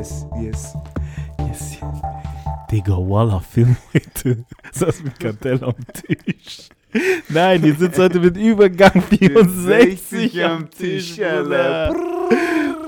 [0.00, 0.74] Yes, yes.
[1.40, 1.78] Yes.
[2.70, 4.46] Digga, Walla, Film heute.
[4.72, 6.70] Saß mit Kartell am Tisch.
[7.28, 11.94] Nein, ihr sitzt heute mit Übergang 64 am Tisch, Alter.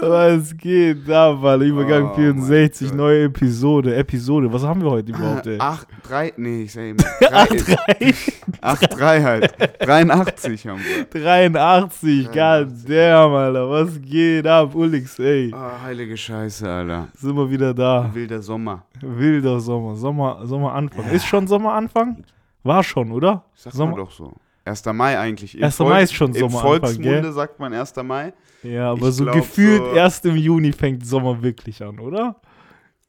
[0.05, 1.63] Was geht da, Mann?
[1.63, 2.97] Übergang Oh 64, mein Gott.
[3.07, 3.95] neue Episode.
[3.95, 5.59] Episode, was haben wir heute überhaupt, ey?
[5.61, 6.99] 8, 3, nee, ich sag eben.
[7.31, 8.15] 8, 3,
[8.61, 9.55] 8, 3 halt.
[9.81, 11.05] 83 haben wir.
[11.23, 13.71] 83, god damn, Alter.
[13.71, 15.55] Was geht ab, Ulix, ey?
[15.55, 17.07] Oh, heilige Scheiße, Alter.
[17.15, 18.11] Sind wir wieder da.
[18.13, 18.83] Wilder Sommer.
[19.01, 21.11] Wilder Sommer, Sommer, Sommeranfang.
[21.13, 22.25] Ist schon Sommeranfang?
[22.65, 23.45] War schon, oder?
[23.55, 24.33] Sag Sommer- mal doch so.
[24.65, 24.85] 1.
[24.93, 25.57] Mai eigentlich.
[25.57, 25.79] Im 1.
[25.81, 27.33] Mai ist schon Im Sommeranfang, Volksmunde gell?
[27.33, 27.95] sagt man 1.
[28.05, 28.33] Mai.
[28.63, 32.41] Ja, aber Ich so glaub, gefühlt so- erst im Juni fängt Sommer wirklich an, oder?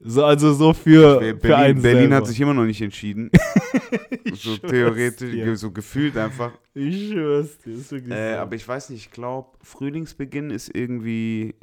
[0.05, 2.15] So, also so für, Berlin, für einen Berlin selber.
[2.17, 3.29] hat sich immer noch nicht entschieden.
[4.33, 5.55] so theoretisch, dir.
[5.55, 6.51] so gefühlt einfach.
[6.73, 8.39] Ich schwör's dir, ist wirklich Äh, so.
[8.39, 11.55] aber ich weiß nicht, ich glaube, Frühlingsbeginn ist irgendwie.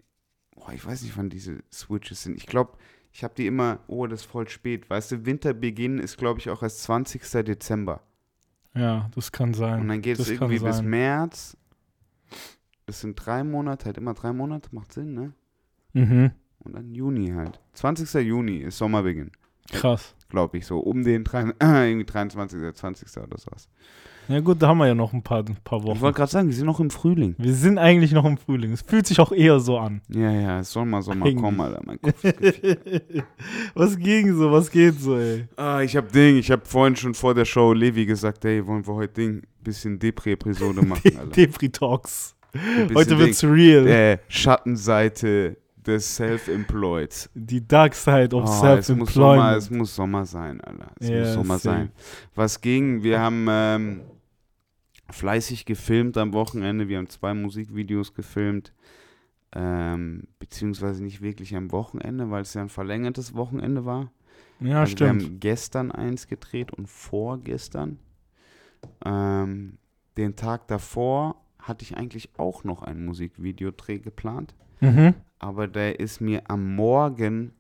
[0.55, 2.37] Boah, ich weiß nicht, wann diese Switches sind.
[2.39, 2.79] Ich glaube,
[3.13, 4.89] ich habe die immer, oh, das ist voll spät.
[4.89, 7.21] Weißt du, Winterbeginn ist, glaube ich, auch erst 20.
[7.45, 8.01] Dezember.
[8.75, 9.81] Ja, das kann sein.
[9.81, 10.83] Und dann geht es das irgendwie bis.
[10.83, 11.57] März.
[12.87, 15.33] Das sind drei Monate, halt immer drei Monate, macht Sinn, ne?
[15.93, 17.61] Mhm, Und dann Juni halt.
[17.75, 18.13] 20.
[18.27, 19.31] Juni ist Sommerbeginn,
[19.73, 20.15] krass.
[20.29, 20.79] glaube ich, so.
[20.81, 22.75] Um den drei, irgendwie 23.
[22.75, 23.17] 20.
[23.23, 23.69] oder sowas.
[24.31, 26.01] Ja gut, da haben wir ja noch ein paar, ein paar Ich Wochen.
[26.01, 27.35] wollte gerade sagen, wir sind noch im Frühling.
[27.37, 28.73] Wir sind eigentlich noch im Frühling.
[28.73, 30.01] Es fühlt sich auch eher so an.
[30.09, 31.43] Ja, ja, es soll mal Sommer Eigentlich.
[31.43, 31.81] kommen, Alter.
[31.85, 32.23] Mein Kopf.
[33.75, 34.53] Was ging so?
[34.53, 35.47] Was geht so, ey?
[35.57, 38.87] Ah, ich hab Ding, ich hab vorhin schon vor der Show Levi gesagt, ey, wollen
[38.87, 41.31] wir heute Ding, bisschen Depri-Episode machen, Alter.
[41.33, 42.35] Depri Talks.
[42.53, 43.51] Ein bisschen Heute wird's Ding.
[43.53, 43.87] real.
[43.87, 47.31] Äh, Schattenseite des Self-Employed.
[47.35, 49.57] Die Dark Side of Oh, es, muss Sommer, Self-Employment.
[49.59, 50.93] es muss Sommer sein, Alter.
[51.01, 51.77] Es Ja, muss Sommer safe.
[51.77, 51.91] sein.
[52.35, 53.03] Was ging?
[53.03, 54.01] Wir haben ähm,
[55.13, 56.89] fleißig gefilmt am Wochenende.
[56.89, 58.73] Wir haben zwei Musikvideos gefilmt.
[59.53, 64.13] Ähm, beziehungsweise nicht wirklich am Wochenende, weil es ja ein verlängertes Wochenende war.
[64.61, 65.23] Ja, also Wir stimmt.
[65.25, 67.99] haben gestern eins gedreht und vorgestern.
[69.05, 69.79] Ähm,
[70.17, 75.15] den Tag davor hatte ich eigentlich auch noch ein Musikvideodreh geplant, Mhm.
[75.39, 77.53] aber der ist mir am Morgen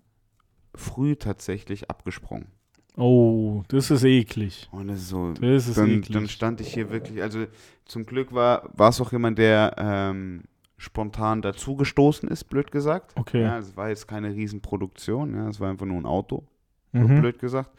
[0.74, 2.46] früh tatsächlich abgesprungen.
[2.96, 4.68] Oh, das ist eklig.
[4.72, 5.32] Und das ist so.
[5.32, 6.12] Das ist Dann, eklig.
[6.12, 7.46] dann stand ich hier wirklich, also
[7.84, 10.42] zum Glück war es auch jemand, der ähm,
[10.76, 13.12] spontan dazugestoßen ist, blöd gesagt.
[13.16, 13.42] Okay.
[13.42, 16.44] Ja, es war jetzt keine Riesenproduktion, ja, es war einfach nur ein Auto.
[16.92, 17.20] mhm.
[17.20, 17.70] blöd gesagt.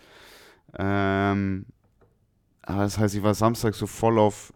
[0.78, 1.66] Ähm,
[2.64, 4.54] aber das heißt, ich war Samstag so voll auf,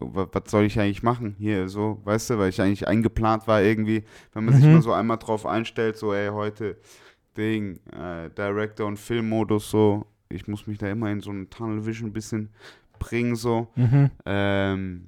[0.00, 3.62] wa- was soll ich eigentlich machen hier, so, weißt du, weil ich eigentlich eingeplant war
[3.62, 4.72] irgendwie, wenn man sich Mhm.
[4.74, 6.76] mal so einmal drauf einstellt, so, ey, heute
[7.36, 11.84] Ding, äh, Director und Filmmodus, so, ich muss mich da immer in so einen Tunnel
[11.84, 12.50] Vision ein bisschen
[12.98, 13.68] bringen, so.
[13.76, 14.10] Mhm.
[14.24, 15.06] Ähm,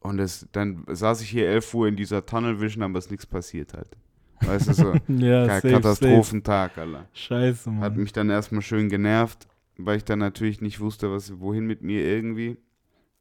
[0.00, 3.10] und es, dann saß ich hier 11 Uhr in dieser Tunnel Vision, aber es ist
[3.10, 3.96] nichts passiert halt.
[4.40, 5.74] Weißt du, so, Ja, safe, safe.
[5.74, 7.06] Katastrophentag, Alter.
[7.14, 7.96] Scheiße, Hat Mann.
[7.96, 9.46] mich dann erstmal schön genervt,
[9.78, 12.58] weil ich dann natürlich nicht wusste, was, wohin mit mir irgendwie.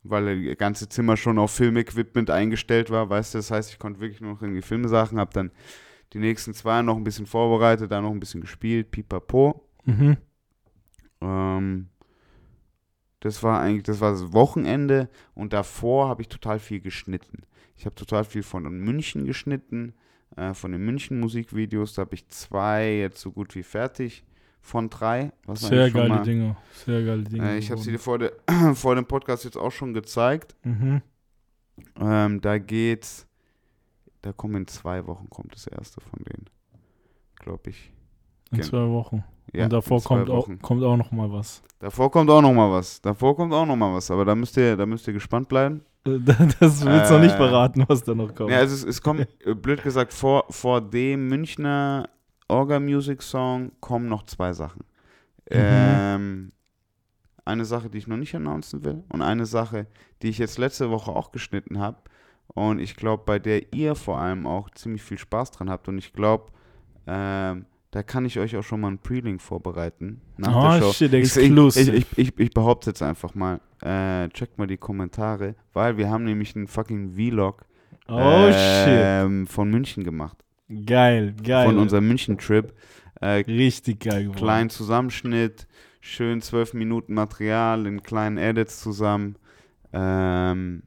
[0.06, 4.02] Weil das ganze Zimmer schon auf Filmequipment eingestellt war, weißt du, das heißt, ich konnte
[4.02, 5.52] wirklich nur noch irgendwie Filmsachen, hab dann
[6.14, 9.68] die nächsten zwei noch ein bisschen vorbereitet, dann noch ein bisschen gespielt, pipapo.
[9.86, 10.18] Mhm.
[11.22, 11.88] Ähm,
[13.20, 17.44] das war eigentlich, das war das Wochenende und davor habe ich total viel geschnitten.
[17.78, 19.94] Ich habe total viel von München geschnitten,
[20.36, 21.94] äh, von den München Musikvideos.
[21.94, 24.24] Da habe ich zwei jetzt so gut wie fertig
[24.62, 25.32] von drei.
[25.46, 26.56] Was Sehr geile mal- Dinge.
[26.86, 27.50] Sehr geile Dinge.
[27.50, 28.34] Äh, ich habe sie dir vor, der,
[28.76, 30.56] vor dem Podcast jetzt auch schon gezeigt.
[30.64, 31.02] Mhm.
[32.00, 33.26] Ähm, da geht's,
[34.24, 36.50] da kommen in zwei Wochen kommt das erste von denen,
[37.40, 37.92] glaube ich.
[38.52, 39.24] In Gen- zwei Wochen.
[39.54, 41.62] Ja, Und davor kommt auch, kommt auch noch mal was.
[41.80, 43.02] Davor kommt auch noch mal was.
[43.02, 44.10] Davor kommt auch noch mal was.
[44.10, 45.82] Aber da müsst ihr, da müsst ihr gespannt bleiben.
[46.60, 48.50] Das willst du noch nicht Äh, verraten, was da noch kommt.
[48.52, 52.10] Ja, also es, es kommt, äh, blöd gesagt, vor, vor dem Münchner
[52.50, 54.84] Orga Music Song kommen noch zwei Sachen.
[55.50, 56.52] Ähm,
[57.46, 59.88] eine Sache, die ich noch nicht announcen will und eine Sache,
[60.22, 61.98] die ich jetzt letzte Woche auch geschnitten habe
[62.48, 65.98] und ich glaube, bei der ihr vor allem auch ziemlich viel Spaß dran habt und
[65.98, 66.52] ich glaube,
[67.08, 70.94] ähm, da kann ich euch auch schon mal einen Pre-Link vorbereiten nach oh, der Show.
[70.94, 71.92] shit, exclusive.
[71.92, 76.10] ich, ich, ich, ich behaupte jetzt einfach mal, äh, checkt mal die Kommentare, weil wir
[76.10, 77.66] haben nämlich einen fucking Vlog
[78.08, 80.38] oh, ähm, von München gemacht.
[80.86, 81.68] Geil, geil.
[81.68, 82.74] Von unserem München-Trip.
[83.22, 84.38] Äh, Richtig geil geworden.
[84.38, 85.68] kleinen Zusammenschnitt,
[86.02, 89.38] schön zwölf Minuten Material in kleinen Edits zusammen.
[89.92, 90.84] Ähm,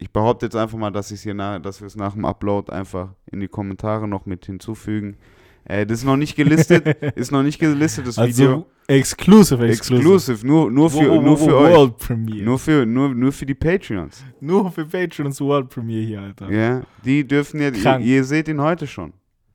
[0.00, 3.10] ich behaupte jetzt einfach mal, dass, hier nach, dass wir es nach dem Upload einfach
[3.30, 5.16] in die Kommentare noch mit hinzufügen.
[5.64, 6.86] Äh, das ist noch nicht gelistet,
[7.16, 8.50] ist noch nicht gelistet, das Video.
[8.50, 9.98] also, exclusive, exclusive.
[10.08, 11.74] Exclusive, nur, nur für, Wo- wo- nur wo- für euch.
[11.76, 12.44] World Premiere.
[12.44, 14.24] Nur für, nur, nur für die Patreons.
[14.40, 16.50] Nur für Patrons World Premiere hier, Alter.
[16.50, 17.68] Ja, die dürfen ja,
[17.98, 19.12] ihr, ihr seht ihn heute schon.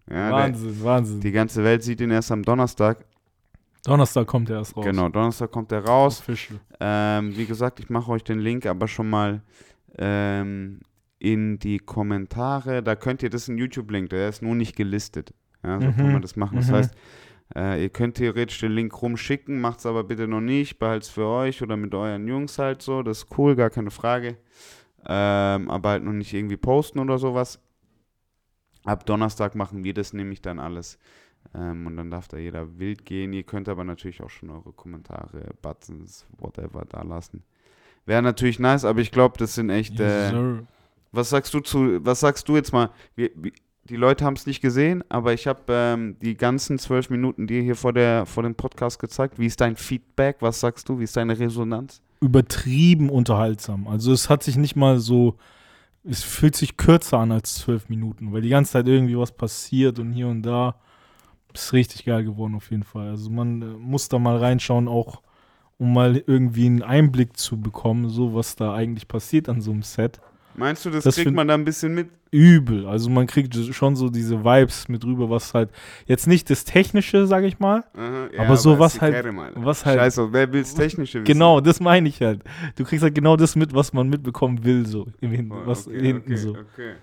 [0.10, 1.20] Ja, Wahnsinn, der, Wahnsinn.
[1.22, 3.04] die ganze Welt sieht ihn erst am Donnerstag.
[3.84, 4.86] Donnerstag kommt er erst raus.
[4.86, 6.22] Genau, Donnerstag kommt er raus.
[6.80, 9.42] Ähm, wie gesagt, ich mache euch den Link aber schon mal
[9.98, 10.80] ähm,
[11.20, 12.84] in die Kommentare.
[12.84, 15.34] Da könnt ihr, das ist ein YouTube-Link, der ist nur nicht gelistet.
[15.64, 16.12] Ja, so kann Mhm.
[16.14, 16.58] man das machen.
[16.58, 16.74] Das Mhm.
[16.74, 16.96] heißt,
[17.56, 21.10] äh, ihr könnt theoretisch den Link rumschicken, macht es aber bitte noch nicht, behaltet es
[21.10, 23.02] für euch oder mit euren Jungs halt so.
[23.04, 24.38] Das ist cool, gar keine Frage.
[25.08, 27.60] Ähm, aber halt noch nicht irgendwie posten oder sowas.
[28.84, 31.00] Ab Donnerstag machen wir das nämlich dann alles.
[31.54, 33.34] Ähm, und dann darf da jeder wild gehen.
[33.34, 37.44] Ihr könnt aber natürlich auch schon eure Kommentare, Buttons, whatever da lassen.
[38.06, 40.00] Wäre natürlich nice, aber ich glaube, das sind echt.
[40.00, 40.62] Yes, Äh,
[41.12, 42.90] was sagst du zu, was sagst du jetzt mal?
[43.16, 43.52] Wir, wir,
[43.86, 47.62] die Leute haben es nicht gesehen, aber ich habe ähm, die ganzen zwölf Minuten dir
[47.62, 49.38] hier vor, der, vor dem Podcast gezeigt.
[49.40, 50.38] Wie ist dein Feedback?
[50.40, 51.00] Was sagst du?
[51.00, 52.02] Wie ist deine Resonanz?
[52.20, 53.88] Übertrieben unterhaltsam.
[53.88, 55.36] Also es hat sich nicht mal so,
[56.04, 60.00] es fühlt sich kürzer an als zwölf Minuten, weil die ganze Zeit irgendwie was passiert
[60.00, 60.76] und hier und da.
[61.54, 63.10] Ist richtig geil geworden auf jeden Fall.
[63.10, 65.22] Also man äh, muss da mal reinschauen, auch
[65.78, 69.82] um mal irgendwie einen Einblick zu bekommen, so was da eigentlich passiert an so einem
[69.84, 70.20] Set.
[70.58, 72.10] Meinst du, das, Das kriegt man da ein bisschen mit?
[72.32, 72.86] Übel.
[72.86, 75.70] Also man kriegt schon so diese Vibes mit rüber, was halt
[76.06, 77.84] jetzt nicht das Technische, sag ich mal.
[77.94, 79.52] Aha, Aber so was ist die halt- mal.
[79.56, 81.26] was halt- Scheiße, wer will's Technische wissen?
[81.26, 82.42] Genau, das meine ich halt.
[82.76, 85.88] Du kriegst halt genau das mit, was man mitbekommen will, so im Hin Oh, was
[85.88, 86.50] okay, hinten okay, so.
[86.52, 86.94] Okay.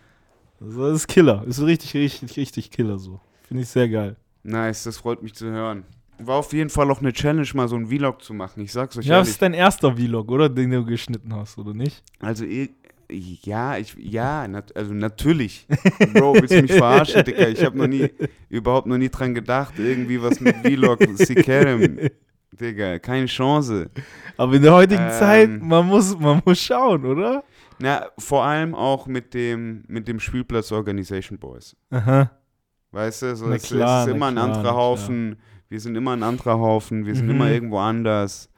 [0.61, 1.45] Also das ist Killer.
[1.47, 3.21] Ist richtig, richtig, richtig Killer so.
[3.43, 4.17] Finde ich sehr geil.
[4.43, 5.85] Nice, das freut mich zu hören.
[6.27, 8.63] War auf jeden Fall auch eine Challenge, mal so einen Vlog zu machen.
[8.63, 9.31] Ich sag's euch Ja, das ehrlich.
[9.35, 10.49] ist dein erster Vlog, oder?
[10.49, 12.03] Den du geschnitten hast, oder nicht?
[12.21, 12.71] Also, eh-
[13.11, 15.67] ja, ich, ja, nat also natürlich.
[16.15, 17.49] Bro, willst du mich verarschen, Dicker?
[17.49, 18.11] Ich habe noch nie,
[18.49, 21.99] überhaupt noch nie dran gedacht, irgendwie was mit Vlog, Sikerem.
[22.59, 23.91] Digga, keine Chance.
[24.37, 25.11] Aber in der heutigen Ähm.
[25.11, 27.45] Zeit, man muss, man muss schauen, oder?
[27.79, 31.75] Na, vor allem auch mit dem, mit dem Spielplatz Organization Boys.
[31.91, 32.31] Aha.
[32.93, 34.75] Weißt du, so, es, ist immer ein anderer klar.
[35.73, 37.07] Wir sind immer ein anderer Haufen.
[37.07, 37.31] Wir sind Mhm.
[37.31, 38.51] immer irgendwo anders.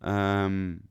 [0.00, 0.82] Ähm,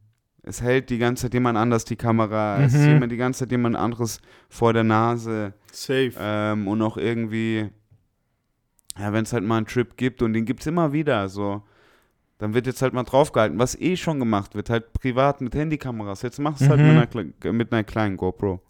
[0.44, 2.62] es hält die ganze Zeit jemand anders die Kamera.
[2.62, 2.97] Es ist Mhm.
[2.97, 4.19] immer die ganze Zeit jemand anderes
[4.50, 5.53] vor der Nase.
[5.71, 6.12] Safe.
[6.19, 7.69] Ähm, und auch irgendwie,
[9.00, 11.62] ja, wenn es halt mal einen Trip gibt und den gibt es immer wieder, so,
[12.38, 16.21] dann wird jetzt halt mal draufgehalten, was eh schon gemacht wird, halt privat mit Handykameras.
[16.21, 16.88] Jetzt machst du es halt Mhm.
[16.88, 18.62] mit einer, kle- mit einer kleinen GoPro.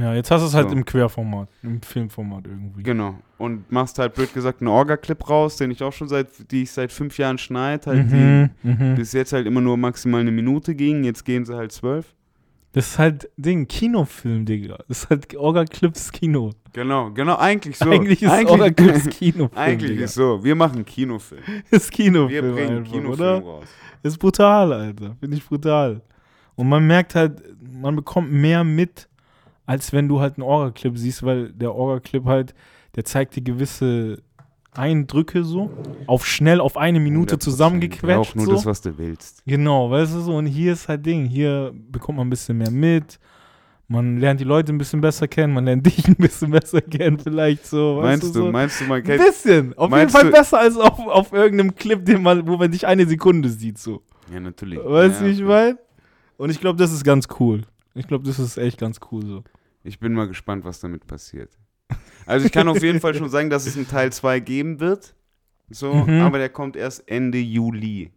[0.00, 0.76] Ja, jetzt hast du es halt So.
[0.76, 2.82] im Querformat, im Filmformat irgendwie.
[2.82, 3.18] Genau.
[3.38, 6.70] Und machst halt blöd gesagt einen Orga-Clip raus, den ich auch schon seit, die ich
[6.70, 8.94] seit fünf Jahren schneide, halt Mhm, die mhm.
[8.94, 12.14] bis jetzt halt immer nur maximal eine Minute ging, jetzt gehen sie halt zwölf.
[12.72, 14.78] Das ist halt Ding, Kinofilm, Digga.
[14.88, 16.50] Das ist halt Orga-Clips Kino.
[16.72, 17.88] Genau, genau, eigentlich so.
[17.88, 19.50] Eigentlich ist Orga-Clips Kinofilm.
[19.54, 20.04] eigentlich Digga.
[20.06, 20.42] ist so.
[20.42, 21.42] Wir machen Kinofilm.
[21.70, 23.38] ist Wir Kinofilm bringen einfach, Kinofilm oder?
[23.42, 23.66] raus.
[24.02, 25.16] Ist brutal, Alter.
[25.20, 26.00] Finde ich brutal.
[26.56, 27.42] Und man merkt halt,
[27.80, 29.08] man bekommt mehr mit,
[29.66, 32.54] als wenn du halt einen Orga-Clip siehst, weil der Orga-Clip halt,
[32.96, 34.22] der zeigt dir gewisse
[34.72, 35.70] Eindrücke so,
[36.06, 37.38] auf schnell auf eine Minute 100%.
[37.40, 38.30] zusammengequetscht.
[38.30, 38.52] Auch nur so.
[38.52, 39.42] das, was du willst.
[39.46, 42.70] Genau, weißt du so, und hier ist halt Ding, hier bekommt man ein bisschen mehr
[42.70, 43.18] mit,
[43.86, 47.18] man lernt die Leute ein bisschen besser kennen, man lernt dich ein bisschen besser kennen,
[47.18, 48.50] vielleicht so, weißt Meinst du, so.
[48.50, 49.24] meinst du, man Ein kennt.
[49.24, 52.86] bisschen, auf jeden Fall besser als auf, auf irgendeinem Clip, den man, wo man dich
[52.86, 54.02] eine Sekunde sieht, so.
[54.32, 54.78] Ja, natürlich.
[54.82, 55.78] Weißt du, ja, wie ich meine?
[56.36, 57.62] Und ich glaube, das ist ganz cool.
[57.94, 59.44] Ich glaube, das ist echt ganz cool so.
[59.82, 61.56] Ich bin mal gespannt, was damit passiert.
[62.26, 65.14] Also ich kann auf jeden Fall schon sagen, dass es einen Teil 2 geben wird.
[65.70, 66.20] So, Mhm.
[66.22, 68.10] aber der kommt erst Ende Juli.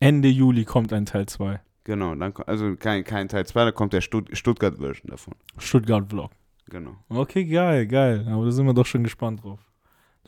[0.00, 1.60] Ende Juli kommt ein Teil 2.
[1.84, 5.34] Genau, dann, also kein, kein Teil 2, da kommt der Stutt Stuttgart-Version davon.
[5.58, 6.30] Stuttgart-Vlog.
[6.70, 6.96] Genau.
[7.08, 8.26] Okay, geil, geil.
[8.30, 9.60] Aber da sind wir doch schon gespannt drauf.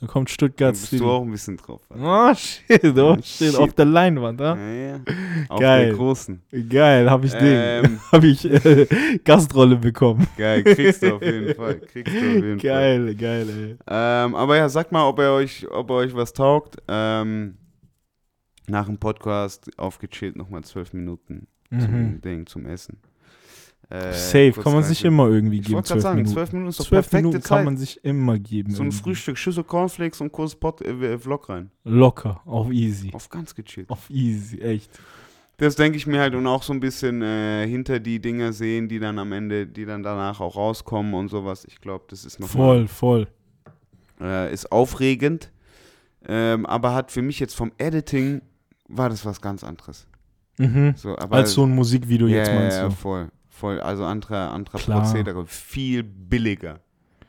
[0.00, 1.02] Da kommt Da Stuttgart bist City.
[1.02, 1.80] du auch ein bisschen drauf.
[1.88, 2.30] Alter.
[2.30, 3.24] Oh, shit, oh, shit.
[3.52, 3.56] Shit.
[3.56, 4.56] Auf der Leinwand, ah?
[4.56, 5.00] Ja, ja.
[5.48, 5.86] Auf Geil.
[5.86, 6.42] der großen.
[6.68, 7.32] Geil, habe ich.
[7.38, 8.86] Ähm, Habe ich äh,
[9.24, 10.26] Gastrolle bekommen.
[10.36, 11.78] geil, kriegst du auf jeden Fall.
[11.80, 12.70] Kriegst du auf jeden Fall.
[12.70, 13.76] Geil, geil, ey.
[13.88, 16.76] Ähm, aber ja, sagt mal, ob er euch, ob er euch was taugt.
[16.88, 17.56] Ähm,
[18.66, 21.80] nach dem Podcast aufgechillt nochmal zwölf Minuten Mhm.
[21.80, 22.98] zum Ding, zum Essen.
[23.94, 25.76] Äh, Safe, kann man sich immer irgendwie Ich geben.
[25.76, 26.34] wollte gerade sagen, Minuten.
[26.34, 27.48] zwölf Minuten ist doch Zwölf perfekte Minuten Zeit.
[27.58, 28.70] kann man sich immer geben.
[28.72, 28.98] so ein irgendwie.
[29.02, 31.70] Frühstück, Schüssel Cornflakes und kurz Pot, äh, Vlog rein.
[31.84, 33.10] Locker, auf easy.
[33.12, 33.88] Auf ganz gechillt.
[33.90, 34.90] Auf easy, echt.
[35.58, 38.88] Das denke ich mir halt und auch so ein bisschen äh, hinter die Dinger sehen,
[38.88, 41.64] die dann am Ende, die dann danach auch rauskommen und sowas.
[41.66, 43.28] Ich glaube, das ist noch Voll, voll.
[44.20, 45.52] äh, ist aufregend,
[46.26, 48.42] ähm, aber hat für mich jetzt vom Editing
[48.88, 50.06] war das was ganz anderes.
[50.58, 50.94] Mhm.
[50.96, 52.94] So, Als so ein Musikvideo ja, jetzt ja, meinst ja, du.
[52.94, 53.80] voll, voll.
[53.80, 55.02] Also anderer Klar.
[55.02, 56.80] Prozedere, viel billiger.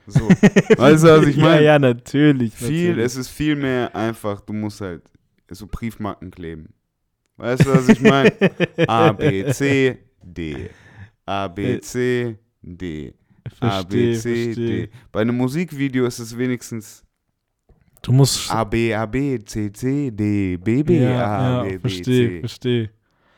[0.08, 0.20] So,
[0.77, 1.55] weißt du, was ich meine?
[1.55, 2.53] Ja, ja, natürlich.
[2.53, 3.05] Viel, natürlich.
[3.05, 5.01] es ist viel mehr einfach, du musst halt
[5.50, 6.74] so Briefmarken kleben.
[7.38, 8.32] Weißt du, was ich meine?
[8.88, 10.70] A, B, C, D.
[11.25, 13.13] A, B, C, D.
[13.60, 14.88] A, B, Verstehe, C, verstehe.
[14.88, 14.89] D.
[15.12, 17.03] Bei einem Musikvideo ist es wenigstens
[18.01, 18.51] Du musst.
[18.51, 22.29] A, B, A, B, C, C, D, B, B, ja, A, ja, B, B, verstehe,
[22.29, 22.39] C.
[22.39, 22.89] verstehe.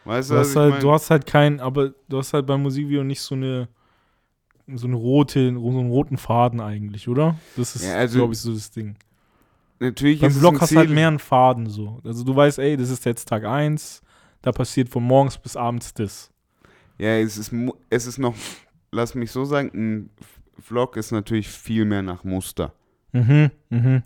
[0.07, 0.81] Weißt du, Du hast, halt, mein?
[0.81, 3.67] du hast halt kein, aber du hast halt beim Musikvideo nicht so eine
[4.73, 7.35] so eine rote, so einen roten Faden eigentlich, oder?
[7.55, 8.95] Das ist, Ja, also- glaube ich, so das Ding.
[9.79, 11.99] Natürlich Beim Vlog hast du halt mehr einen Faden so.
[12.03, 14.01] Also du weißt, ey, das ist jetzt Tag 1,
[14.41, 16.31] da passiert von morgens bis abends das.
[16.97, 17.53] Ja, es ist,
[17.89, 18.33] es ist noch,
[18.91, 20.09] lass mich so sagen, ein
[20.59, 22.73] Vlog ist natürlich viel mehr nach Muster.
[23.13, 24.03] Mhm, mhm.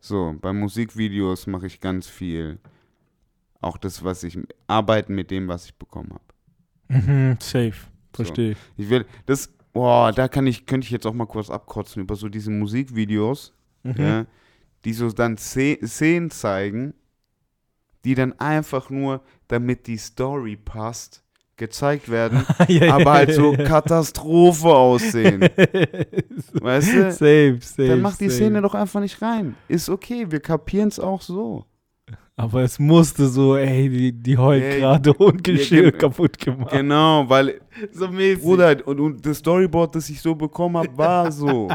[0.00, 2.58] So, bei Musikvideos mache ich ganz viel.
[3.64, 6.22] Auch das, was ich, arbeiten mit dem, was ich bekommen habe.
[7.00, 7.74] Mhm, safe.
[8.12, 8.56] Verstehe.
[8.76, 12.14] Ich will, das, boah, da kann ich, könnte ich jetzt auch mal kurz abkotzen über
[12.16, 13.52] so diese Musikvideos,
[13.82, 13.94] Mhm.
[13.98, 14.26] ja,
[14.84, 16.94] die so dann Sze- Szenen zeigen,
[18.04, 21.22] die dann einfach nur, damit die Story passt,
[21.56, 23.64] gezeigt werden, ja, ja, aber halt so ja, ja.
[23.64, 25.40] Katastrophe aussehen.
[26.52, 27.12] Weißt du?
[27.12, 27.88] Safe, safe.
[27.88, 28.36] Dann macht die safe.
[28.44, 29.54] Szene doch einfach nicht rein.
[29.68, 31.64] Ist okay, wir kapieren es auch so.
[32.36, 36.36] Aber es musste so, ey, die, die heult Ey, gerade und ja, Geschirr gen- kaputt
[36.36, 36.72] gemacht.
[36.72, 37.60] Genau, weil,
[37.92, 38.42] So mäßig.
[38.42, 41.68] Bruder, und, und das Storyboard, das ich so bekommen habe, war so.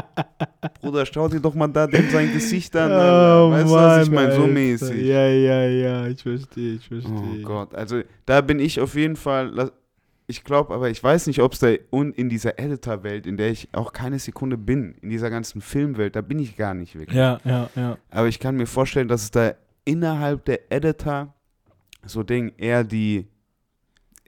[0.82, 2.92] Bruder, schau dir doch mal da dem sein Gesicht an.
[2.92, 3.50] Alter.
[3.50, 4.32] weißt du, was ich meine?
[4.34, 5.06] So Oh mäßig.
[5.06, 7.10] Ja, ja, ja, ich verstehe, ich verstehe.
[7.14, 9.70] Oh Gott, also da bin ich auf jeden Fall,
[10.26, 13.50] ich glaube, aber ich weiß nicht, ob es da un- in dieser Editor-Welt, in der
[13.50, 17.16] ich auch keine Sekunde bin, in dieser ganzen Filmwelt, da bin ich gar nicht wirklich.
[17.16, 17.96] Ja, ja, ja.
[18.10, 19.54] Aber ich kann mir vorstellen, dass es da
[19.90, 21.34] innerhalb der Editor
[22.06, 23.26] so Ding eher die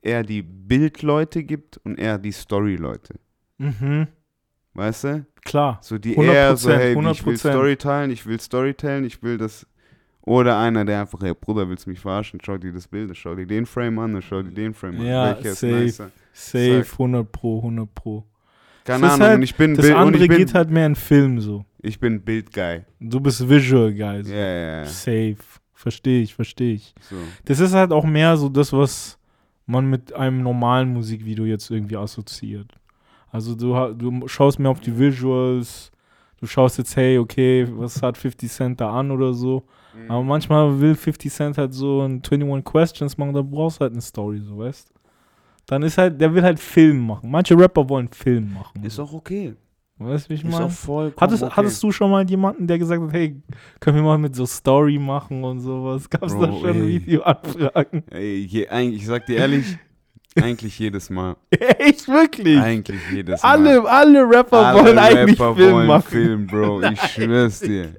[0.03, 3.15] eher die Bildleute gibt und eher die Storyleute.
[3.59, 4.09] Mhm.
[4.75, 5.27] Weißt du?
[5.45, 5.79] Klar.
[5.83, 7.39] So die 100%, eher so, hey, ich will 100%.
[7.39, 9.67] Storyteilen, ich will Storytellen, ich will das.
[10.23, 12.41] Oder einer, der einfach, hey Bruder, willst du mich verarschen?
[12.43, 15.07] Schau dir das Bild, an, schau dir den Frame an, schau dir den Frame an.
[15.07, 15.73] Ja, Welcher ist safe.
[15.75, 16.11] nicer?
[16.33, 16.93] Safe, Sag.
[16.93, 18.25] 100 pro, 100 pro.
[18.85, 20.87] Keine ist Ahnung, halt- und ich bin Das Bild, andere ich bin, geht halt mehr
[20.87, 21.65] in Film so.
[21.83, 22.85] Ich bin Bildguy.
[23.01, 24.25] Du bist Visual Guy.
[24.25, 24.33] So.
[24.33, 24.85] Ja, ja, ja.
[24.85, 25.37] Safe.
[25.75, 26.95] Verstehe ich, verstehe ich.
[27.01, 27.17] So.
[27.45, 29.19] Das ist halt auch mehr so das, was
[29.67, 32.73] man mit einem normalen Musikvideo jetzt irgendwie assoziiert.
[33.31, 35.91] Also du, du schaust mehr auf die Visuals,
[36.39, 39.65] du schaust jetzt, hey, okay, was hat 50 Cent da an oder so.
[39.97, 40.11] Mhm.
[40.11, 43.93] Aber manchmal will 50 Cent halt so ein 21 Questions machen, da brauchst du halt
[43.93, 44.93] eine Story, so weißt
[45.67, 47.29] Dann ist halt, der will halt Film machen.
[47.31, 48.85] Manche Rapper wollen Film machen.
[48.85, 49.55] Ist auch okay.
[50.05, 50.71] Weißt du, wie ich meine?
[51.17, 51.53] Hattest, okay.
[51.57, 53.41] hattest du schon mal jemanden, der gesagt hat, hey,
[53.81, 56.09] können wir mal mit so Story machen und sowas?
[56.09, 56.89] Gab es da schon ey.
[56.89, 58.05] Videoanfragen?
[58.11, 59.79] Ey, je, ich sag dir ehrlich,
[60.41, 61.37] eigentlich jedes Mal.
[61.51, 62.59] Echt, wirklich?
[62.59, 63.51] Eigentlich jedes Mal.
[63.51, 66.09] Alle, alle Rapper Alle wollen eigentlich Rapper Film wollen machen.
[66.09, 66.83] Film, Bro.
[66.83, 67.95] Ich schwör's dir.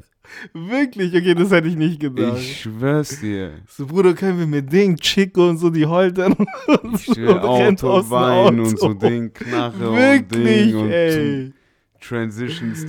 [0.53, 1.15] Wirklich?
[1.15, 2.37] Okay, das hätte ich nicht gedacht.
[2.37, 3.51] Ich schwör's dir.
[3.67, 7.57] so, Bruder, können wir mit Ding, Chico und so, die dann und Ich so, schwör,
[7.57, 8.77] rennt Auto, Wein und Auto.
[8.77, 11.09] so Ding, und Wirklich, Ding und ey.
[11.09, 11.62] Transitions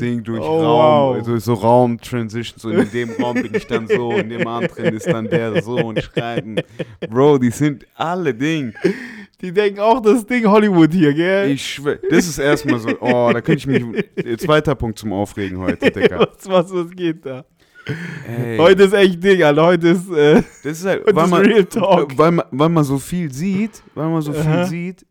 [0.01, 1.17] Ding durch Oh, Raum, wow.
[1.17, 4.95] also so Raum Transitions und in dem Raum bin ich dann so, in dem anderen
[4.95, 6.57] ist dann der so und schreiten.
[7.09, 8.73] Bro, die sind alle Ding.
[9.41, 11.51] Die denken auch das Ding Hollywood hier, gell?
[11.51, 15.59] Ich schwör, das ist erstmal so, oh, da könnte ich mich, zweiter Punkt zum Aufregen
[15.59, 16.21] heute, Digga.
[16.21, 17.45] was, was, was geht da?
[18.27, 19.67] Ey, Heute ist echt Ding, Alter.
[19.67, 22.17] Heute ist, äh, das ist halt, heute weil ist man, Real Talk.
[22.17, 24.65] weil, man, weil man so viel sieht, weil man so viel Aha.
[24.65, 25.05] sieht,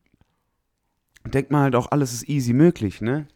[1.32, 3.28] denkt man halt auch, alles ist easy möglich, ne?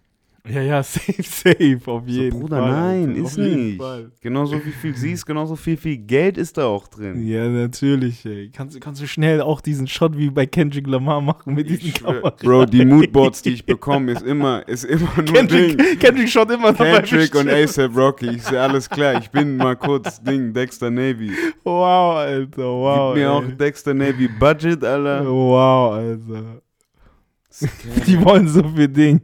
[0.50, 2.72] Ja, ja, safe, safe, auf jeden Bruder, Fall.
[2.72, 3.78] nein, Alter, ist nicht.
[3.78, 4.12] Fall.
[4.22, 7.26] Genauso wie viel siehst, genauso viel, viel Geld ist da auch drin.
[7.28, 8.50] Ja, natürlich, ey.
[8.56, 11.94] Kannst, du- kannst du schnell auch diesen Shot wie bei Kendrick Lamar machen mit diesen
[11.94, 12.36] Kameras?
[12.42, 15.36] Bro, die Moodboards, die ich bekomme, ist immer, ist immer nur Ding.
[15.78, 17.50] Kendrick, Kendrick schaut immer dabei Kendrick und.
[17.50, 19.20] ASAP Rocky, ich sehe alles klar.
[19.22, 21.32] Ich bin mal kurz Ding, Dexter Navy.
[21.64, 23.14] Wow, Alter, wow.
[23.14, 23.56] Gib mir auch ey.
[23.58, 25.26] Dexter Navy Budget, Alter.
[25.26, 26.62] Wow, Alter.
[28.08, 29.22] Die wollen so viel Ding.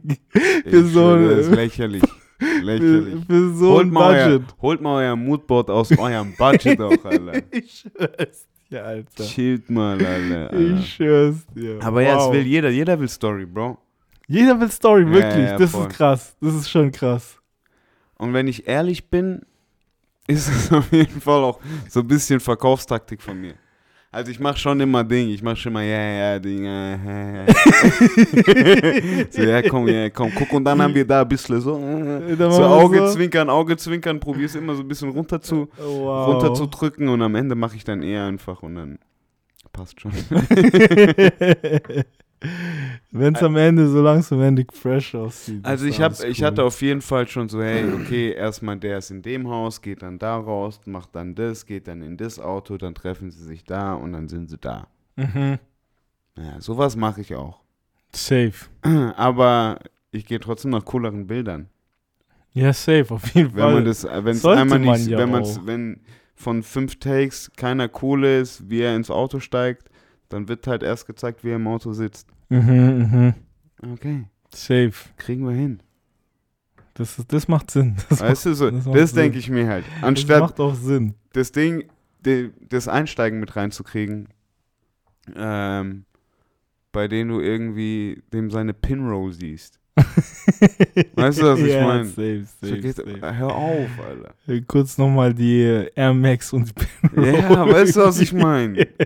[0.64, 2.02] Ich für so das ist lächerlich.
[2.38, 3.24] Für, Lächerlich.
[3.26, 4.56] für so holt, ein mal euer, Budget.
[4.62, 7.42] holt mal euer Moodboard aus eurem Budget auch, Alter.
[7.52, 9.24] Ich schwör's dir, Alter.
[9.24, 10.50] Chillt mal, Alter.
[10.50, 10.58] Alter.
[10.78, 11.78] Ich schwör's dir.
[11.82, 12.32] Aber ja, es Wow.
[12.32, 12.70] will jeder.
[12.70, 13.78] Jeder will Story, Bro.
[14.26, 15.44] Jeder will Story, Ja, wirklich.
[15.44, 15.86] ja, das voll.
[15.88, 16.36] ist krass.
[16.40, 17.38] Das ist schon krass.
[18.18, 19.42] Und wenn ich ehrlich bin,
[20.26, 23.54] ist es auf jeden Fall auch so ein bisschen Verkaufstaktik von mir.
[24.14, 27.34] Also ich mache schon immer Ding, ich mache schon immer, ja, ja, Ding, ja, ja,
[27.34, 27.46] ja.
[29.30, 32.36] so, ja, komm, ja, komm, guck, und dann haben wir da ein bisschen so, äh,
[32.36, 33.14] Dann so Auge so.
[33.14, 36.28] zwinkern, Auge zwinkern, probier's immer so ein bisschen runter zu, Wow.
[36.28, 38.98] runter zu drücken und am Ende mache ich dann eher einfach und dann
[39.72, 40.12] passt schon.
[43.10, 45.64] Wenn es am Ende so langsam Ende fresh aussieht.
[45.64, 46.46] Also ich, hab, alles ich cool.
[46.46, 50.02] hatte auf jeden Fall schon so, hey, okay, erstmal der ist in dem Haus, geht
[50.02, 53.64] dann da raus, macht dann das, geht dann in das Auto, dann treffen sie sich
[53.64, 54.88] da und dann sind sie da.
[55.16, 55.58] Mhm.
[56.36, 57.62] Ja, sowas mache ich auch.
[58.12, 58.52] Safe.
[59.16, 59.78] Aber
[60.10, 61.68] ich gehe trotzdem nach cooleren Bildern.
[62.52, 63.74] Ja, safe, auf jeden Wenn Fall.
[63.74, 65.66] man das, wenn es einmal man nicht, ja wenn man's, auch.
[65.66, 66.00] wenn
[66.36, 69.90] von fünf Takes keiner cool ist, wie er ins Auto steigt,
[70.28, 72.28] dann wird halt erst gezeigt, wie er im Auto sitzt.
[72.48, 73.34] Mhm,
[73.82, 73.92] mhm.
[73.92, 74.24] Okay,
[74.54, 74.92] Safe.
[75.16, 75.80] kriegen wir hin.
[76.94, 77.96] Das, ist, das macht Sinn.
[78.08, 79.84] Das, Weißt du, so, das macht das denke ich mir halt.
[79.96, 81.14] das Anstatt macht auch Sinn.
[81.32, 81.84] das Ding,
[82.24, 84.28] de, das Einsteigen mit reinzukriegen,
[85.34, 86.04] ähm,
[86.92, 89.80] bei dem du irgendwie dem seine Pinroll siehst.
[91.14, 92.04] Weißt du, was ich ja, mein?
[92.06, 93.36] Safe, So safe, geht, safe.
[93.38, 94.34] hör auf, Alter.
[94.48, 98.86] Äh, Kurz nochmal die Air Max und die Ja, weißt du, was ich meine?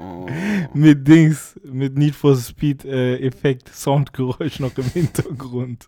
[0.00, 0.28] Oh.
[0.74, 5.86] mit Dings, mit Need for Speed äh, Effekt, Soundgeräusch noch im Hintergrund.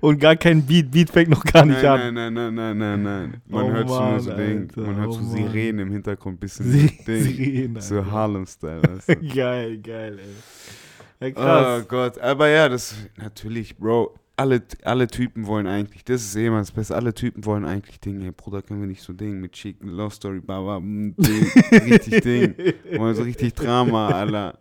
[0.00, 2.12] Und gar kein Beat, Beat fängt noch gar nicht an.
[2.14, 3.42] Nein, nein, nein, nein, nein, nein.
[3.46, 5.30] Man Oh hört so nur Mann, so Alter, man hört oh so Mann.
[5.36, 6.66] Sirenen im Hintergrund, bisschen.
[6.68, 8.04] Sirenen, So.
[8.04, 9.16] Harlem-Style, du?
[9.34, 11.28] Geil, geil, ey.
[11.28, 11.88] Ja, Oh krass.
[11.88, 14.12] Gott, aber ja, das natürlich, Bro.
[14.34, 18.00] Alle, alle Typen wollen eigentlich, das ist eh immer das Beste, alle Typen wollen eigentlich
[18.00, 18.24] Dinge.
[18.24, 21.46] Hey, Bruder, können wir nicht so Ding mit Chick, Love Story, baba, mm, Ding,
[21.92, 22.54] richtig Ding.
[22.98, 24.58] Wollen so richtig Drama, Alter.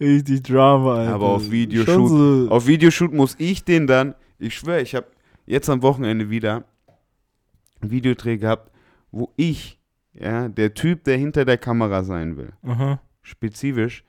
[0.00, 1.14] Richtig Drama, Alter.
[1.14, 5.06] Aber auf Videoshoot- So, Auf Videoshoot muss ich den dann, ich schwöre, ich habe
[5.44, 6.64] jetzt am Wochenende wieder
[7.80, 8.70] einen Videodreh gehabt,
[9.10, 9.78] wo ich,
[10.14, 13.00] ja, der Typ, der hinter der Kamera sein will, aha.
[13.22, 14.04] spezifisch,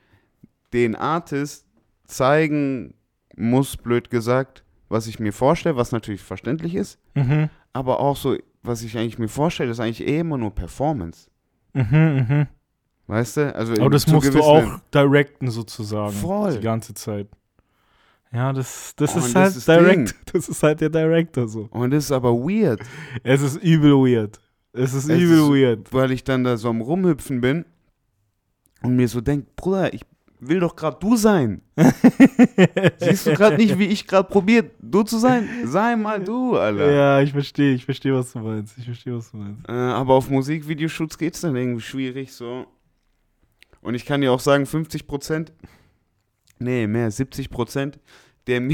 [0.72, 1.66] den Artist
[2.06, 2.94] zeigen
[3.36, 4.61] muss, blöd gesagt,
[4.92, 7.48] was ich mir vorstelle, was natürlich verständlich ist, Mhm.
[7.72, 11.28] aber auch so, was ich eigentlich mir vorstelle, ist eigentlich eh immer nur Performance.
[11.72, 12.46] Mhm, mhm.
[13.08, 13.54] Weißt du?
[13.54, 16.12] Also Aber das musst du auch directen sozusagen.
[16.12, 16.52] Voll.
[16.58, 17.26] Die ganze Zeit.
[18.32, 20.14] Ja, das, das Oh, ist halt das direct.
[20.32, 21.68] Das ist halt der Director so.
[21.70, 22.80] Und das ist aber weird,
[23.22, 24.40] Es ist übel weird.
[24.72, 25.92] Es ist Es übel ist- weird.
[25.92, 27.66] weil ich dann da so am Rumhüpfen bin
[28.82, 30.02] und mir so denke, Bruder, ich
[30.42, 31.62] will doch gerade du sein.
[32.98, 35.48] Siehst du gerade nicht, wie ich gerade probiert, du zu sein?
[35.64, 36.90] Sei mal du, Alter.
[36.90, 38.76] Ja, ich verstehe, ich verstehe, was du meinst.
[38.76, 39.68] Ich verstehe, was du meinst.
[39.68, 42.66] Äh, aber auf Musikvideoshoots geht es dann irgendwie schwierig so.
[43.80, 45.52] Und ich kann dir auch sagen, 50 Prozent,
[46.58, 47.98] nee, mehr, 70 Prozent
[48.46, 48.60] der,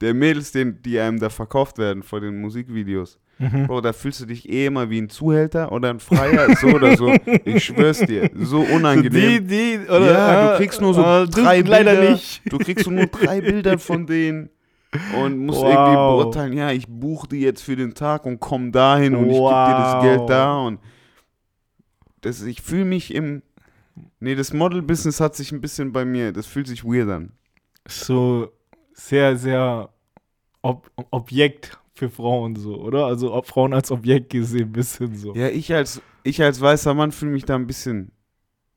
[0.00, 3.66] der Mädels, den, die einem da verkauft werden vor den Musikvideos, Mhm.
[3.66, 6.96] Bro, da fühlst du dich eh immer wie ein Zuhälter oder ein Freier, so oder
[6.96, 7.12] so.
[7.44, 9.44] Ich schwör's dir, so unangenehm.
[9.44, 10.06] Die, die, oder?
[10.12, 12.12] Ja, du ah, kriegst nur so du drei leider Bilder.
[12.12, 12.42] nicht.
[12.48, 14.50] Du kriegst nur drei Bilder von denen
[15.18, 15.68] und musst Wow.
[15.68, 19.32] irgendwie beurteilen, ja, ich buche die jetzt für den Tag und komm dahin und ich
[19.32, 20.02] gebe dir das Wow.
[20.02, 20.78] Geld da und
[22.20, 23.42] das, ich fühle mich im,
[24.20, 27.32] nee, das Model-Business hat sich ein bisschen bei mir, das fühlt sich weird an.
[27.88, 28.50] So
[28.92, 29.90] sehr, sehr
[30.62, 33.06] Ob Objekt für Frauen so, oder?
[33.06, 35.34] Also ob Frauen als Objekt gesehen, bisschen so.
[35.34, 38.10] Ja, ich als, ich als weißer Mann fühle mich da ein bisschen.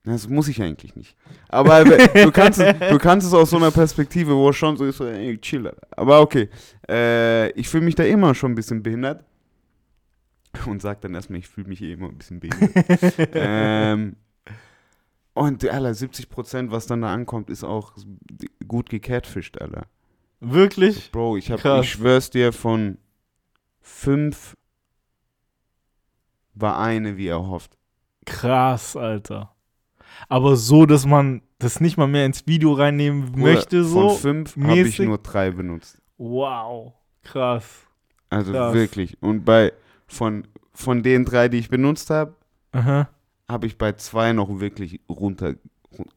[0.03, 1.17] Das muss ich eigentlich nicht.
[1.49, 5.01] Aber du kannst, du kannst es aus so einer Perspektive, wo es schon so ist,
[5.01, 5.69] ey, chill.
[5.91, 6.49] Aber okay.
[6.87, 9.25] Äh, ich fühle mich da immer schon ein bisschen behindert.
[10.65, 13.15] Und sag dann erstmal, ich fühle mich eh immer ein bisschen behindert.
[13.33, 14.15] ähm,
[15.37, 17.93] und Alter, 70 Prozent, was dann da ankommt, ist auch
[18.67, 19.87] gut gecatfischt, Alter.
[20.39, 21.11] Wirklich?
[21.11, 21.85] Bro, ich, hab, Krass.
[21.85, 22.97] ich schwör's dir, von
[23.81, 24.55] fünf
[26.53, 27.77] war eine wie erhofft.
[28.25, 29.55] Krass, Alter.
[30.29, 34.09] Aber so, dass man das nicht mal mehr ins Video reinnehmen Bruder, möchte, so.
[34.09, 36.01] Von fünf habe ich nur drei benutzt.
[36.17, 36.93] Wow.
[37.23, 37.87] Krass.
[38.29, 38.73] Also Krass.
[38.73, 39.21] wirklich.
[39.21, 39.73] Und bei
[40.07, 42.35] von, von den drei, die ich benutzt habe.
[43.49, 45.55] Habe ich bei zwei noch wirklich runter.
[45.97, 46.07] run-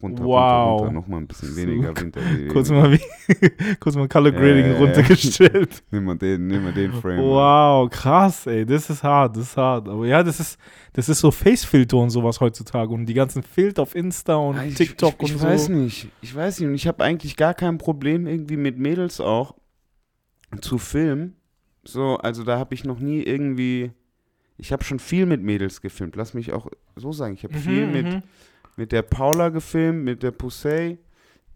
[0.00, 0.30] Runter, Wow.
[0.30, 2.20] runter, runter, noch mal ein bisschen So, weniger runter.
[2.52, 3.00] Kurz mal, wie,
[3.80, 4.78] kurz mal Color Grading ja.
[4.78, 5.82] runtergestellt.
[5.90, 7.18] Nimm mal den, nimm mal den Frame.
[7.18, 9.88] Wow, krass, ey, das ist hart, das ist hart.
[9.88, 10.56] Aber ja, das ist,
[10.92, 14.74] das ist so Facefilter und sowas heutzutage und die ganzen Filter auf Insta und ich,
[14.76, 15.72] TikTok ich, ich und weiß so.
[15.72, 16.08] nicht.
[16.20, 16.68] Ich weiß nicht.
[16.68, 19.56] Und ich habe eigentlich gar kein Problem irgendwie mit Mädels auch
[20.60, 21.34] zu filmen.
[21.82, 23.90] So, also da habe ich noch nie irgendwie.
[24.58, 26.16] Ich habe schon viel mit Mädels gefilmt.
[26.16, 27.34] Lass mich auch so sagen.
[27.34, 28.22] Ich habe viel Mhm, mit, mhm.
[28.76, 30.98] mit der Paula gefilmt, mit der Poussey,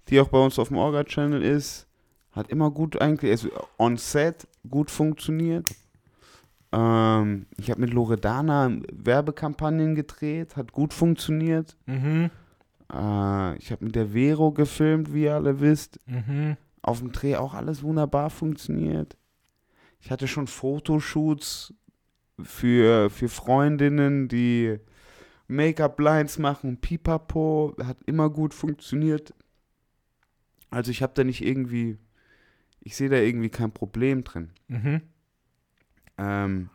[0.08, 1.86] die auch bei uns auf dem Orga-Channel ist.
[2.30, 5.68] Hat immer gut eigentlich, also on set gut funktioniert.
[6.72, 11.76] Ähm, ich habe mit Loredana Werbekampagnen gedreht, hat gut funktioniert.
[11.86, 12.30] Mhm.
[12.90, 16.00] Äh, ich habe mit der Vero gefilmt, wie ihr alle wisst.
[16.06, 16.56] Mhm.
[16.80, 19.16] Auf dem Dreh auch alles wunderbar funktioniert.
[20.00, 21.74] Ich hatte schon Fotoshoots
[22.40, 24.78] für, für Freundinnen, die
[25.48, 29.34] Make-up-Lines machen, pipapo, hat immer gut funktioniert.
[30.70, 31.98] Also ich habe da nicht irgendwie,
[32.80, 34.50] ich sehe da irgendwie kein Problem drin.
[34.68, 35.02] Mhm.
[36.18, 36.70] Ähm,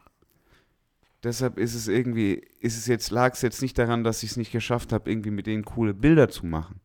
[1.23, 4.37] deshalb ist es irgendwie, ist es jetzt, lag es jetzt nicht daran, dass ich es
[4.37, 6.79] nicht geschafft habe, irgendwie mit denen coole Bilder zu machen.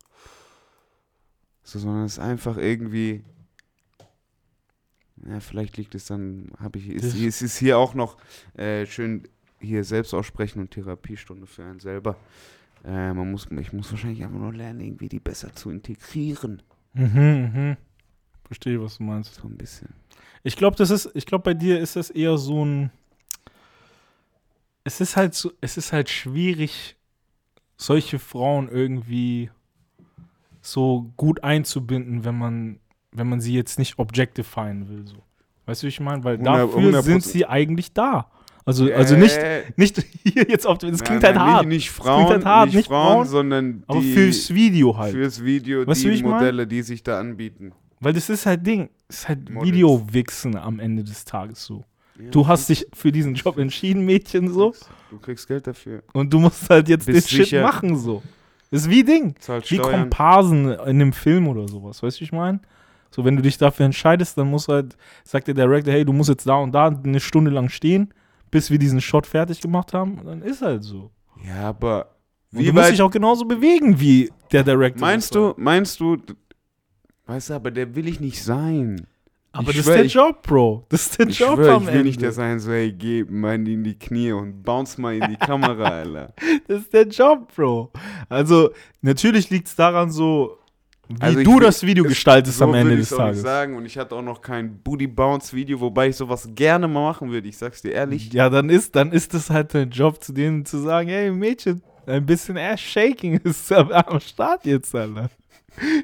[1.64, 3.24] So, sondern es ist einfach irgendwie.
[5.28, 8.16] Ja, vielleicht liegt es dann, habe ich, ist, es ist hier auch noch
[8.54, 9.22] äh, schön
[9.60, 12.16] hier selbst aussprechen und Therapiestunde für einen selber.
[12.84, 16.62] Äh, man muss, ich muss wahrscheinlich einfach nur lernen, irgendwie die besser zu integrieren.
[16.94, 17.76] Mhm, mhm.
[18.44, 19.34] Verstehe, was du meinst.
[19.34, 19.90] So ein bisschen.
[20.42, 22.90] Ich glaube, das ist, ich glaube, bei dir ist das eher so ein.
[24.84, 26.96] Es ist halt so, es ist halt schwierig,
[27.76, 29.50] solche Frauen irgendwie
[30.60, 32.80] so gut einzubinden, wenn man,
[33.12, 35.06] wenn man sie jetzt nicht objectifieren will.
[35.06, 35.16] So.
[35.66, 36.24] Weißt du, wie ich meine?
[36.24, 37.26] Weil 100 dafür sind 100%.
[37.28, 38.30] sie eigentlich da.
[38.64, 41.66] Also, also nicht, Äh, nicht hier jetzt auf dem, das klingt nein, halt nein, hart.
[41.66, 44.96] Nicht, nicht klingt Frauen, halt hart, nicht nicht Frauen, Frauen, sondern aber die, fürs Video
[44.96, 45.12] halt.
[45.14, 46.32] fürs Video, Weißt die ich mein?
[46.32, 47.72] Modelle, die sich da anbieten.
[48.00, 49.50] Weil das ist halt Ding, das ist halt.
[49.50, 51.84] Video-Wichsen am Ende des Tages so.
[52.18, 54.74] Ja, Du hast dich für diesen Job entschieden, Mädchen, so.
[55.10, 56.02] Du kriegst Geld dafür.
[56.12, 57.62] Und du musst halt jetzt den Bist Shit sicher.
[57.62, 58.22] machen, so.
[58.70, 59.34] Ist wie Ding.
[59.40, 60.02] Zahlt Wie Steuern.
[60.02, 62.02] Komparsen in einem Film oder sowas.
[62.02, 62.60] Weißt du, wie ich meine?
[63.14, 66.30] So, wenn du dich dafür entscheidest, dann muss halt, sagt der Director, hey, du musst
[66.30, 68.12] jetzt da und da eine Stunde lang stehen,
[68.50, 70.18] bis wir diesen Shot fertig gemacht haben.
[70.18, 71.10] Und dann ist halt so.
[71.46, 72.16] Ja, aber
[72.52, 75.00] Und wie du musst dich auch genauso bewegen, wie der Director.
[75.06, 76.16] meinst du, meinst du,
[77.26, 79.06] weißt du, aber der will ich nicht sein.
[79.54, 80.86] Aber ich das schwör, ist der Job, Bro.
[80.88, 82.04] Das ist der Ich Job schwör, am ich will Ende.
[82.04, 85.36] nicht der sein, so, hey, gib mal in die Knie und bounce mal in die
[85.36, 86.32] Kamera, Alter.
[86.68, 87.92] Das ist der Job, Bro.
[88.30, 88.70] Also,
[89.02, 90.56] natürlich liegt es daran so,
[91.16, 93.42] wie Also ich du will- das Video es- gestaltest so am Ende des Tages.
[93.42, 97.02] sagen und ich hatte auch noch kein Booty Bounce Video, wobei ich sowas gerne mal
[97.02, 97.48] machen würde.
[97.48, 98.32] Ich sag's dir ehrlich.
[98.32, 101.82] Ja, dann ist, dann ist es halt dein Job, zu denen zu sagen, hey Mädchen,
[102.06, 105.30] ein bisschen Ass-Shaking ist am, Start jetzt, Alter.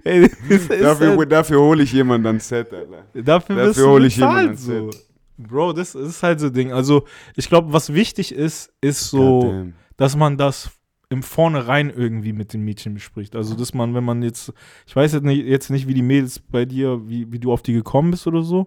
[0.03, 3.05] Hey, das ist Dafür, halt, dafür hole ich jemanden ans Set, Alter.
[3.14, 4.73] dafür, dafür du hol ich jemanden so.
[4.73, 5.05] ans
[5.37, 6.73] Bro, das ist halt so Ding.
[6.73, 7.05] Also,
[7.37, 9.66] ich glaube, was wichtig ist, ist so,
[9.99, 10.71] dass man das
[11.11, 13.35] im Vornherein irgendwie mit den Mädchen bespricht.
[13.35, 14.53] Also, dass man, wenn man jetzt,
[14.87, 17.62] ich weiß jetzt nicht, jetzt nicht wie die Mädels bei dir, wie, wie du auf
[17.62, 18.66] die gekommen bist oder so,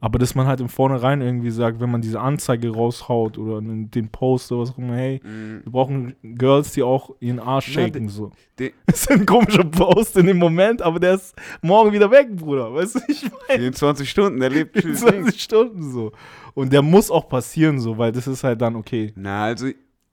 [0.00, 4.08] aber dass man halt im Vornherein irgendwie sagt, wenn man diese Anzeige raushaut oder den
[4.10, 5.60] Post oder was auch immer, hey, Mhm.
[5.64, 8.30] wir brauchen Girls, die auch ihren Arsch shaken, so.
[8.58, 12.34] de- Das ist ein komischer Post in dem Moment, aber der ist morgen wieder weg,
[12.36, 12.72] Bruder.
[12.74, 16.12] Weißt du, ich meine, 24 Stunden, der lebt für 20 Stunden so.
[16.54, 19.12] Und der muss auch passieren, so, weil das ist halt dann okay.
[19.16, 19.68] Na, also,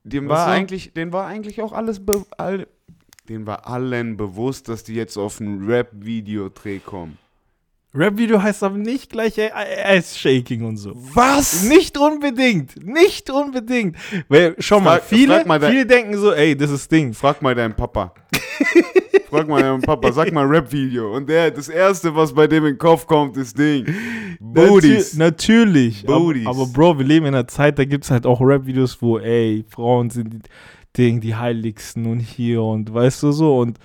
[0.09, 0.51] dem Weißt war du?
[0.53, 2.67] eigentlich, den war eigentlich auch alles, be all,
[3.27, 7.17] den war allen bewusst, dass die jetzt auf einen Rap-Videodreh kommen.
[7.93, 10.93] Rap-Video heißt aber nicht gleich Ass-Shaking und so.
[10.95, 11.63] Was?
[11.63, 12.83] Nicht unbedingt.
[12.85, 13.97] Nicht unbedingt.
[14.27, 17.13] Weil, schau mal, Frag- viele, frag mal viele denken so, ey, das ist Ding.
[17.13, 18.13] Frag mal deinen Papa.
[19.29, 21.15] Frag mal Papa, sag mal Rap-Video.
[21.15, 23.85] Und der, das erste, was bei dem in den Kopf kommt, ist Ding.
[24.39, 25.15] Booties.
[25.15, 26.03] Natür natürlich.
[26.03, 26.47] Booties.
[26.47, 29.19] Aber, aber Bro, wir leben in einer Zeit, da gibt es halt auch Rap-Videos, wo,
[29.19, 30.39] ey, Frauen sind die,
[30.97, 33.59] Ding, die heiligsten und hier und weißt du so.
[33.59, 33.77] Und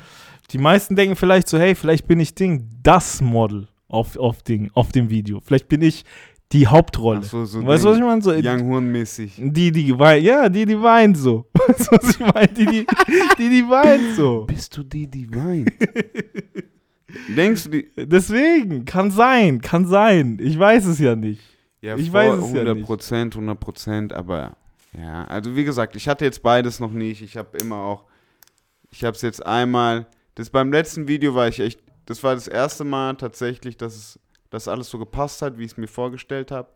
[0.51, 4.71] die meisten denken vielleicht so, hey, vielleicht bin ich Ding, das Model auf, auf, Ding,
[4.73, 5.41] auf dem Video.
[5.45, 6.05] Vielleicht bin ich
[6.53, 7.21] die Hauptrolle.
[7.23, 8.23] Ach so, so weißt du, was ich meine?
[8.23, 9.33] So, Young Horn-mäßig.
[9.39, 11.47] die, die weint, ja, die, die weint so.
[11.67, 12.49] Weißt du, was ich meine?
[12.49, 12.87] Die, die,
[13.39, 14.45] die, die weint so.
[14.47, 15.73] Bist du die, die weint?
[17.37, 17.91] Denkst du die?
[18.07, 20.39] Deswegen, kann sein, kann sein.
[20.41, 21.41] Ich weiß es ja nicht.
[21.81, 22.87] Ja, Ich weiß es ja 100 nicht.
[22.87, 24.57] Prozent, 100 Prozent, aber
[24.97, 27.21] ja, also wie gesagt, ich hatte jetzt beides noch nicht.
[27.23, 28.05] Ich habe immer auch,
[28.91, 32.49] ich habe es jetzt einmal, das beim letzten Video war ich echt, das war das
[32.49, 34.21] erste Mal tatsächlich, dass es,
[34.55, 36.69] dass alles so gepasst hat, wie ich es mir vorgestellt habe.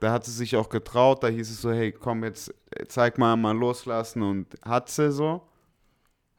[0.00, 3.18] Da hat sie sich auch getraut, da hieß es so, hey, komm jetzt, äh, zeig
[3.18, 5.46] mal, mal loslassen und hat sie so.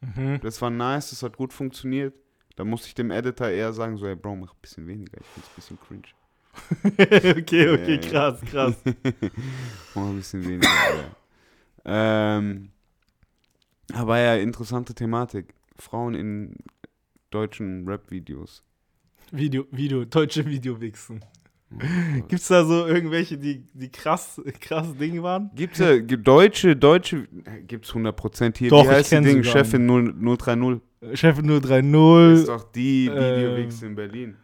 [0.01, 0.39] Mhm.
[0.41, 2.15] Das war nice, das hat gut funktioniert.
[2.55, 5.27] Da musste ich dem Editor eher sagen, so, hey Bro, mach ein bisschen weniger, ich
[5.27, 7.37] find's ein bisschen cringe.
[7.37, 8.09] okay, okay, ja.
[8.09, 8.75] krass, krass.
[9.93, 10.67] Mach ein bisschen weniger.
[11.85, 12.37] ja.
[12.39, 12.71] ähm,
[13.93, 15.53] aber ja, interessante Thematik.
[15.77, 16.55] Frauen in
[17.29, 18.63] deutschen Rap-Videos.
[19.31, 21.23] Video, Video, deutsche Video-Wichsen.
[21.69, 22.29] Oh Gott.
[22.29, 25.51] Gibt's da so irgendwelche, die, die krass, krass Dinge waren?
[25.53, 28.69] Gibt's ja ge- deutsche, deutsche, äh, gibt's 100% hier.
[28.69, 29.43] Doch, Wie heißt die Ding?
[29.43, 30.81] Chefin 0, 030.
[31.13, 34.35] Chef nur Ist 3.0, doch die ähm, Videowix in Berlin.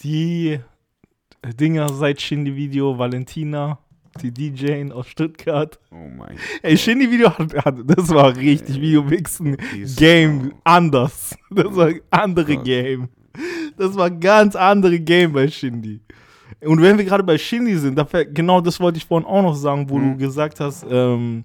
[0.00, 0.60] die
[1.58, 3.78] Dinger seit Shindy-Video, Valentina,
[4.22, 5.78] die DJ aus Stuttgart.
[5.90, 8.76] Oh mein Ey, Shindy-Video, hat, hat, das war richtig.
[8.80, 9.56] Video-Wichsen.
[9.74, 11.36] Die ist Game anders.
[11.50, 12.64] Das war ein andere Gott.
[12.64, 13.08] Game.
[13.78, 16.00] Das war ein ganz andere Game bei Shindy.
[16.64, 17.98] Und wenn wir gerade bei Shindy sind,
[18.34, 20.12] genau das wollte ich vorhin auch noch sagen, wo Mhm.
[20.12, 21.44] du gesagt hast, ähm,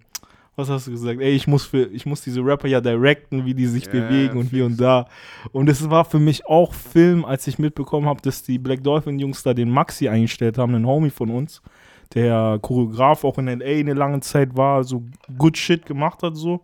[0.55, 1.19] was hast du gesagt?
[1.19, 4.37] Ey, ich muss für, ich muss diese Rapper ja directen, wie die sich Ja, bewegen
[4.37, 5.07] und hier und da.
[5.51, 9.17] Und es war für mich auch Film, als ich mitbekommen habe, dass die Black Dolphin
[9.19, 11.61] Jungs da den Maxi eingestellt haben, einen Homie von uns,
[12.13, 15.03] der Choreograf auch in LA eine lange Zeit war, so
[15.37, 16.61] good shit gemacht hat so.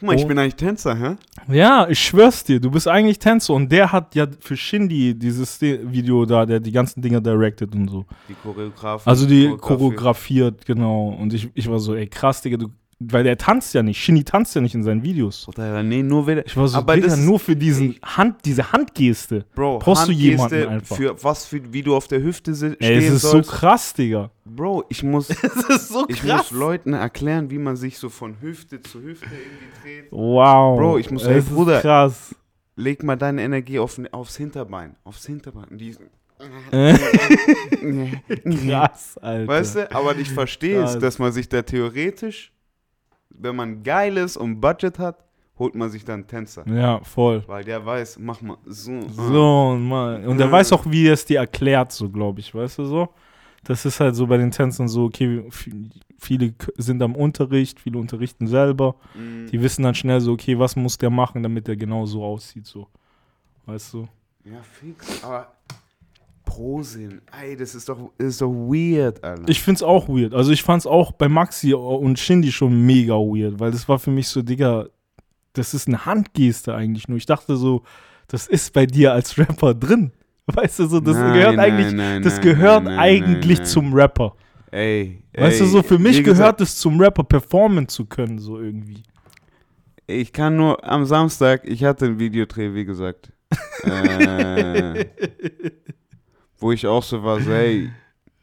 [0.00, 0.28] Guck mal, ich Oh.
[0.28, 1.16] bin eigentlich Tänzer, hä?
[1.54, 5.58] Ja, ich schwör's dir, du bist eigentlich Tänzer und der hat ja für Shindy dieses
[5.58, 8.06] De- Video da, der die ganzen Dinger directed und so.
[8.28, 9.08] Die Choreografie.
[9.08, 9.60] Also die Choreografie.
[9.60, 11.08] choreografiert, genau.
[11.20, 12.68] Und ich, ich war so, ey, krass, Digga, du,
[13.02, 13.98] weil der tanzt ja nicht.
[13.98, 15.48] Shindy tanzt ja nicht in seinen Videos.
[15.48, 16.44] Oder, nee, nur wieder.
[16.46, 19.46] Ich war so, Aber Digga, nur für diesen Hand, diese Handgeste.
[19.54, 20.96] Bro, brauchst du Handgeste jemanden einfach.
[20.96, 23.48] Für was, für, wie du auf der Hüfte si- Ey, es ist sollst.
[23.50, 24.30] so krass, Digga.
[24.44, 28.36] Bro, ich muss, Es ist so ich muss Leuten erklären, wie man sich so von
[28.40, 30.12] Hüfte zu Hüfte irgendwie dreht.
[30.12, 30.78] Wow.
[30.78, 31.80] Bro, ich muss- ey, ist Bruder.
[31.80, 32.34] krass.
[32.76, 34.96] Leg mal deine Energie auf, aufs Hinterbein.
[35.04, 35.64] Aufs Hinterbein.
[35.70, 35.94] Und Die,
[38.68, 39.48] krass, Alter.
[39.48, 40.98] weißt du, aber ich verstehe es, Krass.
[41.00, 42.52] dass man sich da theoretisch,
[43.40, 45.24] wenn man geil ist und Budget hat,
[45.58, 46.64] holt man sich dann Tänzer.
[46.66, 47.42] Ja, voll.
[47.46, 48.92] Weil der weiß, mach mal so.
[48.92, 49.02] ah.
[49.12, 50.26] So, und, mal.
[50.26, 53.08] und der weiß auch, wie er es dir erklärt, so, glaube ich, weißt du so?
[53.64, 55.44] Das ist halt so bei den Tänzern so, okay,
[56.18, 58.94] viele sind am Unterricht, viele unterrichten selber.
[59.14, 62.24] Mm, Die wissen dann schnell so, okay, was muss der machen, damit der genau so
[62.24, 62.86] aussieht, so.
[63.66, 64.08] Weißt du?
[64.44, 65.22] Ja, fix.
[65.22, 65.52] Aber
[66.50, 69.48] Prosinn, ey, das ist doch, das ist doch weird, Alter.
[69.48, 70.34] Ich find's auch weird.
[70.34, 74.10] Also ich fand's auch bei Maxi und Shindy schon mega weird, weil das war für
[74.10, 74.86] mich so, Digga,
[75.52, 77.18] das ist eine Handgeste eigentlich nur.
[77.18, 77.84] Ich dachte so,
[78.26, 80.10] das ist bei dir als Rapper drin.
[80.46, 84.34] Weißt du so, das Nein, gehört nein, eigentlich, nein, das gehört eigentlich zum Rapper.
[84.72, 88.58] Ey, Weißt ey, du so, für mich gehört es zum Rapper, performen zu können, so
[88.58, 89.04] irgendwie.
[90.08, 93.32] Ich kann nur am Samstag, ich hatte ein Videodreh, wie gesagt.
[93.84, 95.06] äh,
[96.60, 97.90] wo ich auch so war, so, hey,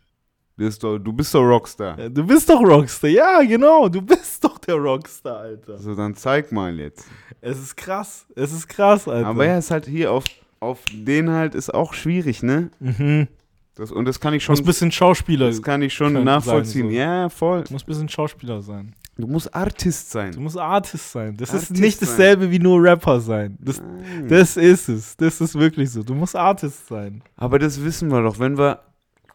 [0.58, 2.10] du bist doch, du bist doch Rockstar.
[2.10, 5.77] Du bist doch Rockstar, ja, genau, du bist doch der Rockstar, Alter.
[5.77, 7.06] So, dann zeig mal jetzt.
[7.41, 9.27] Es ist krass, es ist krass, Alter.
[9.27, 10.25] Aber ja, ist halt hier auf,
[10.60, 12.71] auf den halt ist auch schwierig, ne?
[12.80, 13.27] Mhm.
[13.75, 16.88] Das, und das kann ich schon, musst ein bisschen Schauspieler, das kann ich schon nachvollziehen.
[16.88, 16.97] sein, so.
[16.97, 17.63] Ja, voll.
[17.63, 18.95] du musst ein bisschen Schauspieler sein.
[19.17, 20.36] Du musst Artist Du sein.
[20.38, 21.36] musst Artist sein.
[21.38, 22.08] Das ist Artist nicht sein.
[22.10, 23.58] dasselbe wie nur Rapper sein.
[23.60, 24.27] Das, Nein.
[24.27, 25.17] das ist es.
[25.17, 26.03] Das ist wirklich so.
[26.03, 27.23] Du musst Artist sein.
[27.36, 28.82] Aber das wissen wir doch, wenn wir,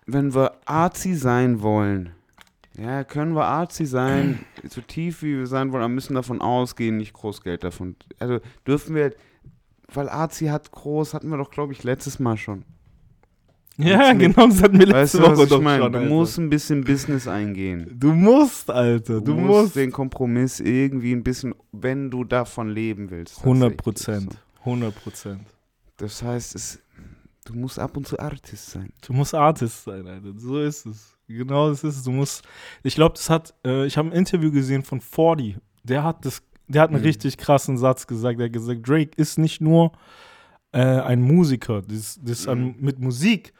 [0.06, 2.10] wenn wir Arzi sein wollen,
[2.78, 6.96] ja, können wir Arzi sein, so tief wie wir sein wollen, aber müssen davon ausgehen,
[6.96, 7.96] nicht groß Geld davon.
[8.18, 9.12] Also dürfen wir,
[9.92, 12.64] weil Arzi hat groß, hatten wir doch, glaube ich, letztes Mal schon.
[13.84, 15.82] Ja, genau, das hatten wir Weißt letzte du, was Woche ich doch meine?
[15.82, 15.92] schon.
[15.92, 16.08] Du Alter.
[16.10, 17.94] musst ein bisschen Business eingehen.
[17.98, 19.20] du musst, Alter.
[19.20, 19.76] Du, musst.
[19.76, 23.38] den Kompromiss irgendwie ein bisschen, wenn du davon leben willst.
[23.38, 23.76] 100 tatsächlich.
[23.84, 24.32] Prozent.
[24.32, 24.70] So.
[24.70, 25.40] 100 Prozent.
[25.96, 26.80] Das heißt, es,
[27.44, 28.90] du musst ab und zu Artist sein.
[29.06, 30.32] Du musst Artist sein, Alter.
[30.36, 31.16] So ist es.
[31.28, 32.02] Genau das ist es.
[32.02, 32.42] Du musst.
[32.82, 33.54] Ich glaube, das hat.
[33.66, 35.56] Äh, ich habe ein Interview gesehen von 40.
[35.84, 36.42] Der hat das.
[36.68, 37.06] Der hat einen Mhm.
[37.06, 38.38] richtig krassen Satz gesagt.
[38.38, 39.92] Der hat gesagt, Drake ist nicht nur
[40.72, 41.82] äh, ein Musiker.
[41.82, 42.74] Das, das an, Mhm.
[42.80, 43.52] mit Musik.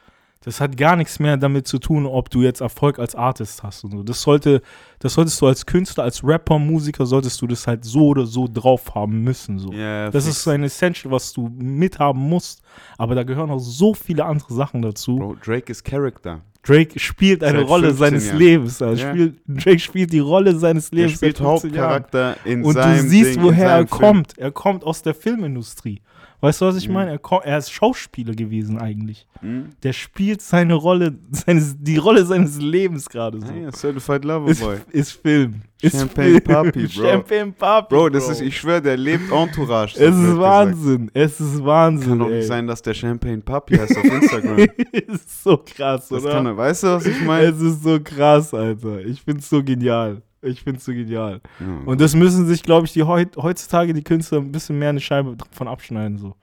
[0.45, 3.85] Das hat gar nichts mehr damit zu tun, ob du jetzt Erfolg als Artist hast
[3.85, 4.03] und so.
[4.03, 4.61] Das sollte,
[4.99, 8.49] das solltest du als Künstler, als Rapper, Musiker, solltest du das halt so oder so
[8.53, 9.59] drauf haben müssen.
[9.59, 9.73] So.
[9.73, 12.61] Ja, Das ist so ein Essential, was du mithaben musst.
[12.99, 15.17] Aber da gehören auch so viele andere Sachen dazu.
[15.17, 16.41] Bro, Drake ist Character.
[16.65, 18.39] Drake spielt eine Seit Rolle 15 seines Jahren.
[18.39, 18.83] Lebens.
[18.83, 19.11] Also Ja.
[19.11, 22.03] spielt, Drake spielt die Rolle seines Lebens spielt seit 15 Jahren.
[22.05, 24.01] Hauptcharakter in Und du siehst, Ding, in woher er seinem Film.
[24.01, 24.39] kommt.
[24.39, 26.03] Er kommt aus der Filmindustrie.
[26.45, 26.95] Weißt du, was ich Mhm.
[26.95, 27.13] meine?
[27.13, 29.29] Er, er ist Schauspieler gewesen eigentlich.
[29.41, 29.71] Hm?
[29.85, 33.47] Der spielt seine Rolle, seines, die Rolle seines Lebens gerade so.
[33.53, 34.77] Ja, Certified Lover ist, Boy.
[34.91, 35.63] ist Film.
[35.81, 36.43] Ist Champagne Film.
[36.45, 36.89] Papi, Bro.
[37.09, 37.95] Champagne Papi.
[37.95, 39.95] Bro, das ist, ich schwöre, der lebt Entourage.
[39.95, 40.41] Es so ist gesagt.
[40.41, 41.11] Wahnsinn.
[41.15, 42.09] Es ist Wahnsinn.
[42.09, 44.59] Kann doch nicht sein, dass der Champagne Papi heißt auf Instagram.
[44.93, 46.33] ist so krass, Das oder?
[46.33, 47.47] kann er, weißt du, was ich meine?
[47.47, 48.99] Es ist so krass, Alter.
[49.05, 50.23] Ich find's so genial.
[50.43, 51.41] Ich find's so genial.
[51.61, 51.67] Ja.
[51.87, 55.01] Und das müssen sich, glaube ich, die heut, heutzutage die Künstler ein bisschen mehr eine
[55.01, 56.19] Scheibe davon abschneiden.
[56.19, 56.35] So.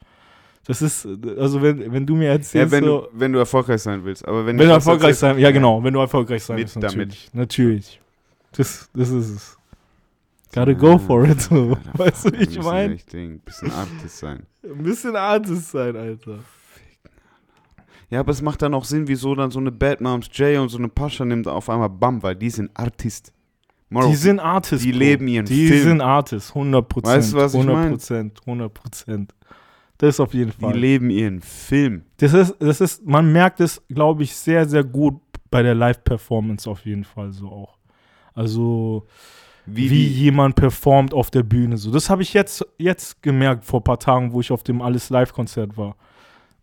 [0.65, 1.05] Das ist,
[1.37, 4.25] also wenn, wenn du mir ja, erzählst, wenn, so, du, wenn du erfolgreich sein willst.
[4.25, 6.91] Aber wenn, wenn du erfolgreich erzähl- sein, ja genau, wenn du erfolgreich sein willst, damit.
[6.93, 7.29] natürlich.
[7.33, 8.01] Natürlich.
[8.53, 9.57] Das, das ist es.
[10.53, 11.55] Gotta go for it, so.
[11.55, 12.95] Alter, Weißt du, wie ich meine?
[12.95, 14.43] Ding, bisschen Artist sein.
[14.63, 16.39] Ein bisschen Artist sein, Alter.
[18.09, 20.69] Ja, aber es macht dann auch Sinn, wieso dann so eine Bad Moms Jay und
[20.69, 23.31] so eine Pascha nimmt auf einmal Bam, weil die sind Artist.
[23.89, 24.83] Moro, Die sind Artists.
[24.85, 24.99] die Bro.
[24.99, 25.83] leben ihren Die Film.
[25.83, 27.17] sind Artists, 100 Prozent.
[27.17, 27.89] Weißt du, was ich 100 mein?
[27.91, 29.33] Prozent, 100 Prozent.
[29.97, 30.77] Das auf jeden die Fall.
[30.77, 32.03] leben ihren Film.
[32.17, 35.19] Das ist, das ist, man merkt es, glaube ich, sehr, sehr gut
[35.51, 37.77] bei der Live-Performance auf jeden Fall so auch.
[38.33, 39.07] Also,
[39.65, 41.75] Wie, wie, die, jemand performt auf der Bühne.
[41.77, 44.81] So, das habe ich jetzt, jetzt gemerkt vor ein paar Tagen, wo ich auf dem
[44.81, 45.95] Alles Live-Konzert war.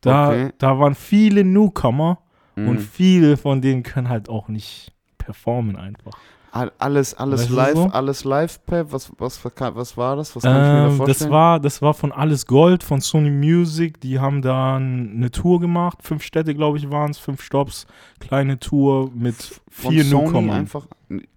[0.00, 0.50] Da, Okay.
[0.58, 2.20] da waren viele Newcomer
[2.54, 2.68] Mhm.
[2.68, 6.12] und viele von denen können halt auch nicht performen einfach.
[6.56, 7.84] All- alles, alles Weißt live, so?
[7.86, 8.90] alles live, Pep.
[8.90, 10.34] Was, was, was, war das?
[10.34, 11.18] Was kann ich mir da Ähm, vorstellen?
[11.28, 14.00] das, war, das war von Alles Gold, von Sony Music.
[14.00, 15.98] Die haben dann eine Tour gemacht.
[16.02, 17.18] Fünf Städte, glaube ich, waren es.
[17.18, 17.86] Fünf Stops.
[18.20, 20.86] Kleine Tour mit Von vier Sony einfach.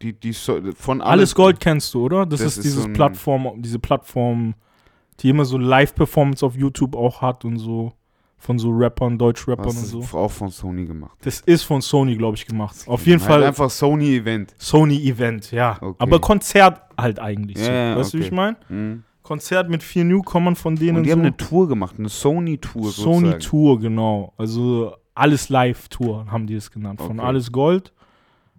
[0.02, 2.26] die, die so, von Alles Gold kennst du, oder?
[2.26, 4.54] Das, Das ist ist dieses so Plattform, diese Plattform,
[5.20, 7.92] die immer so Live-Performance auf YouTube auch hat und so.
[8.42, 10.00] Von so Rappern, Deutsch-Rappern und so.
[10.00, 11.18] ist auch von Sony gemacht.
[11.22, 12.76] Das ist von Sony, glaube ich, gemacht.
[12.88, 14.56] Auf jeden Halt Fall einfach Sony-Event.
[14.58, 15.78] Sony-Event, ja.
[15.82, 15.96] Okay.
[16.00, 17.70] Aber Konzert halt eigentlich so.
[17.70, 18.56] Ja, ja, weißt du, wie ich meine?
[18.70, 19.04] Mhm.
[19.24, 21.16] Konzert mit vier Newcomern von denen Und die so.
[21.18, 23.14] haben eine Tour gemacht, eine Sony-Tour sozusagen.
[23.26, 24.34] Sony-Tour, genau.
[24.38, 27.02] Also alles Live-Tour haben die es genannt.
[27.02, 27.28] Von Okay.
[27.28, 27.94] Alles Gold.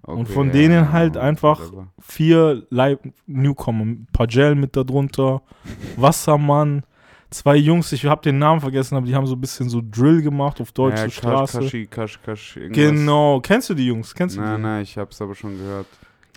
[0.02, 1.86] Okay, Und von ja, denen halt ja, einfach whatever.
[2.00, 3.96] vier Live-Newcomer.
[4.12, 5.42] Pagel mit darunter,
[5.96, 6.84] Wassermann,
[7.30, 10.22] zwei Jungs, ich habe den Namen vergessen, aber die haben so ein bisschen so Drill
[10.22, 11.58] gemacht auf deutsche ja, Kasch, Straße.
[11.60, 12.76] Kashi, Kasch, Kasch, irgendwas.
[12.84, 14.14] Genau, kennst du die Jungs?
[14.14, 14.62] Kennst du Nein, die?
[14.62, 15.86] nein, ich hab's aber schon gehört.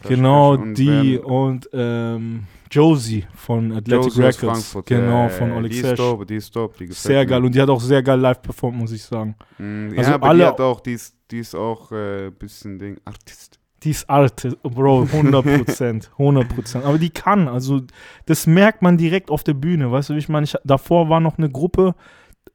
[0.01, 4.39] Kasch, Genau, Kasch und die wer- und ähm, Josie von Athletic Josie Records.
[4.39, 4.85] Frankfurt.
[4.87, 6.73] Genau, ja, von ja, Oleg Die ist dope, die ist dope.
[6.79, 7.25] Die gefällt Sehr mir.
[7.27, 9.35] geil und die hat auch sehr geil live performt, muss ich sagen.
[9.59, 12.79] Mhm, Also ja, aber alle- die hat auch, die ist, die ist auch äh, bisschen
[12.79, 13.59] Ding, Artist.
[13.83, 16.85] Die ist Arte, Bro, 100 Prozent, 100 Prozent.
[16.85, 17.81] Aber die kann, also
[18.25, 20.45] das merkt man direkt auf der Bühne, weißt du, wie ich meine?
[20.45, 21.95] Ich, davor war noch eine Gruppe,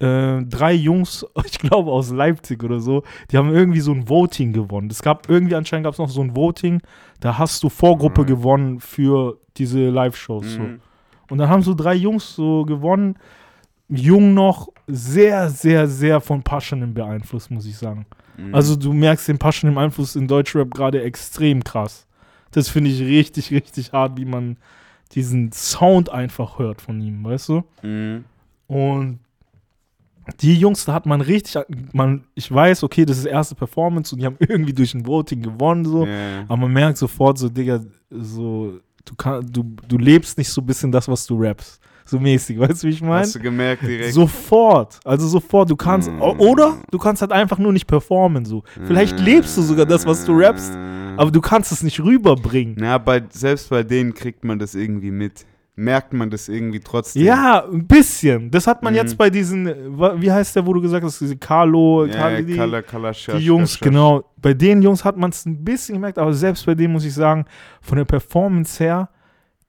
[0.01, 4.53] äh, drei Jungs, ich glaube aus Leipzig oder so, die haben irgendwie so ein Voting
[4.53, 4.89] gewonnen.
[4.91, 6.81] Es gab irgendwie anscheinend gab es noch so ein Voting,
[7.21, 8.37] da hast du Vorgruppe Alright.
[8.37, 10.55] gewonnen für diese Live-Shows.
[10.55, 10.61] So.
[10.61, 10.81] Mhm.
[11.31, 13.17] Und dann haben so drei Jungs so gewonnen,
[13.89, 18.07] jung noch, sehr, sehr, sehr von Passionem beeinflusst, muss ich sagen.
[18.39, 18.55] Mhm.
[18.55, 22.07] Also du merkst den Passion Einfluss in Deutschrap gerade extrem krass.
[22.53, 24.57] Das finde ich richtig, richtig hart, wie man
[25.13, 27.65] diesen Sound einfach hört von ihm, weißt du?
[27.83, 28.25] Mhm.
[28.67, 29.19] Und
[30.41, 34.21] die Jungs, da hat man richtig, man, ich weiß, okay, das ist erste Performance und
[34.21, 36.07] die haben irgendwie durch ein Voting gewonnen, so.
[36.07, 36.43] Ja.
[36.43, 40.67] Aber man merkt sofort so, Digga, so, du, kann, du, du lebst nicht so ein
[40.67, 41.81] bisschen das, was du rappst.
[42.11, 43.21] So mäßig, weißt du, wie ich meine?
[43.21, 44.15] Hast du gemerkt direkt?
[44.15, 46.21] Sofort, also sofort, du kannst, Mm.
[46.23, 48.63] oder du kannst halt einfach nur nicht performen, so.
[48.87, 50.73] Vielleicht lebst du sogar das, was du rappst,
[51.17, 52.77] aber du kannst es nicht rüberbringen.
[52.79, 55.45] Na, bei, selbst bei denen kriegt man das irgendwie mit.
[55.81, 57.23] Merkt man das irgendwie trotzdem.
[57.25, 58.51] Ja, ein bisschen.
[58.51, 58.97] Das hat man Mhm.
[58.97, 59.67] jetzt bei diesen,
[60.21, 63.15] wie heißt der, wo du gesagt hast, diese Carlo, ja, Carlo ja, die, Kala, Kala,
[63.15, 63.81] Schasch, die Jungs, Schasch.
[63.81, 64.25] genau.
[64.43, 67.15] Bei den Jungs hat man es ein bisschen gemerkt, aber selbst bei denen muss ich
[67.15, 67.45] sagen,
[67.81, 69.09] von der Performance her,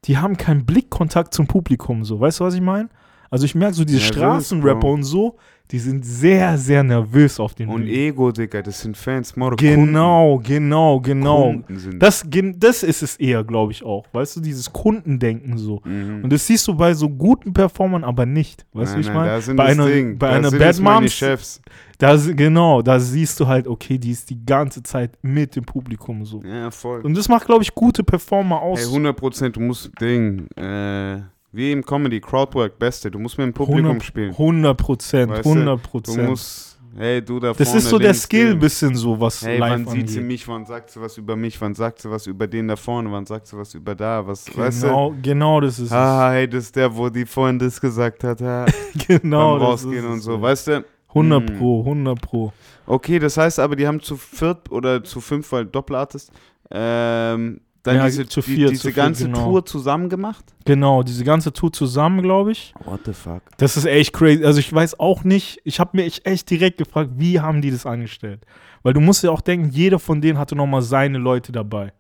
[0.05, 2.19] die haben keinen Blickkontakt zum Publikum, so.
[2.19, 2.89] Weißt du, was ich meine?
[3.30, 4.94] Also ich merke so diese Nervös, Straßenrapper Bro.
[4.94, 5.38] und so,
[5.72, 7.94] die sind sehr, sehr nervös auf den Und Bühnen.
[7.94, 9.36] Ego, Digga, das sind Fans.
[9.36, 11.04] Moro, Genau, genau, Kunden.
[11.20, 11.44] genau.
[11.52, 12.26] Kunden sind Das,
[12.58, 14.04] das ist es eher, glaube ich, auch.
[14.12, 15.80] Weißt du, dieses Kundendenken so.
[15.86, 16.24] Mhm.
[16.24, 18.65] Und das siehst du bei so guten Performern aber nicht.
[18.74, 19.30] Weißt du, ich meine?
[19.30, 20.18] Bei das einer, Ding.
[20.18, 21.62] bei da einer sind Bad Moms, Chefs.
[22.00, 25.65] da, si- genau, da siehst du halt, okay, die ist die ganze Zeit mit dem
[25.65, 26.42] Publikum so.
[26.44, 27.02] Ja, voll.
[27.02, 28.80] Und das macht, glaube ich, gute Performer aus.
[28.80, 33.47] Hey, 100 Prozent, du musst Ding, äh, wie im Comedy, Crowdwork, Beste, du musst mit
[33.47, 34.31] dem Publikum 100 spielen.
[34.31, 36.29] 100 Prozent, Weißt du, 100 Du Prozent.
[36.29, 39.71] musst, hey, du da Das ist so der Skill ein bisschen so, was Hey, live
[39.71, 40.27] wann sieht sie angeht.
[40.27, 43.12] mich, wann sagt sie was über mich, wann sagt sie was über den da vorne,
[43.12, 44.88] wann sagt sie was über da, was, weißt du?
[44.88, 48.41] Genau, genau das ist Ah, hey, das ist der, wo die vorhin das gesagt hat,
[48.41, 49.07] ha, es.
[49.07, 50.41] Genau, beim Rausgehen und so, ja.
[50.41, 50.85] weißt du?
[51.09, 51.57] 100 Mm.
[51.57, 52.53] Pro, 100 Pro.
[52.85, 56.31] Okay, das heißt aber, die haben zu viert oder zu fünf, weil Doppelartist,
[56.69, 59.46] ähm, dann Ja, diese, zu die, viert, diese zu ganze genau.
[59.46, 60.44] Tour zusammen gemacht?
[60.65, 62.74] Genau, diese ganze Tour zusammen, glaube ich.
[62.84, 63.42] What the fuck?
[63.58, 64.44] Das ist echt crazy.
[64.44, 67.86] Also ich weiß auch nicht, ich habe mir echt- direkt gefragt, wie haben die das
[67.86, 68.46] angestellt?
[68.84, 71.94] Weil du musst ja auch denken, jeder von denen hatte nochmal seine Leute dabei.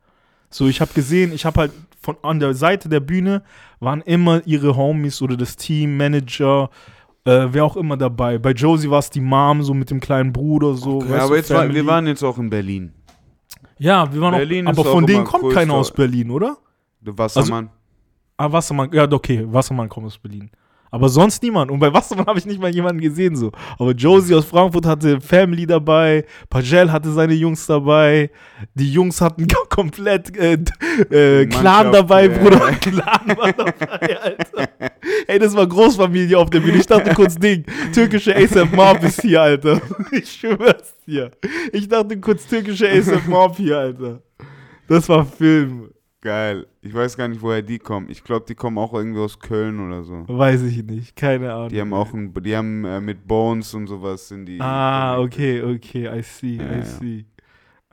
[0.49, 3.43] So, ich habe gesehen, ich habe halt von an der Seite der Bühne
[3.79, 6.69] waren immer ihre Homies oder das Team, Manager,
[7.25, 8.37] äh, wer auch immer dabei.
[8.37, 11.01] Bei Josie war es die Mom, so mit dem kleinen Bruder, so.
[11.03, 12.93] Ja, weißt aber jetzt war, wir waren jetzt auch in Berlin.
[13.79, 16.57] Ja, wir waren Berlin auch, aber auch von denen immer kommt keiner aus Berlin, oder?
[17.01, 17.69] Wassermann.
[18.37, 20.51] Ah, Wassermann, ja, okay, Wassermann kommt aus Berlin.
[20.91, 21.71] Aber sonst niemand.
[21.71, 23.51] Und bei Wassermann habe ich nicht mal jemanden gesehen so.
[23.77, 28.31] Aber Josie aus Frankfurt hatte Family dabei, Pagel hatte seine Jungs dabei,
[28.73, 30.57] die Jungs hatten komplett äh,
[31.11, 32.37] äh, Clan dabei, ja.
[32.37, 32.71] Bruder.
[32.81, 34.69] Clan war dabei, Alter.
[35.27, 36.77] Ey, das war Großfamilie auf der Bühne.
[36.77, 39.81] Ich dachte kurz, Ding, türkische ASAP Mob ist hier, Alter.
[40.11, 41.31] Ich schwör's dir.
[41.71, 44.21] Ich dachte kurz, türkische ASAP Mob hier, Alter.
[44.87, 45.91] Das war Film.
[46.21, 46.67] Geil.
[46.81, 48.09] Ich weiß gar nicht, woher die kommen.
[48.09, 50.25] Ich glaube, die kommen auch irgendwie aus Köln oder so.
[50.27, 51.69] Weiß ich nicht, keine Ahnung.
[51.69, 54.59] Die haben auch ein, die haben äh, mit Bones und sowas sind die.
[54.59, 56.83] Ah, okay, okay, I see, Ja, I ja.
[56.83, 57.25] see.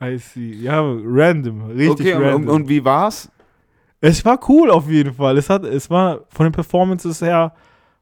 [0.01, 0.51] I see.
[0.61, 2.41] Ja, random, richtig Okay, und, random.
[2.49, 3.31] und, und wie war's?
[4.01, 5.37] es war cool auf jeden Fall.
[5.37, 7.53] Es hat, es war von den Performances her,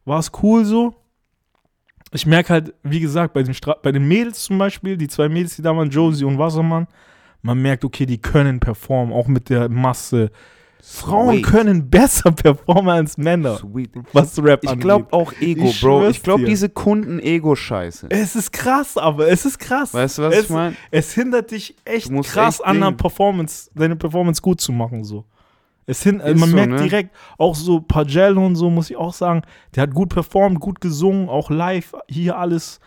[0.05, 0.93] war es cool so.
[2.11, 5.29] Ich merke halt, wie gesagt, bei den, Stra bei den Mädels zum Beispiel, die zwei
[5.29, 6.87] Mädels, die da waren, Josie und Wassermann,
[7.45, 10.31] man merkt, okay, die können performen, auch mit der Masse.
[10.81, 11.45] Frauen Sweet.
[11.45, 13.91] können besser performen als Männer, Sweet.
[14.13, 16.09] was Rap Ich glaube auch Ego, Ich Bro.
[16.09, 18.07] Ich glaube diese Kunden-Ego-Scheiße.
[18.09, 19.93] Es ist krass, aber es ist krass.
[19.93, 20.75] Weißt du, was es, ich meine?
[20.91, 25.25] Es hindert dich echt krass echt an Performance, deine Performance gut zu machen, so.
[25.87, 26.81] Es hin, Ist man so, merkt ne?
[26.81, 29.43] direkt, auch so Pagello und so, muss ich auch sagen,
[29.75, 32.79] der hat gut performt, gut gesungen, auch live, hier alles.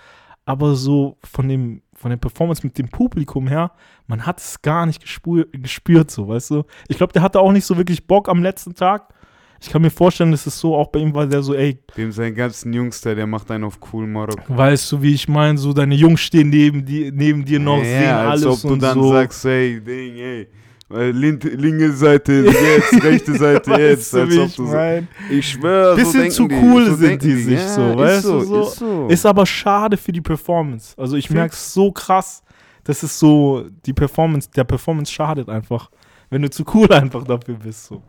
[0.44, 3.72] Aber so von dem, von der Performance mit dem Publikum her,
[4.06, 6.64] man hat es gar nicht gespür, gespürt, so, weißt du?
[6.86, 9.12] Ich glaube, der hatte auch nicht so wirklich Bock am letzten Tag.
[9.60, 12.12] Ich kann mir vorstellen, dass es so auch bei ihm war, der so, ey, Dem
[12.12, 14.56] seinen ganzen Jungs da, der macht einen auf cool Marokko.
[14.56, 18.04] weißt du, wie ich meine, so deine Jungs stehen neben, die, neben dir noch, sehen
[18.04, 19.12] ja, als alles ob du und dann so.
[19.12, 20.46] sagst, hey, Ding, ey.
[20.90, 24.14] Äh, Linke, linke Seite jetzt, rechte Seite jetzt.
[24.14, 25.08] Als ob ich mein?
[25.30, 27.98] ich schwöre, so Bisschen zu die, cool so sind denken die sich ja, so, ist
[27.98, 28.62] weißt so, du, so.
[28.62, 29.08] Ist so.
[29.08, 30.94] Ist aber schade für die Performance.
[30.96, 32.42] Also ich merke es so krass,
[32.84, 35.90] dass es so, die Performance, der Performance schadet einfach,
[36.30, 37.86] wenn du zu cool einfach dafür bist.
[37.86, 38.02] So.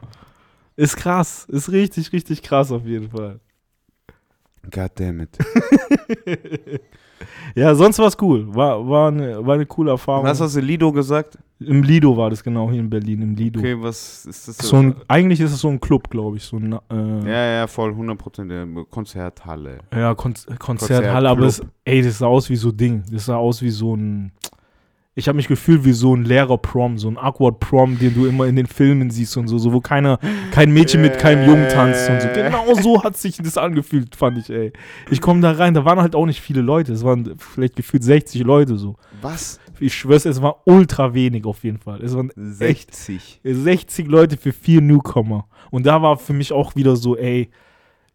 [0.75, 3.39] Ist krass, ist richtig, richtig krass auf jeden Fall.
[4.71, 5.37] Goddammit.
[7.55, 8.53] Ja, sonst war es cool.
[8.53, 10.25] War, war, eine, war eine coole Erfahrung.
[10.25, 11.37] Was hast du Lido gesagt?
[11.59, 13.59] Im Lido war das genau, hier in Berlin, im Lido.
[13.59, 14.57] Okay, was ist das?
[14.57, 16.43] So ein, eigentlich ist es so ein Club, glaube ich.
[16.43, 18.47] So ein, äh, ja, ja, voll, 100%.
[18.47, 19.79] der Konzerthalle.
[19.93, 23.03] Ja, Kon Konzerthalle, aber das, ey, das sah aus wie so Ding.
[23.11, 24.31] Das sah aus wie so ein.
[25.19, 28.25] Ich habe mich gefühlt wie so ein leerer Prom, so ein awkward Prom, den du
[28.25, 30.17] immer in den Filmen siehst und so, so wo keiner,
[30.51, 32.29] kein Mädchen mit keinem Jungen tanzt und so.
[32.33, 34.71] Genau so hat sich das angefühlt, fand ich, ey.
[35.11, 36.93] Ich komme da rein, da waren halt auch nicht viele Leute.
[36.93, 38.95] Es waren vielleicht gefühlt 60 Leute so.
[39.21, 39.59] Was?
[39.81, 42.01] Ich schwör's, es war ultra wenig auf jeden Fall.
[42.01, 43.41] Es waren echt 60.
[43.43, 45.47] 60 Leute für vier Newcomer.
[45.69, 47.49] Und da war für mich auch wieder so, ey,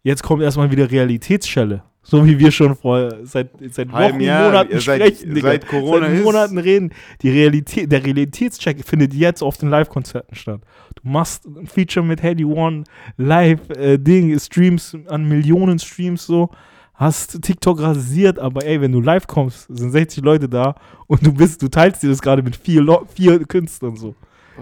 [0.05, 1.83] jetzt kommt erstmal wieder Realitätsschelle.
[2.07, 5.47] So wie wir schon vor seit, seit Wochen, Jahr, Monaten seit- sprechen, Digga.
[5.49, 6.91] seit Corona seit Monaten reden.
[7.23, 10.61] Die Realität, der Realitätscheck findet jetzt auf den Live-Konzerten statt.
[11.01, 12.83] Du machst ein Feature mit Heady One,
[13.17, 13.97] live, äh,
[14.37, 16.51] Streams an Millionen Streams so.
[16.93, 20.75] Hast TikTok rasiert, aber ey, wenn du live kommst, sind 60 Leute da
[21.07, 24.13] und du bist, du teilst dir das gerade mit vier, Lo- vier Künstlern so.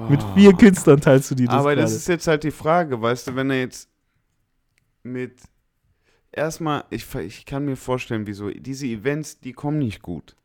[0.10, 0.34] Mit Oh.
[0.36, 3.36] vier Künstlern teilst du dir das Aber das ist jetzt halt die Frage, weißt du,
[3.36, 3.90] wenn er jetzt
[5.04, 5.34] mit
[6.32, 10.36] erstmal, ich, ich kann mir vorstellen, wieso diese Events, die kommen nicht gut.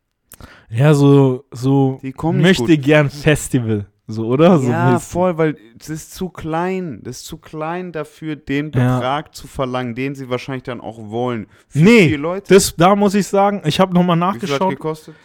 [0.69, 2.81] Ja, so, so Die kommen möchte gut.
[2.85, 4.57] gern Festival, so, oder?
[4.59, 5.07] So ja, mäßig.
[5.09, 7.01] voll, weil es ist zu klein.
[7.03, 8.95] Das ist zu klein dafür, den Ja.
[8.97, 11.47] Betrag zu verlangen, den sie wahrscheinlich dann auch wollen.
[11.67, 12.53] Für Nee, Leute.
[12.53, 14.69] Das, da muss ich sagen, ich habe nochmal Wie viel hat nachgeschaut.
[14.69, 15.15] gekostet?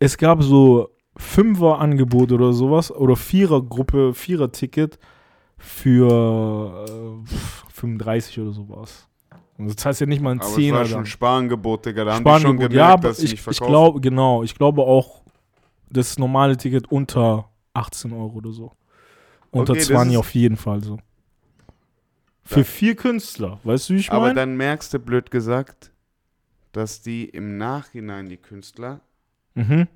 [0.00, 4.98] Es gab so Fünfer-Angebot oder sowas oder Vierer-Gruppe, Vierer-Ticket
[5.56, 9.08] für äh, 35 oder sowas.
[9.56, 10.78] Und das heißt ja nicht mal ein Aber es Zehner.
[10.78, 11.06] war schon dann.
[11.06, 12.04] Sparangebote, Digga.
[12.04, 14.54] Da haben die schon Sparangebot, gemerkt, ja, aber dass ich, nicht ich glaube, genau, ich
[14.54, 15.22] glaube auch
[15.90, 18.72] das normale Ticket unter 18 Euro oder so.
[19.50, 20.98] Unter Okay, das 20 ist- auf jeden Fall so.
[22.44, 24.34] Für vier Künstler, weißt du, wie ich Aber meine?
[24.34, 25.90] dann merkst du, blöd gesagt,
[26.72, 29.00] dass die im Nachhinein, die Künstler,
[29.54, 29.86] Mhm.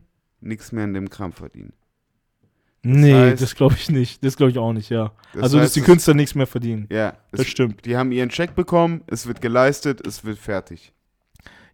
[0.41, 1.73] nichts mehr in dem Kram verdienen.
[2.85, 4.25] Nee, heißt- das glaube ich nicht.
[4.25, 5.13] Das glaube ich auch nicht, ja.
[5.35, 6.87] Das also, dass heißt, die es- Künstler nichts mehr verdienen.
[6.91, 7.85] Ja, Das stimmt.
[7.87, 10.93] die haben ihren Check bekommen, es wird geleistet, es wird fertig.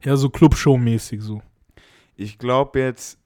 [0.05, 1.43] Ja, so Clubshow-mäßig so.
[2.15, 3.19] Ich glaube jetzt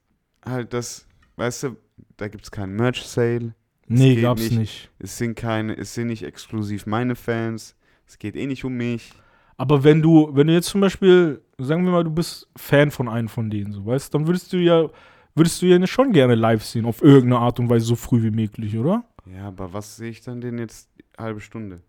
[0.45, 1.07] halt, dass,
[1.37, 1.77] weißt du,
[2.17, 3.55] da gibt es keinen Merch-Sale,
[3.89, 4.59] Nee, gab's nicht.
[4.59, 4.91] nicht.
[5.01, 7.75] es sind keine, es sind nicht exklusiv meine Fans,
[8.07, 9.13] es geht eh nicht um mich.
[9.57, 13.09] Aber wenn du, wenn du jetzt zum Beispiel, sagen wir mal, du bist Fan von
[13.09, 14.89] einem von denen, so weißt, dann würdest du ja,
[15.35, 18.31] würdest du ja schon gerne live sehen, auf irgendeine Art und Weise so früh wie
[18.31, 19.05] möglich, oder?
[19.27, 21.81] Ja, aber was sehe ich dann denn jetzt halbe Stunde?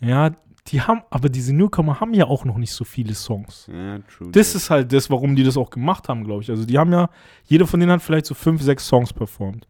[0.00, 0.30] Ja,
[0.68, 3.68] die haben, aber diese Newcomer haben ja auch noch nicht so viele Songs.
[3.72, 4.30] Ja, true.
[4.30, 6.50] Das ist halt das, warum die das auch gemacht haben, glaube ich.
[6.50, 7.08] Also die haben ja,
[7.44, 9.66] jeder von denen hat vielleicht so fünf, sechs Songs performt.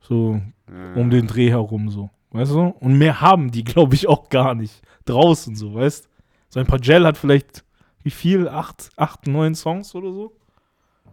[0.00, 0.94] So ja.
[0.94, 2.74] um den Dreh herum so, weißt du?
[2.80, 4.82] Und mehr haben die, glaube ich, auch gar nicht.
[5.04, 6.08] Draußen so, weißt
[6.48, 7.64] So ein paar Gel hat vielleicht,
[8.02, 8.48] wie viel?
[8.48, 10.32] Acht, acht, neun Songs oder so?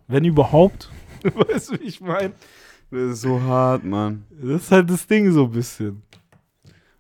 [0.10, 0.90] Wenn überhaupt.
[1.24, 2.34] weißt du, wie ich meine?
[2.92, 4.26] Das ist so hart, Mann.
[4.32, 6.02] Das ist halt das Ding so ein bisschen.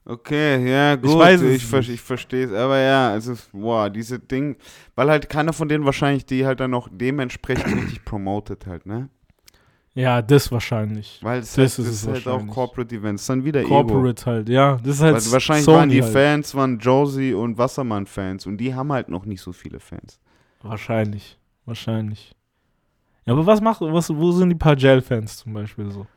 [0.05, 3.89] Okay, ja, gut, ich, weiß es ich, ver ich verstehe es, aber ja, also, boah,
[3.89, 4.57] diese Ding,
[4.95, 9.10] weil halt keiner von denen wahrscheinlich die halt dann noch dementsprechend richtig promotet halt, ne?
[9.93, 11.20] Ja, das wahrscheinlich.
[11.22, 12.47] Weil es, Das halt, ist das es ist halt auch.
[12.47, 13.70] Corporate Events, dann wieder Ego.
[13.70, 14.80] Corporate halt, ja.
[14.84, 16.14] Das ist halt Weil wahrscheinlich Sony waren die halt.
[16.14, 20.20] Fans, waren Josie und Wassermann-Fans und die haben halt noch nicht so viele Fans.
[20.62, 21.38] Wahrscheinlich.
[21.66, 22.36] Wahrscheinlich.
[23.30, 26.07] Ja, aber was macht, was, wo sind die paar Gel-Fans zum Beispiel so?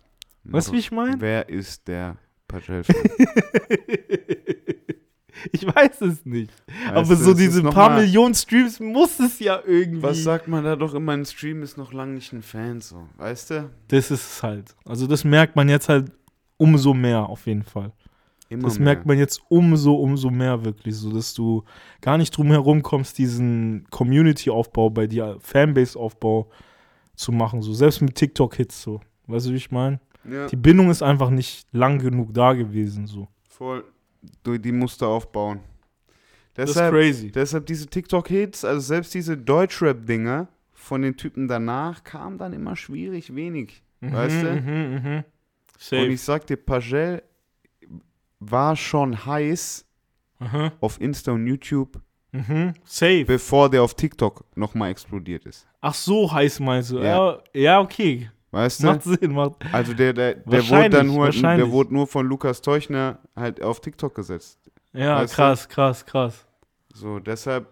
[0.45, 1.21] Weißt du, wie ich meine?
[1.21, 2.17] Wer ist der
[2.49, 2.97] Pagel-Fan?
[5.53, 6.51] ich weiß es nicht.
[6.87, 10.03] Weißt aber so diese paar Millionen Streams muss es ja irgendwie.
[10.03, 13.07] Was sagt man da doch immer, ein Stream ist noch lange nicht ein Fan, so,
[13.19, 13.71] weißt du?
[13.89, 14.75] Das ist es halt.
[14.87, 16.11] Also das merkt man jetzt halt
[16.57, 17.93] umso mehr auf jeden Fall.
[18.49, 18.85] Immer Das mehr.
[18.85, 21.63] merkt man jetzt umso, umso mehr wirklich, so dass du
[22.01, 26.49] gar nicht drum herum kommst, diesen Community-Aufbau bei dir, Fanbase-Aufbau
[27.17, 29.01] zu machen, so selbst mit TikTok-Hits so.
[29.27, 30.01] Weißt du, wie ich meine?
[30.25, 33.29] Ja, Die Bindung ist einfach nicht lang genug da gewesen, so.
[33.49, 33.85] voll.
[34.45, 35.61] Du, die musst du aufbauen.
[36.55, 37.33] Das Deshalb, ist crazy.
[37.33, 43.35] deshalb diese TikTok-Hits, also selbst diese Deutschrap-Dinger von den Typen danach kam dann immer schwierig
[43.35, 43.83] wenig.
[44.01, 44.61] weißt du?
[44.61, 45.25] Mhm, mhm.
[45.99, 47.23] Und ich sag dir, Pagel
[48.39, 49.85] war schon heiß
[50.39, 50.73] Aha.
[50.81, 52.01] auf Insta und YouTube,
[52.33, 52.73] Mhm.
[52.85, 53.25] Safe.
[53.27, 55.67] bevor der auf TikTok nochmal explodiert ist.
[55.83, 56.99] Ach so heiß meinst du?
[56.99, 57.43] Ja.
[57.55, 58.31] Ja, okay.
[58.51, 58.87] Weißt du?
[58.87, 59.33] Macht Sinn.
[59.33, 59.57] Macht.
[59.73, 63.81] Also der, der, der wurde dann nur, der wurde nur von Lukas Teuchner halt auf
[63.81, 64.59] TikTok gesetzt.
[64.95, 65.37] Ja, Weißt du?
[65.37, 66.47] krass, krass, krass.
[66.95, 67.67] So, deshalb.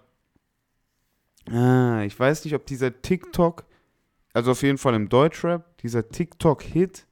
[1.50, 3.64] Ah, ich weiß nicht, ob dieser TikTok,
[4.32, 7.06] also auf jeden Fall im Deutschrap, dieser TikTok-Hit,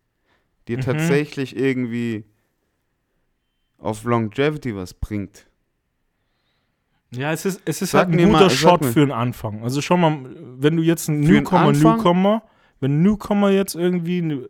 [0.68, 0.82] dir Mhm.
[0.82, 2.24] tatsächlich irgendwie
[3.78, 5.46] auf Longevity was bringt.
[7.11, 9.62] Ja, es ist, es ist Sag halt ein guter mal- Shot für den Anfang.
[9.62, 10.18] Also schon mal,
[10.59, 11.72] wenn du jetzt ein Newcomer?
[11.72, 12.42] Newcomer,
[12.80, 14.48] wenn ein Newcomer jetzt irgendwie ne-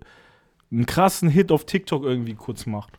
[0.72, 2.98] einen krassen Hit auf TikTok irgendwie kurz macht,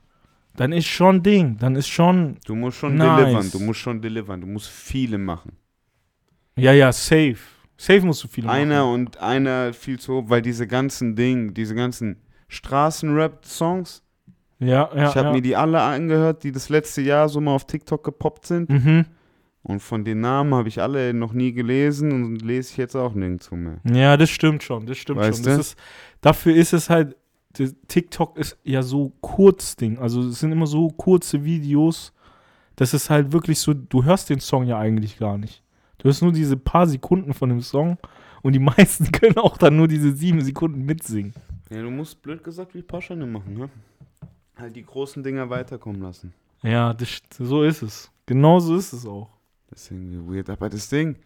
[0.55, 3.17] dann ist schon Ding, dann ist schon, Du musst schon Nice.
[3.23, 5.51] delivern, du musst schon delivern, du musst viele machen.
[6.55, 7.37] ja, ja, safe.
[7.77, 8.55] Safe musst du viel machen.
[8.57, 14.03] Einer und einer viel zu hoch, weil diese ganzen Dinge, diese ganzen Straßenrap-Songs,
[14.59, 15.31] Ja, ja, ich habe ja.
[15.33, 18.69] mir die alle angehört, die das letzte Jahr so mal auf TikTok gepoppt sind.
[18.69, 19.05] Mhm.
[19.69, 23.13] Und von den Namen habe ich alle noch nie gelesen und lese ich jetzt auch
[23.13, 23.79] nirgendwo mehr.
[23.83, 25.45] Ja, das stimmt schon, das stimmt Weißt schon.
[25.45, 25.79] Das ist,
[26.21, 27.15] dafür ist es halt,
[27.87, 29.99] TikTok ist ja so kurz Ding.
[29.99, 32.13] Also es sind immer so kurze Videos.
[32.77, 35.61] Das ist halt wirklich so, du hörst den Song ja eigentlich gar nicht.
[35.99, 37.99] Du hörst nur diese paar Sekunden von dem Song
[38.41, 41.35] und die meisten können auch dann nur diese sieben Sekunden mitsingen.
[41.69, 43.69] Ja, du musst blöd gesagt wie Paschane machen, ne?
[44.55, 46.33] Halt die großen Dinger weiterkommen lassen.
[46.63, 48.11] Ja, das, so ist es.
[48.25, 49.29] Genau so ist es auch.
[49.69, 50.49] Das ist irgendwie weird.
[50.49, 51.17] Aber das Ding,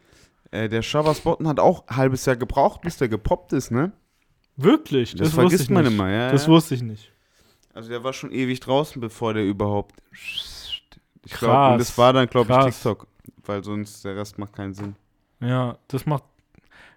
[0.51, 3.91] äh, der Shabazz Botten hat auch ein halbes Jahr gebraucht, bis der gepoppt ist, ne?
[4.55, 5.15] Wirklich?
[5.15, 5.93] Das, wusste vergisst man nicht.
[5.93, 6.31] immer, ja.
[6.31, 6.49] Das ja.
[6.49, 7.11] wusste ich nicht.
[7.73, 9.95] Also der war schon ewig draußen, bevor der überhaupt.
[10.11, 12.75] Ich Krass, glaub, und das war dann, glaube ich.
[12.75, 13.07] TikTok.
[13.45, 14.95] Weil sonst der Rest macht keinen Sinn.
[15.39, 16.23] Ja, das macht.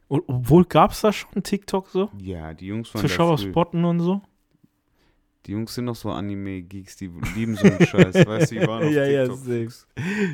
[0.09, 2.11] Obwohl gab es da schon TikTok so?
[2.21, 3.51] Ja, die Jungs waren Für früh.
[3.51, 4.21] Spotten und so?
[5.47, 8.15] Die Jungs sind noch so Anime-Geeks, die lieben so einen Scheiß.
[8.27, 9.71] weißt du, die waren auf Ja, ja, safe.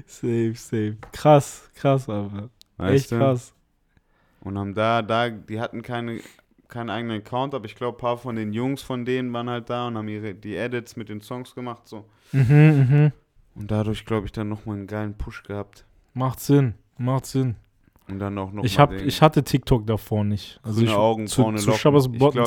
[0.06, 0.96] Safe, safe.
[1.12, 2.48] Krass, krass, aber.
[2.78, 3.18] Weißt Echt du?
[3.18, 3.52] krass.
[4.40, 6.20] Und haben da, da, die hatten keine,
[6.68, 9.68] keinen eigenen Account, aber ich glaube, ein paar von den Jungs von denen waren halt
[9.68, 12.06] da und haben ihre, die Edits mit den Songs gemacht, so.
[12.32, 13.12] Mhm, mhm.
[13.54, 15.84] Und dadurch, glaube ich, dann nochmal einen geilen Push gehabt.
[16.14, 16.74] Macht Sinn.
[16.96, 17.56] Macht Sinn.
[18.08, 20.58] Und dann auch noch Ich, hab, den ich hatte TikTok davor nicht.
[20.62, 21.78] Also grüne ich, Augen, zu, braune zu Locken.
[21.80, 22.38] Schabbers ich glaube,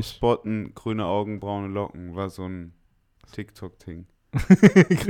[0.00, 2.72] ich Schabbers grüne Augen, braune Locken war so ein
[3.32, 4.06] TikTok-Ding.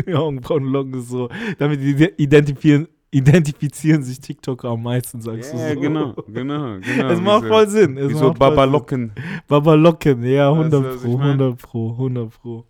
[0.02, 1.28] Grüne Augen, braune Locken ist so.
[1.58, 5.80] Damit ide- identifizieren, identifizieren sich TikToker am meisten, sagst Ja, du so.
[5.80, 7.08] genau, genau, genau.
[7.08, 7.96] Es macht voll Sinn.
[7.98, 8.72] Es Wie so voll Baba Sinn.
[8.72, 9.12] Locken.
[9.46, 11.26] Baba Locken, ja, Weißt du, 100 was ich pro, mein?
[11.40, 12.64] 100 pro, 100 pro.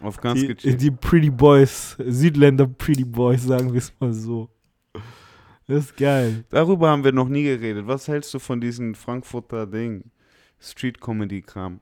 [0.00, 0.80] Auf ganz Die, gechillt.
[0.82, 4.48] die Pretty Boys, Südländer Pretty Boys, sagen wir es mal so.
[5.66, 6.44] Das ist geil.
[6.50, 7.86] Darüber haben wir noch nie geredet.
[7.86, 10.04] Was hältst du von diesem Frankfurter Ding?
[10.60, 11.80] Street-Comedy-Kram.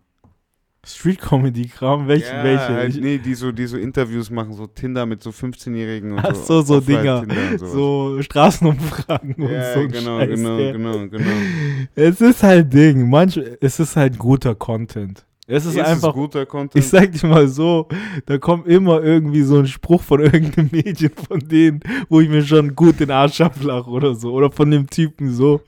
[0.84, 2.68] Street-Comedy-Kram, welche, ja, welche?
[2.68, 6.34] Halt, nee, die so, die so Interviews machen, so Tinder mit so 15-Jährigen und Ach
[6.34, 6.60] so.
[6.60, 7.24] so, so Dinger.
[7.58, 10.72] So Straßenumfragen und ja, so genau, Scheiß, genau, ey.
[10.72, 11.30] genau, genau.
[11.94, 15.24] Es ist halt Ding, manch, es ist halt guter Content.
[15.54, 16.82] Es ist, Ist es einfach, guter Content?
[16.82, 17.86] ich sag dir mal so,
[18.24, 22.42] da kommt immer irgendwie so ein Spruch von irgendeinem Mädchen von denen, wo ich mir
[22.42, 24.32] schon gut den Arsch ablache oder so.
[24.32, 25.60] Oder von dem Typen so,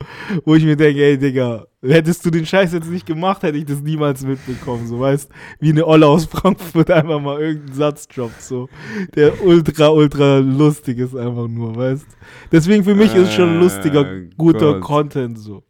[0.46, 3.66] wo ich mir denke, ey Digga, hättest du den Scheiß jetzt nicht gemacht, hätte ich
[3.66, 4.86] das niemals mitbekommen.
[4.86, 5.30] So, weißt,
[5.60, 8.70] wie eine Olle aus Frankfurt einfach mal irgendeinen Satz droppt, so.
[9.14, 12.06] Der ultra, ultra lustig ist einfach nur, weißt.
[12.50, 14.06] Deswegen für mich ist es schon Ah, lustiger,
[14.38, 14.80] guter Gott.
[14.80, 15.62] Content, so.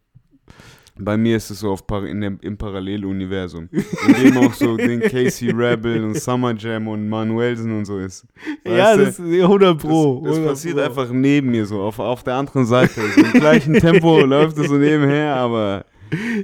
[0.97, 3.69] Bei mir ist es so auf Par in dem, im Paralleluniversum.
[3.73, 8.25] In dem auch so den Casey Rebel und Summer Jam und Manuelsen und so ist.
[8.65, 10.21] Weißt ja, das ist 100 Pro.
[10.21, 10.85] Das, das 100 passiert Pro.
[10.85, 13.01] einfach neben mir so, auf, auf der anderen Seite.
[13.15, 15.85] So Im gleichen Tempo läuft es so nebenher, aber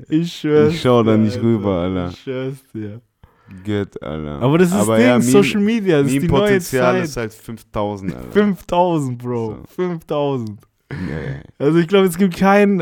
[0.08, 0.74] Ich schwör's.
[0.74, 2.08] Ich schau da nicht rüber, Alter.
[2.10, 3.00] Ich schwör's dir.
[3.64, 4.40] gut, Alter.
[4.42, 7.04] Aber das ist aber Ding, ja, Social Media, das ist die neue Meme-Potenzial Zeit.
[7.04, 8.32] ist halt 5000, Alter.
[8.32, 9.58] 5000, Bro.
[9.76, 9.82] So.
[9.84, 10.60] 5000.
[10.90, 11.40] Ja, ja.
[11.58, 12.80] Also ich glaube, es gibt keinen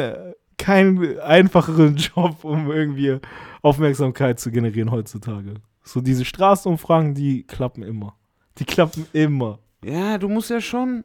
[0.58, 3.18] keinen einfacheren Job, um irgendwie
[3.62, 5.54] Aufmerksamkeit zu generieren heutzutage.
[5.82, 8.14] So diese Straßenumfragen, die klappen immer.
[8.58, 9.58] Die klappen immer.
[9.84, 11.04] Ja, du musst ja schon,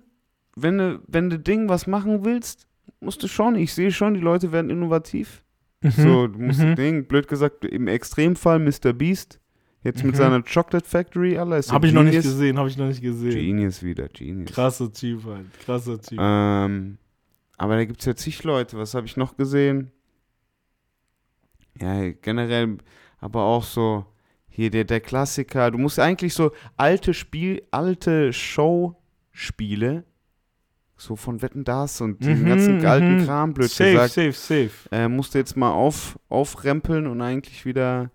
[0.56, 2.68] wenn du, wenn du Ding was machen willst,
[3.00, 3.56] musst du schon.
[3.56, 5.44] Ich sehe schon, die Leute werden innovativ.
[5.82, 6.76] So, du musst Mhm.
[6.76, 8.94] Ding, blöd gesagt, im Extremfall Mr.
[8.94, 9.40] Beast,
[9.86, 10.18] Jetzt mit Mhm.
[10.18, 11.58] seiner Chocolate Factory, Alter.
[11.58, 13.32] ist Habe ich noch nicht gesehen, habe ich noch nicht gesehen.
[13.32, 14.50] Genius wieder, Genius.
[14.54, 16.18] Krasser Typ halt, krasser Typ.
[16.22, 16.98] Ähm,
[17.64, 18.78] aber da gibt es ja zig Leute.
[18.78, 19.90] Was habe ich noch gesehen?
[21.80, 22.78] Ja, generell,
[23.20, 24.06] aber auch so,
[24.50, 25.72] hier der, der Klassiker.
[25.72, 30.04] Du musst eigentlich so alte Spiel, alte Show-Spiele,
[30.98, 33.26] so von Wetten das und diesen Mhm, ganzen alten mhm.
[33.26, 34.72] Kram, blöd safe, gesagt, safe, safe.
[34.92, 38.12] äh, musst du jetzt mal auf, aufrempeln und eigentlich wieder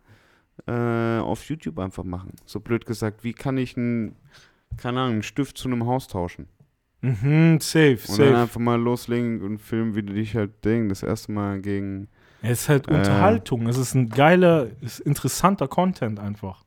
[0.67, 2.33] äh, auf YouTube einfach machen.
[2.45, 4.15] So blöd gesagt, wie kann ich einen,
[4.77, 6.49] keine Ahnung, einen Stift zu einem Haus tauschen?
[7.01, 8.37] Mhm, safe, Und dann safe.
[8.39, 12.09] einfach mal loslegen und filmen, wie du dich halt Ding, das erste Mal gegen.
[12.43, 12.95] Es ist halt Äh.
[12.95, 13.67] Unterhaltung.
[13.69, 16.65] Es ist ein geiler, ist interessanter Content einfach.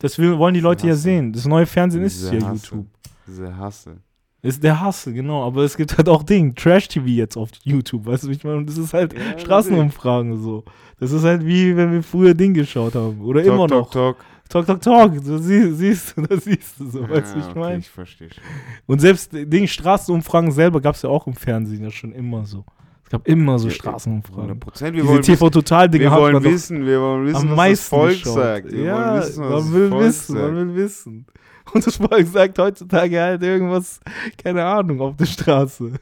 [0.00, 1.32] Das wollen die Leute ja sehen.
[1.32, 2.66] Das neue Fernsehen ist Diese ja Hasse.
[2.70, 2.86] YouTube.
[3.26, 3.96] Diese Hasse.
[4.42, 5.44] Ist der Hasse, genau.
[5.44, 8.58] Aber es gibt halt auch Ding, Trash-TV jetzt auf YouTube, weißt du, wie ich meine?
[8.58, 10.64] Und das ist halt Ja, Straßenumfragen so.
[11.00, 13.20] Das ist halt wie, wenn wir früher Ding geschaut haben.
[13.20, 13.90] Oder Talk, immer noch.
[13.90, 14.16] Talk.
[14.16, 14.16] Talk,
[14.48, 15.24] talk, talk.
[15.24, 17.78] Du sie, siehst du, das siehst du so, weißt du, Ah, ich okay, meine?
[17.78, 18.42] Ich verstehe schon.
[18.86, 22.64] Und selbst Ding, Straßenumfragen selber gab es ja auch im Fernsehen ja schon immer so.
[23.04, 24.60] Es gab immer so Ja, Straßenumfragen.
[24.60, 24.80] 100%.
[24.82, 27.88] Wir Diese wollen, wissen, TV-Total-Dinge wir hat wollen man wissen, wir wollen wissen, was das
[27.88, 28.34] Volk geschaut.
[28.34, 28.72] sagt.
[28.72, 30.54] Wir ja, wollen wissen, was man will Volk wissen, man sagt.
[30.56, 31.26] will wissen.
[31.74, 34.00] Und das Volk sagt heutzutage halt irgendwas,
[34.42, 35.92] keine Ahnung, auf der Straße.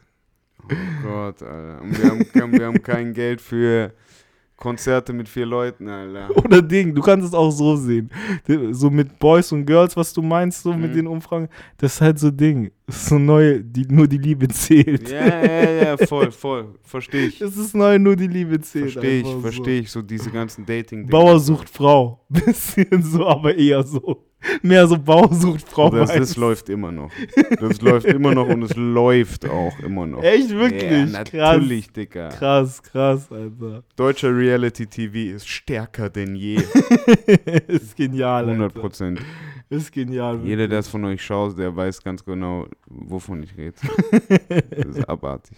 [0.65, 0.69] Oh
[1.05, 1.81] Gott, Alter.
[1.83, 2.11] Und wir
[2.43, 3.93] haben, wir haben kein Geld für
[4.57, 6.35] Konzerte mit vier Leuten, Alter.
[6.45, 8.11] Oder Ding, du kannst es auch so sehen.
[8.71, 10.95] So mit Boys und Girls, was du meinst, so mit Mhm.
[10.97, 11.49] den Umfragen.
[11.77, 12.71] Das ist halt so Ding.
[12.87, 15.11] Das ist so neu, die, nur die Liebe zählt.
[15.11, 16.75] Ja, ja, ja, voll, voll.
[16.83, 17.39] Verstehe ich.
[17.41, 18.93] Das ist neu, nur die Liebe zählt.
[18.93, 19.41] Verstehe ich, einfach so.
[19.43, 19.91] verstehe ich.
[19.91, 22.25] So diese ganzen dating Bauer sucht Frau.
[22.29, 24.26] Bisschen so, aber eher so.
[24.63, 25.91] Mehr so Bauer sucht Frau.
[25.91, 27.11] Das, das läuft immer noch.
[27.61, 30.23] Das läuft immer noch und es läuft auch immer noch.
[30.23, 30.83] Echt wirklich?
[30.83, 31.13] Ja, krass.
[31.13, 32.29] natürlich, Dicker.
[32.29, 33.83] Krass, krass, Alter.
[33.97, 36.57] Deutscher Reality-TV ist stärker denn je.
[37.67, 38.81] ist genial, 100 Alter.
[38.81, 39.21] Prozent.
[39.69, 40.41] Ist genial.
[40.45, 43.75] Jeder, der es von euch schaut, der weiß ganz genau, wovon ich rede.
[44.71, 45.57] Das ist abartig.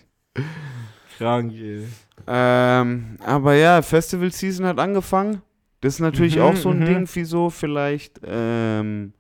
[1.19, 1.85] Krank, ey.
[2.27, 5.43] Ähm, aber ja, Festival Season hat angefangen.
[5.81, 6.85] Das ist natürlich Mhm, auch so ein mhm.
[6.87, 9.13] Ding, wieso vielleicht ähm,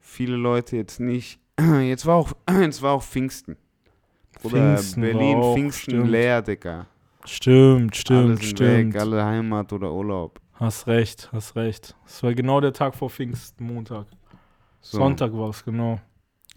[0.00, 1.40] viele Leute jetzt nicht.
[1.80, 3.56] Jetzt war auch, jetzt war auch Pfingsten.
[4.42, 6.10] Oder Pfingsten Berlin, auch, Pfingsten stimmt.
[6.10, 6.84] leer, Dicker.
[7.24, 8.94] Stimmt, alle stimmt, sind stimmt.
[8.94, 10.38] weg, alle Heimat oder Urlaub.
[10.52, 11.96] Hast recht, hast recht.
[12.06, 14.06] Es war genau der Tag vor Pfingsten, Montag.
[14.82, 14.98] So.
[14.98, 15.98] Sonntag war es, genau.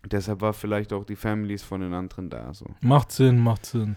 [0.05, 2.53] Deshalb war vielleicht auch die Families von den anderen da.
[2.53, 2.65] So.
[2.81, 3.95] Macht Sinn, macht Sinn.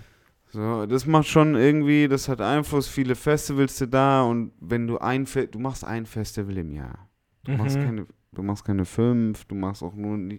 [0.53, 4.99] So, das macht schon irgendwie, das hat Einfluss, viele Festivals sind da und wenn du
[4.99, 7.09] ein Fe du machst ein Festival im Jahr.
[7.45, 7.85] Du machst Mhm.
[7.85, 10.39] keine, du machst keine fünf, du machst auch nur du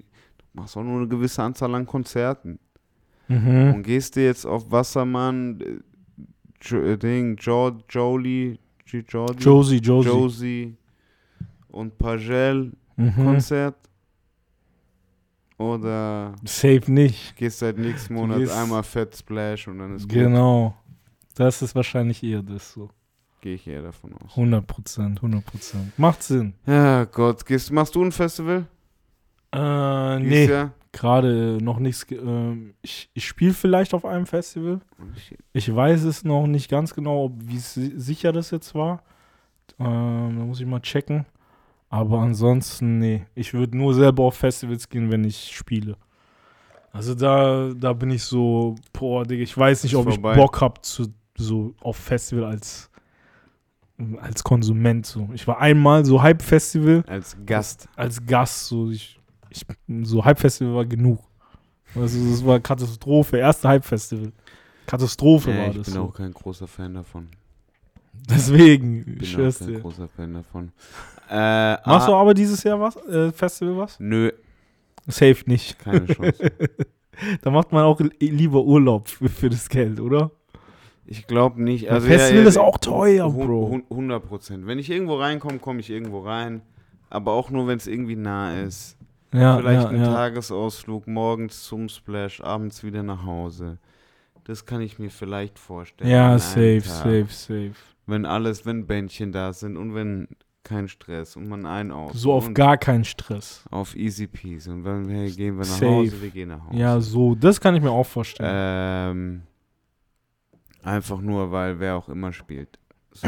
[0.53, 2.59] machst auch nur eine gewisse Anzahl an Konzerten.
[3.27, 3.73] Mhm.
[3.73, 5.79] Und gehst du jetzt auf Wassermann, äh,
[6.61, 10.07] jo, äh, Ding, jo, Jolie, Jordi, Josie, Josie.
[10.09, 10.77] Josie
[11.69, 13.15] und Pagel Mhm.
[13.15, 13.77] Konzert?
[15.57, 17.35] Oder Safe nicht.
[17.35, 20.13] gehst seit nächsten Monat gehst- einmal Fett Splash und dann ist gut?
[20.13, 20.75] Genau.
[21.35, 22.89] Das ist wahrscheinlich eher das so.
[23.41, 24.31] Gehe ich eher davon aus.
[24.35, 25.97] 100 Prozent, 100 Prozent.
[25.99, 26.53] Macht Sinn.
[26.65, 27.45] Ja, Gott.
[27.45, 28.65] Gehst, machst du ein Festival?
[29.51, 30.73] Äh, Dieses nee, Jahr?
[30.91, 32.07] gerade noch nichts.
[32.07, 34.79] ge- Ähm, ich ich spiele vielleicht auf einem Festival.
[35.51, 39.03] Ich weiß es noch nicht ganz genau, ob wie si- sicher das jetzt war.
[39.79, 41.25] Ähm, da muss ich mal checken.
[41.93, 43.23] Aber ansonsten, nee.
[43.35, 45.95] Ich würde nur selber auf Festivals gehen, wenn ich spiele.
[46.91, 50.31] Also da, da bin ich so, boah, Digga, ich weiß nicht, ob vorbei.
[50.31, 52.89] ich Bock habe zu so auf Festival als
[54.19, 55.29] als Konsument so.
[55.33, 57.87] Ich war einmal so Hype Festival Als Gast.
[57.95, 59.19] als Gast so ich,
[59.51, 59.63] ich
[60.01, 61.19] so Hype Festival war genug.
[61.93, 64.31] Also das war Katastrophe, erste Hype Festival.
[64.87, 66.01] Katastrophe Ja, war ich das bin so.
[66.05, 67.27] auch kein großer Fan davon.
[68.29, 69.79] Deswegen, Bin ich auch schwör's kein dir.
[69.79, 70.71] großer Fan davon.
[71.35, 72.95] Äh, Machst du ah, aber dieses Jahr was?
[73.07, 73.99] Äh, Festival was?
[73.99, 74.31] Nö,
[75.07, 75.79] Safe nicht.
[75.79, 76.51] keine Chance.
[77.41, 80.31] da macht man auch li- lieber Urlaub für, für das Geld, oder?
[81.05, 81.89] Ich glaube nicht.
[81.89, 83.69] Also Festival ja, ja, ist auch teuer, Bro.
[83.69, 84.67] hu- 100 Prozent.
[84.67, 86.61] Wenn ich irgendwo reinkomme, komme ich irgendwo rein.
[87.09, 88.97] Aber auch nur, wenn es irgendwie nah ist.
[89.33, 90.03] Ja, Vielleicht ja, ein.
[90.03, 93.79] Tagesausflug, morgens zum Splash, abends wieder nach Hause.
[94.43, 96.09] Das kann ich mir vielleicht vorstellen.
[96.09, 96.91] Ja, safe, Tag.
[96.91, 97.71] safe, safe.
[98.05, 100.27] Wenn alles, wenn Bändchen da sind und wenn
[100.63, 102.13] kein Stress und man einen aus.
[102.13, 103.63] So auf gar keinen Stress.
[103.69, 104.69] auf easy peasy.
[104.69, 105.87] Und wenn wir gehen wir nach Safe.
[105.87, 106.77] Hause, wir gehen nach Hause.
[106.77, 108.51] Ja, so, das kann ich mir auch vorstellen.
[108.53, 109.41] Ähm,
[110.81, 112.79] einfach nur, weil wer auch immer spielt.
[113.11, 113.27] So.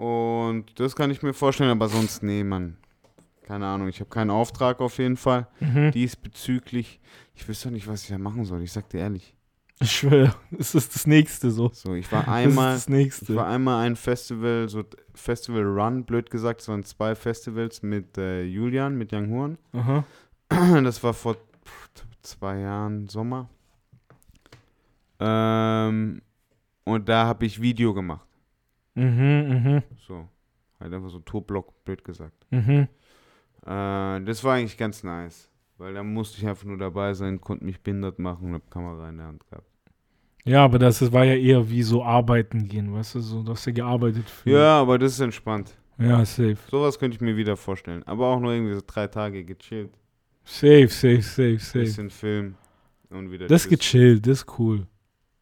[0.00, 2.76] Und das kann ich mir vorstellen, aber sonst, nee, Mann.
[3.42, 5.48] Keine Ahnung, ich habe keinen Auftrag auf jeden Fall.
[5.60, 5.90] mhm.
[5.90, 7.00] Diesbezüglich,
[7.34, 8.62] ich wüsste doch nicht, was ich da machen soll.
[8.62, 9.34] Ich sag dir ehrlich.
[9.80, 11.70] Ich schwöre, es ist das nächste so.
[11.72, 13.32] So, ich war Das einmal, ist das nächste.
[13.32, 18.18] ich war einmal ein Festival, so Festival Run, blöd gesagt, es waren zwei Festivals mit
[18.18, 19.58] äh, Julian, mit Young Horn.
[19.72, 20.04] Aha.
[20.82, 21.36] Das war vor
[22.22, 23.48] zwei Jahren Sommer.
[25.20, 26.22] Ähm,
[26.84, 28.26] und da habe ich Video gemacht.
[28.94, 29.04] Mhm,
[29.48, 30.28] mhm, So.
[30.80, 32.46] Halt einfach so Tourblock, blöd gesagt.
[32.50, 32.88] mhm.
[33.66, 35.50] Äh, das war eigentlich ganz nice.
[35.78, 39.08] Weil da musste ich einfach nur dabei sein, konnte mich behindert machen und hab Kamera
[39.08, 39.66] in der Hand gehabt.
[40.44, 43.66] Ja, aber das war ja eher wie so arbeiten gehen, weißt du, so, du hast
[43.66, 44.50] ja gearbeitet für.
[44.50, 45.76] Ja, aber das ist entspannt.
[45.98, 46.56] Ja, safe.
[46.70, 48.02] Sowas könnte ich mir wieder vorstellen.
[48.04, 49.90] Aber auch nur irgendwie so drei Tage gechillt.
[50.44, 51.80] Safe, safe, safe, safe.
[51.80, 52.54] Bisschen Film
[53.10, 54.86] und wieder Das ist gechillt, das ist cool.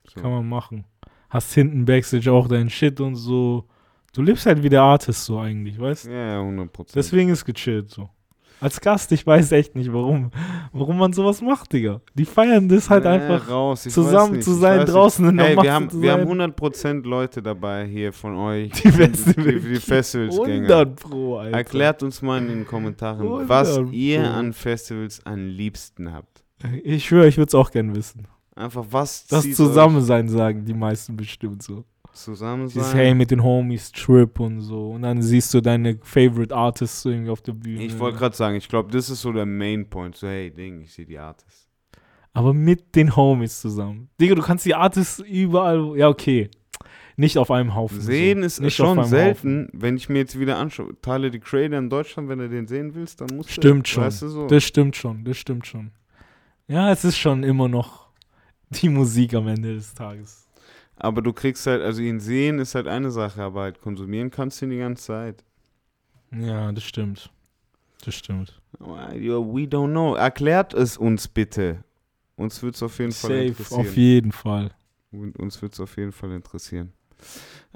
[0.08, 0.20] So.
[0.20, 0.84] Kann man machen.
[1.28, 3.68] Hast hinten Backstage auch deinen Shit und so.
[4.12, 6.10] Du lebst halt wie der Artist so eigentlich, weißt du?
[6.10, 6.96] Ja, ja, 100 Prozent.
[6.96, 8.08] Deswegen ist gechillt so.
[8.60, 10.30] Als Gast, ich weiß echt nicht, warum,
[10.72, 12.00] warum man sowas macht, Digga.
[12.14, 13.82] Die feiern das halt einfach, raus.
[13.82, 16.52] zusammen zu sein, draußen in der Ey, wir haben, wir haben sein.
[16.54, 18.72] 100% Leute dabei hier von euch.
[18.72, 20.68] Die Festival- Die, die Festivalsgänger.
[20.78, 21.56] 100 Pro, Alter.
[21.56, 26.42] Erklärt uns mal in den Kommentaren, 100 was ihr an Festivals am liebsten habt.
[26.82, 28.26] Ich schwöre, ich würde es auch gern wissen.
[28.54, 31.84] Einfach was Das Zusammensein sagen die meisten bestimmt so.
[32.16, 32.96] Zusammen Dieses sein.
[32.96, 34.90] Hey mit den Homies, Trip und so.
[34.92, 37.84] Und dann siehst du deine Favorite Artists so irgendwie auf der Bühne.
[37.84, 40.16] Ich wollte gerade sagen, ich glaube, das ist so der Main Point.
[40.16, 41.68] So, hey, Ding, ich sehe die Artists.
[42.32, 44.10] Aber mit den Homies zusammen.
[44.20, 45.96] Digga, du kannst die Artists überall.
[45.96, 46.50] Ja, okay.
[47.16, 48.00] Nicht auf einem Haufen.
[48.00, 48.46] Sehen so.
[48.46, 50.94] ist Nicht schon selten, wenn ich mir jetzt wieder anschaue.
[51.00, 53.90] Tyler, the Creator in Deutschland, wenn du den sehen willst, dann musst Stimmt du.
[53.90, 54.04] schon.
[54.04, 54.46] Weißt du so?
[54.46, 55.92] Das stimmt schon, das stimmt schon.
[56.68, 58.08] Ja, es ist schon immer noch
[58.68, 60.45] die Musik am Ende des Tages.
[60.96, 64.60] Aber du kriegst halt, also ihn sehen ist halt eine Sache, aber halt konsumieren kannst
[64.60, 65.44] du ihn die ganze Zeit.
[66.32, 67.30] Ja, das stimmt.
[68.04, 68.60] Das stimmt.
[68.78, 70.14] We don't know.
[70.14, 71.84] Erklärt es uns bitte.
[72.36, 73.80] Uns wird es auf jeden Fall Safe, interessieren.
[73.80, 74.70] auf jeden Fall.
[75.10, 76.92] Und Uns wird es auf jeden Fall interessieren.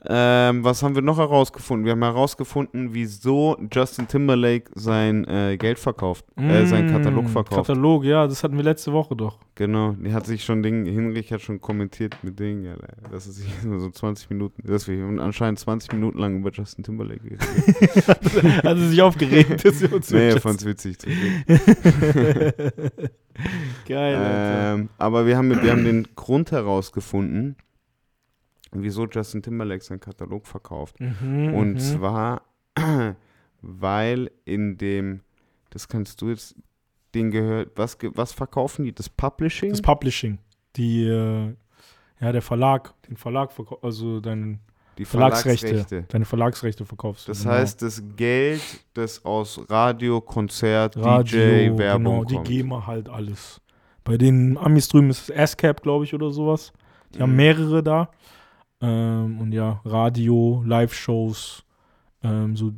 [0.06, 1.84] Ähm, was haben wir noch herausgefunden?
[1.84, 7.66] Wir haben herausgefunden, wieso Justin Timberlake sein äh, Geld verkauft, äh, seinen Mm, Katalog verkauft.
[7.66, 9.38] Katalog, ja, das hatten wir letzte Woche doch.
[9.56, 12.76] genau, die hat sich schon Ding, Hinrich hat schon kommentiert mit Dingen, ja,
[13.12, 16.82] dass es sich nur so 20 Minuten, dass wir anscheinend 20 Minuten lang über Justin
[16.82, 18.52] Timberlake geredet haben.
[18.56, 20.96] Hat er sich aufgeregt, dass wir uns Nee, ich fand's witzig.
[20.96, 21.14] Glück.
[23.86, 24.18] Geil.
[24.18, 27.56] Ähm, aber wir haben, wir haben den Grund herausgefunden,
[28.72, 30.98] wieso Justin Timberlake seinen Katalog verkauft.
[31.00, 31.78] Mhm, Und mhm.
[31.78, 32.42] zwar,
[33.62, 35.20] weil in dem,
[35.70, 36.54] das kannst du jetzt,
[37.14, 38.92] den gehört, was, was verkaufen die?
[38.92, 39.70] Das Publishing?
[39.70, 40.38] Das Publishing.
[40.76, 41.54] Die, äh,
[42.20, 43.50] ja, der Verlag, den Verlag
[43.82, 44.60] also deinen
[44.98, 45.66] die Verlagsrechte.
[45.68, 46.04] Verlagsrechte.
[46.08, 47.30] Deine Verlagsrechte verkaufst du.
[47.32, 47.54] Das genau.
[47.54, 48.60] heißt, das Geld,
[48.94, 51.40] das aus Radio, Konzert, Radio,
[51.74, 52.46] DJ, Werbung genau, die kommt.
[52.48, 53.60] GEMA halt alles.
[54.04, 56.72] Bei den Amis drüben ist es ASCAP, glaube ich, oder sowas.
[57.14, 57.36] Die haben Mhm.
[57.36, 58.10] mehrere da.
[58.80, 61.64] Ähm, und ja, Radio, Live-Shows,
[62.22, 62.72] ähm, so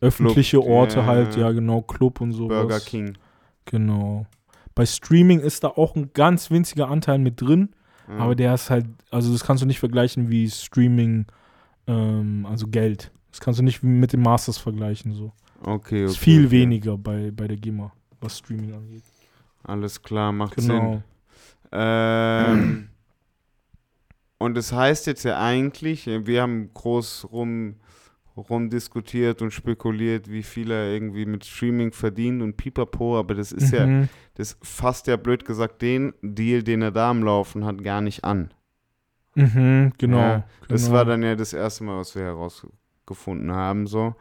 [0.00, 1.50] öffentliche Club, Orte ja, halt, ja.
[1.50, 2.60] genau, Club und sowas.
[2.62, 3.18] Burger King.
[3.64, 4.26] Genau.
[4.74, 7.70] Bei Streaming ist da auch ein ganz winziger Anteil mit drin,
[8.08, 8.18] Ja.
[8.18, 11.26] aber der ist halt, also das kannst du nicht vergleichen wie Streaming,
[11.88, 13.10] ähm, also Geld.
[13.32, 15.32] Das kannst du nicht mit den Masters vergleichen, so.
[15.62, 16.52] okay, okay, ist viel okay.
[16.52, 19.02] weniger bei, bei der GEMA, was Streaming angeht.
[19.64, 20.68] Alles klar, macht Sinn.
[20.68, 21.02] Genau.
[21.72, 22.88] Ähm,
[24.38, 27.76] und das heißt jetzt ja eigentlich, äh, wir haben groß rum,
[28.36, 33.72] rumdiskutiert und spekuliert, wie viel er irgendwie mit Streaming verdient und pipapo, aber das ist
[33.72, 34.08] ja, Mhm.
[34.34, 38.24] das fasst ja blöd gesagt den Deal, den er da am Laufen hat, gar nicht
[38.24, 38.52] an.
[39.34, 40.18] Mhm, genau.
[40.18, 40.96] Ja, Das genau.
[40.96, 44.14] war dann ja das erste Mal, was wir herausgefunden haben, so.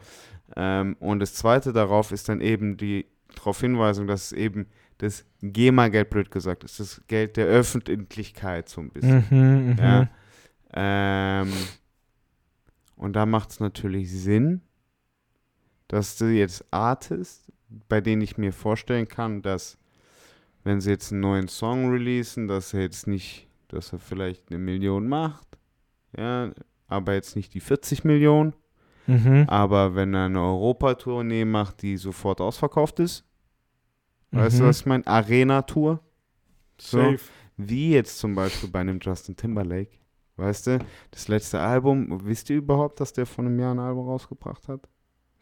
[0.55, 3.05] Ähm, und das zweite darauf ist dann eben die
[3.35, 4.67] darauf Hinweisung, dass es eben
[4.99, 9.25] das GEMA-Geld, blöd gesagt, ist das Geld der Öffentlichkeit so ein bisschen.
[9.29, 9.75] Mhm, mhm.
[9.77, 10.09] Ja.
[10.73, 11.53] Ähm,
[12.95, 14.61] und da macht es natürlich Sinn,
[15.87, 17.51] dass du jetzt Artists,
[17.87, 19.77] bei denen ich mir vorstellen kann, dass
[20.63, 24.59] wenn sie jetzt einen neuen Song releasen, dass er jetzt nicht, dass er vielleicht eine
[24.59, 25.47] Million macht,
[26.17, 26.51] ja,
[26.87, 28.53] aber jetzt nicht die 40 Millionen,
[29.05, 29.45] Mhm.
[29.47, 33.23] aber wenn er eine Europatournee macht, die sofort ausverkauft ist,
[34.31, 34.67] weißt du, Mhm.
[34.67, 35.07] was ich meine?
[35.07, 35.99] Arena-Tour,
[36.79, 36.97] so.
[36.97, 37.19] Safe.
[37.57, 39.91] wie jetzt zum Beispiel bei einem Justin Timberlake.
[40.35, 44.07] Weißt du, das letzte Album, wisst ihr überhaupt, dass der vor einem Jahr ein Album
[44.07, 44.81] rausgebracht hat?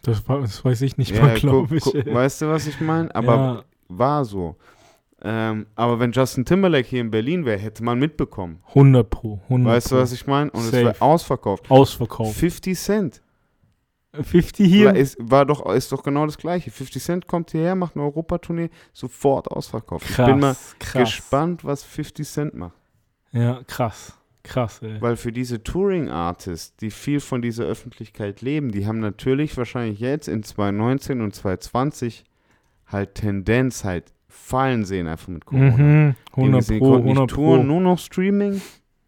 [0.04, 1.86] Das, das weiß ich nicht Ja, glaube ich.
[1.94, 2.14] ey.
[2.14, 3.14] weißt du, was ich meine?
[3.14, 4.56] Aber ja, war so.
[5.22, 8.62] Ähm, aber wenn Justin Timberlake hier in Berlin wäre, hätte man mitbekommen.
[8.70, 9.40] 100 pro.
[9.50, 10.52] 100 Weißt du, was ich meine?
[10.52, 10.84] Und es Safe.
[10.86, 11.70] wäre ausverkauft.
[11.72, 12.38] Ausverkauft.
[12.38, 13.22] 50 Cent.
[14.24, 14.96] 50 hier?
[14.96, 16.72] Ist, war doch, ist doch genau das Gleiche.
[16.72, 20.06] 50 Cent kommt hierher, macht eine Europatournee, sofort ausverkauft.
[20.08, 21.02] krass, ich bin mal krass.
[21.10, 22.76] gespannt, was 50 Cent macht.
[23.32, 24.14] Ja, krass.
[24.44, 25.02] Krass, ey.
[25.02, 30.28] Weil für diese Touring-Artists, die viel von dieser Öffentlichkeit leben, die haben natürlich wahrscheinlich jetzt
[30.28, 32.24] in 2019 und 2020
[32.88, 35.72] halt Tendenz halt fallen sehen einfach mit Corona.
[35.78, 36.16] Mhm.
[36.36, 37.42] Die 100 gesehen, Pro, konnten nicht 100 Pro.
[37.56, 38.62] touren, nur noch Streaming.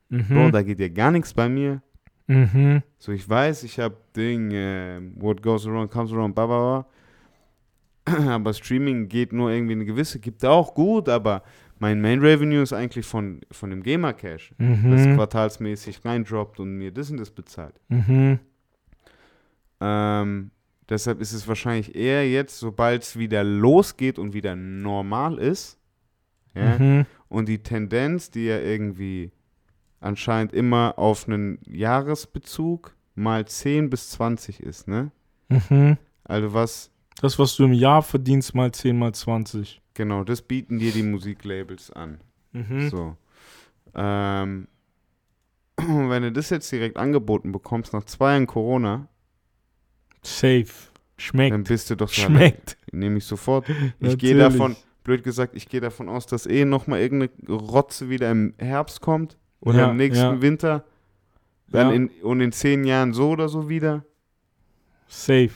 [0.09, 0.51] Bro, Mhm.
[0.53, 1.81] da geht ja gar nichts bei mir.
[2.27, 2.83] Mhm.
[2.97, 6.85] So, ich weiß, ich habe Ding, äh, what goes around comes around, bla bla
[8.05, 8.35] bla.
[8.35, 11.43] Aber Streaming geht nur irgendwie eine gewisse, gibt auch gut, aber
[11.79, 15.15] mein Main Revenue ist eigentlich von, von dem Gamer Cash, das Mhm.
[15.15, 17.75] quartalsmäßig reindroppt und mir das und das bezahlt.
[17.89, 18.39] Mhm.
[19.79, 20.51] Ähm,
[20.89, 25.77] deshalb ist es wahrscheinlich eher jetzt, sobald es wieder losgeht und wieder normal ist,
[26.55, 27.05] ja, Mhm.
[27.29, 29.31] und die Tendenz, die ja irgendwie
[29.99, 35.11] anscheinend immer auf einen Jahresbezug mal 10 bis 20 ist, ne?
[35.49, 35.97] Mhm.
[36.23, 36.91] Also was,
[37.21, 39.81] Das, was du im Jahr verdienst, mal 10 mal 20.
[39.93, 42.19] genau, das bieten dir die Musiklabels an.
[42.51, 42.89] Mhm.
[42.89, 43.17] So.
[43.95, 44.67] Ähm,
[45.77, 49.07] und wenn du das jetzt direkt angeboten bekommst nach zwei Jahren Corona,
[50.23, 50.65] Safe.
[50.65, 50.65] dann
[51.17, 51.67] Schmeckt.
[51.67, 52.77] bist du doch so, Schmeckt.
[52.91, 53.65] nehme ich sofort.
[53.99, 58.29] Ich gehe davon, blöd gesagt, ich gehe davon aus, dass eh nochmal irgendeine Rotze wieder
[58.29, 60.41] im Herbst kommt oder Ja, im nächsten ja.
[60.41, 60.83] Winter.
[61.69, 64.05] Dann in, und in zehn Jahren so oder so wieder.
[65.07, 65.51] Safe.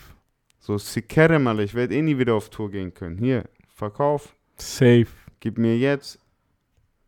[0.60, 3.18] So, Sikere mal, ich werde eh nie wieder auf Tour gehen können.
[3.18, 5.08] Hier, Verkauf, Safe.
[5.40, 6.20] gib mir jetzt.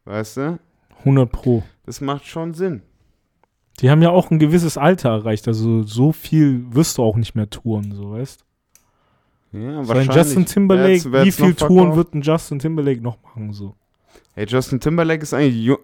[0.06, 0.60] Weißt du?
[1.00, 1.64] 100 Pro.
[1.86, 2.82] Das macht schon Sinn.
[3.80, 5.48] Die haben ja auch ein gewisses Alter erreicht.
[5.48, 8.46] Also so viel wirst du auch nicht mehr touren, so weißt
[9.52, 11.98] Ja, so ein Justin Timberlake, Wer's- wer's wie viel Touren verkauft?
[11.98, 13.52] wird ein Justin Timberlake noch machen?
[13.54, 13.76] So.
[14.34, 15.76] Hey, Justin Timberlake ist eigentlich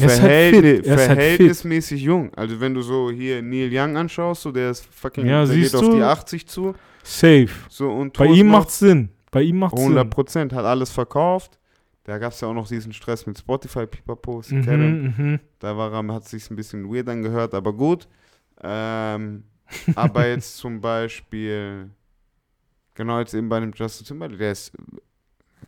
[0.00, 2.34] halt Verhältni fit, er ist halt verhältnismäßig jung.
[2.34, 5.74] Also wenn du so hier Neil Young anschaust, so der ist fucking, Ja, der geht
[5.74, 6.74] auf die 80 zu.
[7.02, 7.48] Safe.
[7.68, 9.10] So und Bei ihm noch macht's Sinn.
[9.30, 10.10] Bei ihm macht's 100 Sinn.
[10.10, 11.58] Prozent, hat alles verkauft.
[12.04, 14.42] Da gab es ja auch noch diesen Stress mit Spotify, Pipapo.
[14.48, 15.40] Mhm, mhm.
[15.58, 18.06] Da war er, hat sich ein bisschen weird angehört, aber gut.
[18.62, 19.44] Ähm,
[19.94, 21.90] aber jetzt zum Beispiel,
[22.94, 24.72] genau jetzt eben bei dem Justin Timberlake, der ist,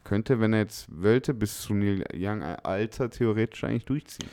[0.07, 4.29] könnte, wenn er jetzt wollte, bis zu Neil Young Alter theoretisch eigentlich durchziehen.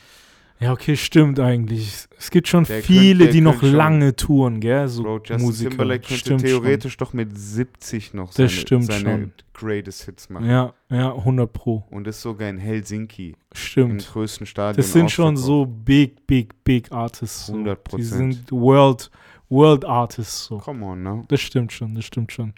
[0.60, 2.06] Ja, okay, stimmt eigentlich.
[2.16, 4.86] Es gibt schon Der viele, könnt- die noch schon- lange touren, gell?
[4.88, 5.70] So Bro, Justin Musiker.
[5.70, 9.32] Timberlake könnte Stimmt theoretisch doch mit 70 noch Das seine, stimmt seine schon.
[9.52, 10.34] greatest Hits schon.
[10.34, 10.48] machen.
[10.48, 11.84] Ja, ja, 100 Pro.
[11.90, 14.08] Und das sogar in Helsinki, im Stimmt.
[14.12, 14.76] größten Stadion.
[14.76, 17.46] Das sind schon so big, big, big Artists.
[17.46, 17.54] So.
[17.54, 17.96] 100%.
[17.98, 19.10] Die sind World,
[19.48, 20.44] World Artists.
[20.46, 20.58] So.
[20.58, 21.24] Come on, no?
[21.28, 22.54] Das stimmt schon, das stimmt schon.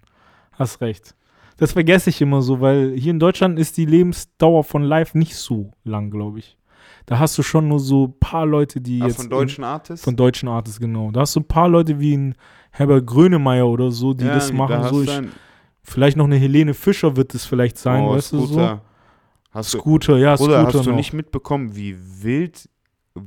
[0.51, 1.15] Hast recht.
[1.57, 5.35] Das vergesse ich immer so, weil hier in Deutschland ist die Lebensdauer von Live nicht
[5.35, 6.57] so lang, glaube ich.
[7.07, 9.17] Da hast du schon nur so ein paar Leute, die Ah, jetzt.
[9.17, 10.03] von deutschen Artists?
[10.03, 11.09] Von deutschen Artists, genau.
[11.11, 12.35] Da hast du ein paar Leute wie ein
[12.71, 14.77] Herbert Grönemeyer oder so, die Ja, das da machen.
[14.77, 15.21] hast So, du ich,
[15.83, 18.45] vielleicht noch eine Helene Fischer wird es vielleicht sein, oh, weißt du so?
[18.47, 18.81] Scooter.
[19.51, 20.97] Hast du, Scooter, ja, Bruder, Scooter hast du noch.
[20.97, 22.69] nicht mitbekommen, wie wild,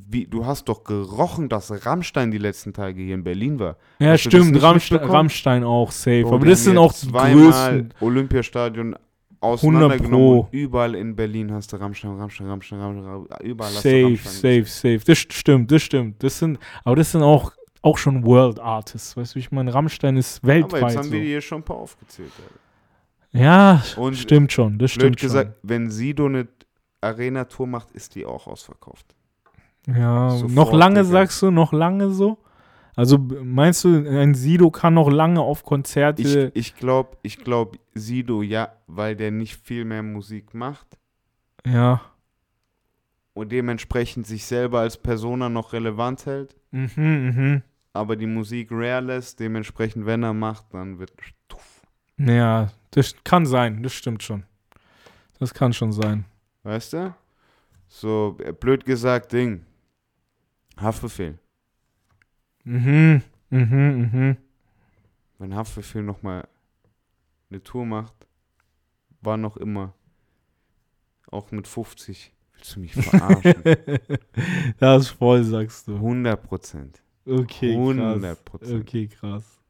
[0.08, 3.76] wie, du hast doch gerochen, dass Rammstein die letzten Tage hier in Berlin war.
[3.98, 4.98] ja, hast das stimmt, Rammstein?
[4.98, 6.22] Rammstein auch safe.
[6.22, 7.94] Bro, Aber die das sind auch zweimal größten.
[8.00, 8.94] Olympiastadion
[9.42, 14.04] 100 auseinandergenommen überall in Berlin hast du Rammstein, Rammstein, Rammstein, Rammstein, überall hast du Safe,
[14.04, 15.00] Rammstein safe, safe.
[15.06, 16.22] Das st- stimmt, das stimmt.
[16.22, 19.16] Das sind, aber das sind auch, auch schon World Artists.
[19.16, 20.82] Weißt du, ich meine, Rammstein ist Aber weltweit.
[20.82, 21.12] jetzt haben so.
[21.12, 22.30] wir hier schon ein paar aufgezählt.
[22.36, 22.60] Alter.
[23.32, 26.48] Ja, Und stimmt schon, das stimmt gesagt, wenn Sido eine
[27.00, 29.06] Arena-Tour macht, ist die auch ausverkauft.
[29.96, 31.10] Ja, sofort, noch lange Digga.
[31.12, 32.38] sagst du, noch lange so?
[32.96, 36.22] Also meinst du, ein Sido kann noch lange auf Konzerte?
[36.22, 40.86] Ich, ich glaube, ich glaub, Sido, ja, weil der nicht viel mehr Musik macht
[41.64, 42.00] ja.
[43.32, 47.62] und dementsprechend sich selber als Persona noch relevant hält, Mhm, mhm.
[47.92, 51.12] aber die Musik rare lässt, dementsprechend, wenn er macht, dann wird.
[52.18, 54.44] Ja, das kann sein, das stimmt schon.
[55.38, 56.26] Das kann schon sein.
[56.64, 57.14] Weißt du?
[57.88, 59.64] So, äh, blöd gesagt, Ding.
[60.80, 61.38] Haftbefehl.
[62.64, 64.36] Mhm, mhm, mhm.
[65.38, 66.46] Wenn Haftbefehl nochmal
[67.50, 68.14] eine Tour macht,
[69.22, 69.94] war noch immer.
[71.30, 72.32] Auch mit 50.
[72.54, 73.62] Willst du mich verarschen?
[74.78, 75.94] das ist voll, sagst du.
[75.94, 77.02] 100 Prozent.
[77.26, 78.38] Okay, 100 krass.
[78.44, 78.80] Prozent.
[78.82, 79.60] Okay, krass.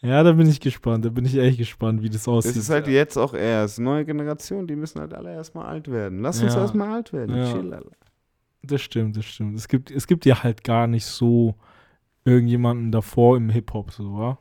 [0.00, 1.04] Ja, da bin ich gespannt.
[1.04, 2.52] Da bin ich echt gespannt, wie das aussieht.
[2.52, 3.78] Das ist halt jetzt auch erst.
[3.78, 6.20] Neue Generation, die müssen halt alle erstmal alt werden.
[6.20, 6.62] Lass uns Ja.
[6.62, 7.36] erstmal alt werden.
[7.36, 7.52] Ja.
[7.52, 7.80] Chill.
[8.62, 9.56] Das stimmt, das stimmt.
[9.58, 11.56] Es gibt, es gibt ja halt gar nicht so
[12.24, 14.38] irgendjemanden davor im Hip-Hop, so, wa?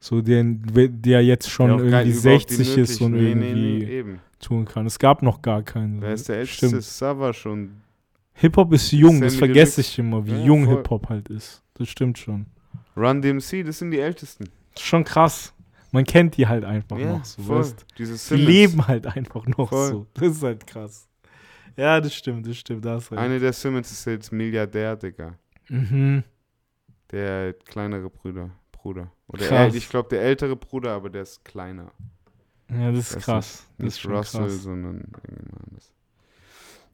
[0.00, 0.62] So, den,
[1.02, 4.16] der jetzt schon Der irgendwie nicht überhaupt die 60 ist und nee, irgendwie Nee, nee,
[4.38, 4.84] tun kann.
[4.86, 6.02] Es gab noch gar keinen.
[6.02, 6.80] Wer ist der älteste?
[6.82, 7.80] Savage und
[8.34, 9.80] Hip-Hop ist jung, das Sammy vergesse Deluxe.
[9.92, 10.66] ich immer, wie Ja, jung.
[10.68, 11.62] Hip-Hop halt ist.
[11.74, 12.46] Das stimmt schon.
[12.96, 14.44] Run DMC, das sind die ältesten.
[14.74, 15.54] Das ist schon krass.
[15.92, 17.60] Man kennt die halt einfach ja, noch so, voll.
[17.60, 19.88] weißt Dieses Die leben halt einfach noch Voll.
[19.90, 20.06] so.
[20.14, 21.08] Das ist halt krass.
[21.76, 22.84] Ja, das stimmt, das stimmt.
[22.84, 23.24] Da hast du recht.
[23.24, 25.34] Eine der Simmons ist jetzt Milliardär, Digga.
[25.68, 26.22] Mhm.
[27.10, 28.50] Der kleinere Bruder.
[28.72, 29.10] Bruder.
[29.28, 29.72] Oder Krass.
[29.72, 31.90] äl- ich glaube, der ältere Bruder, aber der ist kleiner.
[32.70, 33.66] Ja, das ist Das ist krass.
[33.78, 34.62] Das ist Nicht schon Russell, krass.
[34.62, 35.92] sondern irgendjemand anders.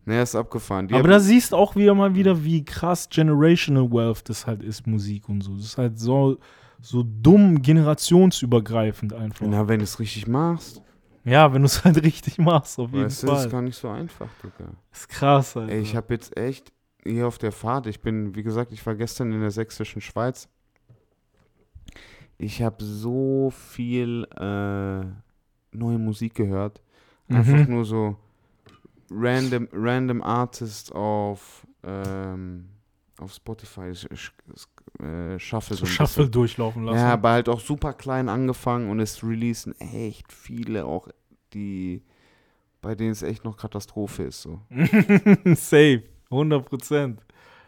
[0.04, 0.88] Naja, ist abgefahren.
[0.88, 4.86] Die Aber da siehst auch wieder mal wieder, wie krass Generational Wealth das halt ist,
[4.86, 5.54] Musik und so.
[5.56, 6.38] Das ist halt so,
[6.80, 9.46] so dumm generationsübergreifend einfach.
[9.48, 10.82] Na, wenn du es richtig machst,
[11.24, 13.46] Ja, wenn du es halt richtig machst, auf jeden weißt du, das Fall.
[13.46, 14.70] ist gar nicht so einfach, Digga.
[14.92, 15.72] ist krass, Alter.
[15.72, 16.72] Ey, ich habe jetzt echt
[17.04, 20.48] hier auf der Fahrt, ich bin, wie gesagt, ich war gestern in der sächsischen Schweiz.
[22.38, 25.04] Ich habe so viel äh,
[25.76, 26.80] neue Musik gehört.
[27.28, 27.74] Einfach Mhm.
[27.74, 28.16] nur so
[29.10, 32.68] random, random Artists auf, ähm,
[33.20, 33.92] auf Spotify.
[35.02, 36.32] Äh, Shuffle so Shuffle bisschen.
[36.32, 36.98] durchlaufen lassen.
[36.98, 41.08] Ja, aber halt auch super klein angefangen und es releasen echt viele auch,
[41.52, 42.02] die,
[42.80, 44.42] bei denen es echt noch Katastrophe ist.
[44.42, 44.60] So.
[45.54, 46.02] Safe.
[46.30, 47.22] 100 Prozent.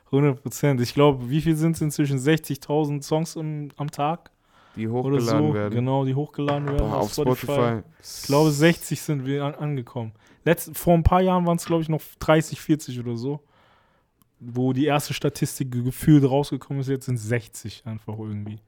[0.07, 0.81] 100 Prozent.
[0.81, 2.19] Ich glaube, wie viel sind es inzwischen?
[2.19, 4.31] 60.000 Songs im, am Tag?
[4.77, 5.55] Die hochgeladen so?
[5.55, 5.75] werden.
[5.75, 7.83] Genau, die hochgeladen werden Boah, auf Spotify.
[8.01, 10.13] Ich glaube, 60 sind wir an, angekommen.
[10.45, 13.41] Letzt, vor ein paar Jahren waren es, glaube ich, noch 30, 40 oder so.
[14.45, 18.59] Wo die erste Statistik ge- gefühlt rausgekommen ist, jetzt sind 60 einfach irgendwie.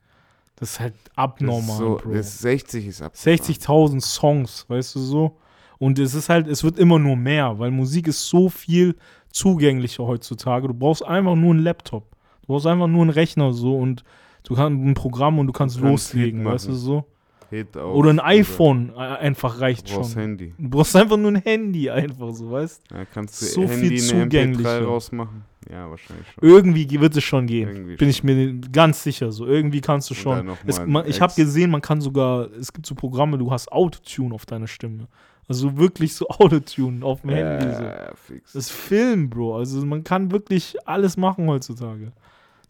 [0.56, 2.12] Das ist halt abnormal, so, Bro.
[2.14, 3.12] das 60 ist ab.
[3.16, 5.36] 60.000 Songs, weißt du so?
[5.78, 8.94] Und es ist halt, es wird immer nur mehr, weil Musik ist so viel
[9.30, 10.68] zugänglicher heutzutage.
[10.68, 12.08] Du brauchst einfach nur einen Laptop.
[12.42, 14.04] Du brauchst einfach nur einen Rechner so und
[14.44, 17.04] du kannst ein Programm und du kannst Du kannst loslegen, weißt du so?
[17.50, 20.22] Hit auf, Oder ein oder iPhone äh, einfach reicht Du brauchst schon.
[20.22, 20.54] Handy.
[20.56, 23.96] Du brauchst einfach nur ein Handy, einfach so, weißt Ja, kannst du So viel Handy
[23.96, 24.84] MP3 zugänglicher.
[24.84, 25.44] rausmachen?
[25.70, 26.48] Ja, wahrscheinlich schon.
[26.48, 27.68] Irgendwie wird es schon gehen.
[27.68, 28.26] Irgendwie Bin ich schon.
[28.26, 29.32] mir ganz sicher.
[29.32, 30.50] So irgendwie kannst du schon.
[30.66, 32.50] Es, man, ich habe gesehen, man kann sogar.
[32.52, 35.08] Es gibt so Programme, du hast Autotune auf deiner Stimme.
[35.48, 37.66] Also wirklich so Autotune auf dem Handy.
[37.72, 37.84] So.
[38.14, 38.52] Fix.
[38.52, 39.58] Das ist Film, Bro.
[39.58, 42.12] Also man kann wirklich alles machen heutzutage.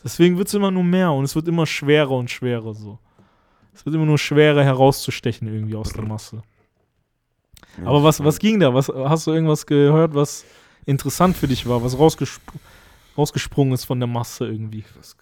[0.02, 2.98] Deswegen wird es immer nur mehr und es wird immer schwerer und schwerer so.
[3.72, 6.42] Es wird immer nur schwerer herauszustechen irgendwie aus der Masse.
[7.78, 8.72] Ja, Aber was, was ging da?
[8.72, 10.44] Was, hast du irgendwas gehört, was
[10.86, 12.52] interessant für dich war, was rausgespr
[13.16, 14.84] rausgesprungen ist von der Masse irgendwie?
[14.96, 15.16] Was?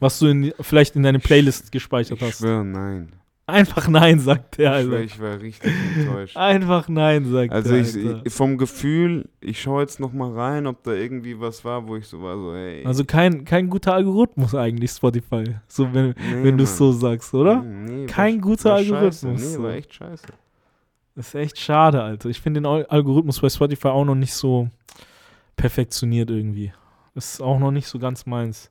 [0.00, 2.38] Was du in, vielleicht in deine Playlist gespeichert Ich hast?
[2.38, 3.12] schwöre, nein.
[3.46, 5.04] Einfach nein, sagt der, Ich schwöre, Alter.
[5.04, 6.36] ich war richtig enttäuscht.
[6.36, 8.20] Einfach nein, sagt Also der, ich, Alter.
[8.24, 11.96] ich vom Gefühl, ich schaue jetzt noch mal rein, ob da irgendwie was war, wo
[11.96, 12.84] ich so war, so ey.
[12.84, 15.44] Also kein, kein guter Algorithmus eigentlich, Spotify.
[15.66, 17.62] So, wenn, nee, wenn du es so sagst, oder?
[17.62, 19.58] Nee, Kein war- guter war Algorithmus, Scheiße.
[19.58, 20.26] Nee, war echt scheiße.
[21.16, 22.28] Das ist echt schade, Alter.
[22.28, 24.68] Ich finde den Al- Algorithmus bei Spotify auch noch nicht so
[25.56, 26.72] perfektioniert irgendwie.
[27.18, 28.70] Das ist auch noch nicht so ganz meins.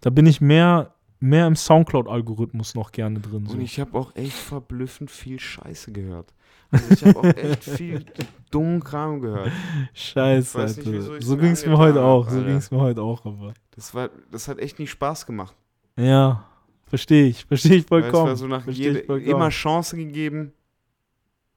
[0.00, 3.46] Da bin ich mehr, mehr im Soundcloud-Algorithmus noch gerne drin.
[3.46, 3.54] So.
[3.54, 6.32] Und ich habe auch echt verblüffend viel Scheiße gehört.
[6.70, 8.04] Also ich habe auch echt viel
[8.52, 9.50] dummen Kram gehört.
[9.92, 11.20] Scheiße, nicht, Alter.
[11.20, 12.30] So ging es mir heute hab, auch.
[12.30, 13.54] So ging es mir heute auch, aber.
[13.72, 15.56] Das war, das hat echt nie Spaß gemacht.
[15.96, 16.44] Ja,
[16.86, 17.44] verstehe ich.
[17.44, 18.28] Verstehe ich Weil es vollkommen.
[18.28, 19.28] war so nach jede, vollkommen.
[19.28, 20.52] immer Chance gegeben.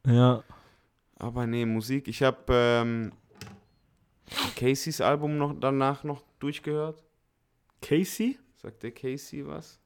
[0.03, 0.41] Ja.
[1.20, 2.07] Aber nee, Musik.
[2.07, 3.11] Ich habe ähm,
[4.55, 7.03] Caseys Album noch danach noch durchgehört.
[7.82, 8.38] Casey?
[8.55, 9.80] Sagt der Casey was?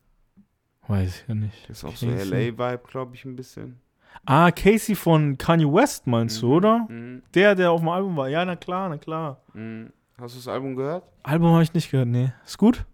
[0.87, 1.69] Weiß ich ja nicht.
[1.69, 2.49] Das ist auch so Casey.
[2.49, 3.79] LA-Vibe, glaube ich, ein bisschen.
[4.25, 6.79] Ah, Casey von Kanye West meinst du, Mhm, oder?
[6.89, 7.23] Mhm.
[7.33, 8.27] Der, der auf dem Album war.
[8.29, 9.41] Ja, na klar, na klar.
[9.53, 9.91] Mhm.
[10.17, 11.03] Hast du das Album gehört?
[11.23, 12.31] Album habe ich nicht gehört, nee.
[12.45, 12.85] Ist gut?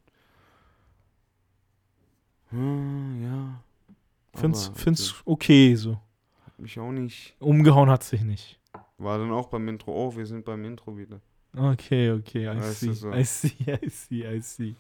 [2.50, 3.62] Hm, ja.
[4.40, 6.00] Find's, Aber find's okay so.
[6.46, 7.36] Hat mich auch nicht.
[7.40, 8.60] Umgehauen hat sich nicht.
[8.98, 9.92] War dann auch beim Intro.
[9.94, 11.20] Oh, wir sind beim Intro wieder.
[11.56, 12.94] Okay, okay, I Weißt see.
[12.94, 13.12] so.
[13.12, 14.76] I see, I see, I see.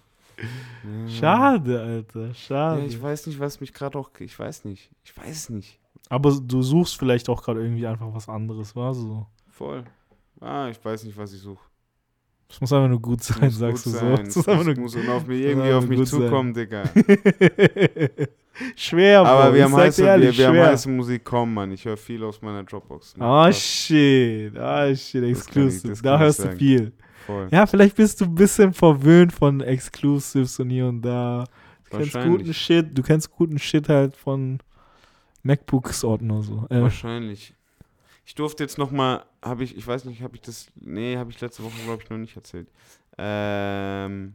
[0.84, 1.07] Ja.
[1.09, 2.82] Schade, Alter, schade.
[2.82, 4.11] Ja, ich weiß nicht, was mich gerade auch.
[4.20, 4.89] Ich weiß nicht.
[5.03, 5.80] Ich weiß nicht.
[6.09, 9.26] Aber du suchst vielleicht auch gerade irgendwie einfach was anderes, war so.
[9.49, 9.84] Voll.
[10.39, 11.63] Ah, ich weiß nicht, was ich suche.
[12.49, 14.32] Es muss einfach nur gut sein, sagst gut du sein.
[14.32, 14.39] so.
[14.39, 16.22] Es muss nur muss und auf mich, irgendwie auf mich gut sein.
[16.22, 16.84] zukommen, Digga.
[18.76, 19.30] Schwer, Bro.
[19.30, 21.72] Aber wir haben, heiße, ehrlich, wir, wir haben heiße Musik kommen, Mann.
[21.72, 23.14] Ich höre viel aus meiner Dropbox.
[23.20, 23.60] Ah, Krass.
[23.62, 24.58] shit.
[24.58, 26.01] Ah, shit, ich- exclusive.
[26.01, 26.91] da hörst du viel.
[27.26, 27.47] Voll.
[27.51, 31.43] Ja, vielleicht bist du ein bisschen verwöhnt von Exclusives und hier und da.
[31.89, 34.60] Du kennst guten Shit, du kennst guten Shit halt von
[35.43, 36.66] MacBooks Ordner so.
[36.70, 37.53] Äh, Wahrscheinlich.
[38.26, 41.32] Ich durfte jetzt noch mal, habe ich, ich weiß nicht, habe ich das, nee, habe
[41.32, 42.68] ich letzte Woche, glaube ich, noch nicht erzählt.
[43.18, 44.34] Ähm,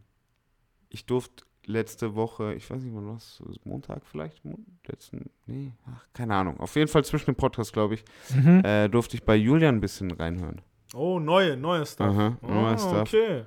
[0.88, 6.06] ich durfte letzte Woche, ich weiß nicht wann was, Montag vielleicht, Mon letzten, nee, ach,
[6.12, 6.58] keine Ahnung.
[6.60, 8.04] Auf jeden Fall zwischen dem Podcast, glaube ich,
[8.34, 8.62] mhm.
[8.64, 10.60] äh, durfte ich bei Julian ein bisschen reinhören.
[10.94, 12.08] Oh, neue, neue Stuff.
[12.08, 12.92] Aha, neuer Stuff.
[12.92, 13.44] Ah, okay.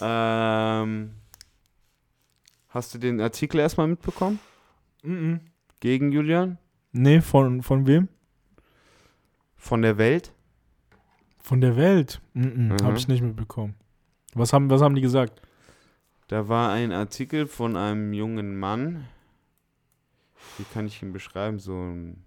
[0.00, 1.10] Ähm,
[2.68, 4.38] hast du den Artikel erstmal mitbekommen?
[5.02, 5.40] Mhm.
[5.80, 6.58] Gegen Julian?
[6.92, 8.08] Nee, von, von wem?
[9.56, 10.32] Von der Welt?
[11.38, 12.20] Von der Welt?
[12.34, 12.76] Mhm, Mhm.
[12.82, 13.74] Habe ich nicht mitbekommen.
[14.34, 15.40] Was haben, was haben die gesagt?
[16.28, 19.06] Da war ein Artikel von einem jungen Mann.
[20.58, 21.58] Wie kann ich ihn beschreiben?
[21.58, 22.24] So ein.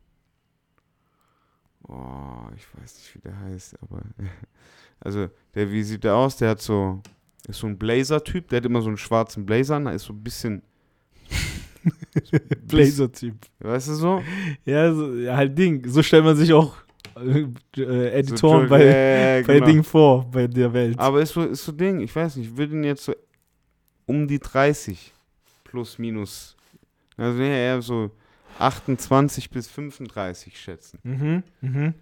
[1.87, 4.01] Oh, ich weiß nicht, wie der heißt, aber.
[5.01, 6.35] Also, der, wie sieht der aus?
[6.35, 7.01] Der hat so.
[7.47, 10.11] Ist so ein Blazer-Typ, der hat immer so einen schwarzen Blazer an, da ist so
[10.11, 10.61] ein bisschen.
[12.67, 13.35] Blazer-Typ.
[13.59, 14.21] Weißt du so?
[14.65, 15.87] Ja, so, ja, halt Ding.
[15.87, 16.75] So stellt man sich auch
[17.15, 19.65] äh, Editoren so, bei, äh, bei genau.
[19.67, 20.99] Ding vor, bei der Welt.
[20.99, 23.13] Aber ist so, ist so Ding, ich weiß nicht, ich würde ihn jetzt so
[24.09, 25.13] um die 30
[25.63, 26.57] plus minus.
[27.15, 28.09] Also eher so
[28.57, 30.99] 28 bis 35 schätzen.
[31.03, 31.93] Mhm, mhm.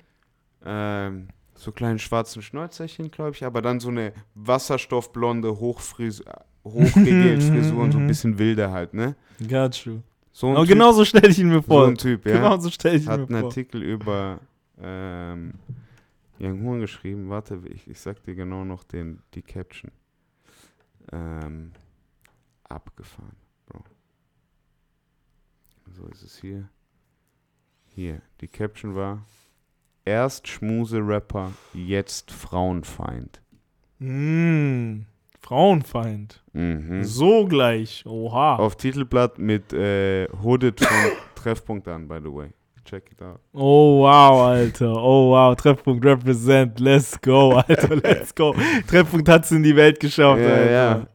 [0.66, 7.84] Ähm, so kleinen schwarzen Schnäuzerchen, glaube ich, aber dann so eine wasserstoffblonde Hochfrisur, hochgegelt Frisur
[7.84, 9.16] und so ein bisschen wilder halt, ne?
[9.46, 10.00] Got you.
[10.32, 11.88] So ein Typ, genau so stelle ich ihn mir so vor.
[11.88, 12.38] ein Typ, ja.
[12.38, 13.50] Genau so stelle ich ihn Hat mir einen vor.
[13.50, 14.40] Artikel über
[14.82, 15.56] ähm,
[16.40, 17.30] Young Horn geschrieben.
[17.30, 19.92] Warte, ich, ich sag dir genau noch den, die Caption.
[21.12, 21.72] Ähm,
[22.70, 23.84] abgefahren, Bro.
[25.92, 26.70] So ist es hier.
[27.86, 29.26] Hier, die Caption war
[30.06, 33.42] Erst Schmuse-Rapper, jetzt Frauenfeind.
[34.00, 35.02] Mm,
[35.42, 36.44] Frauenfeind.
[36.54, 37.04] Mhm.
[37.04, 38.06] So gleich.
[38.06, 38.56] Oha.
[38.56, 42.54] Auf Titelblatt mit äh, Hooded von Treffpunkt an, by the way.
[42.90, 43.40] Check it out.
[43.54, 44.94] Oh wow, Alter.
[44.96, 45.54] Oh wow.
[45.56, 46.80] Treffpunkt represent.
[46.80, 47.96] Let's go, Alter.
[48.04, 48.56] Let's go.
[48.88, 50.72] Treffpunkt hat's in die Welt geschafft, Ja, Alter.
[50.72, 51.08] ja.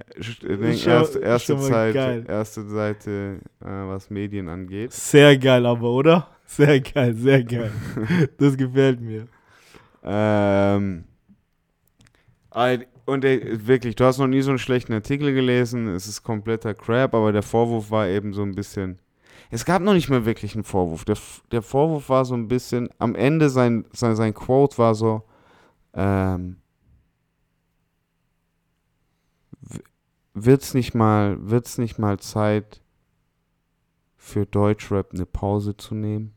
[0.43, 4.93] Denk, Schon- erste, Zeit, erste Seite, äh, was Medien angeht.
[4.93, 6.29] Sehr geil, aber, oder?
[6.45, 7.73] Sehr geil, sehr geil.
[8.39, 9.27] Das gefällt mir.
[10.05, 11.05] Ähm,
[13.07, 15.89] und ey, wirklich, du hast noch nie so einen schlechten Artikel gelesen.
[15.89, 18.99] Es ist kompletter Crap, aber der Vorwurf war eben so ein bisschen.
[19.53, 21.05] Es gab noch nicht mal wirklich einen Vorwurf.
[21.05, 21.19] Der,
[21.51, 22.89] der Vorwurf war so ein bisschen.
[22.99, 25.25] Am Ende sein, sein, sein Quote war so.
[25.93, 26.57] Ähm,
[30.33, 32.81] wird's nicht mal, wird's nicht mal Zeit
[34.17, 36.33] für Deutschrap eine Pause zu nehmen?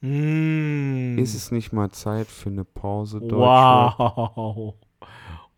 [0.00, 1.18] Mm.
[1.18, 3.98] Ist es nicht mal Zeit für eine Pause Deutschrap?
[3.98, 4.74] Wow.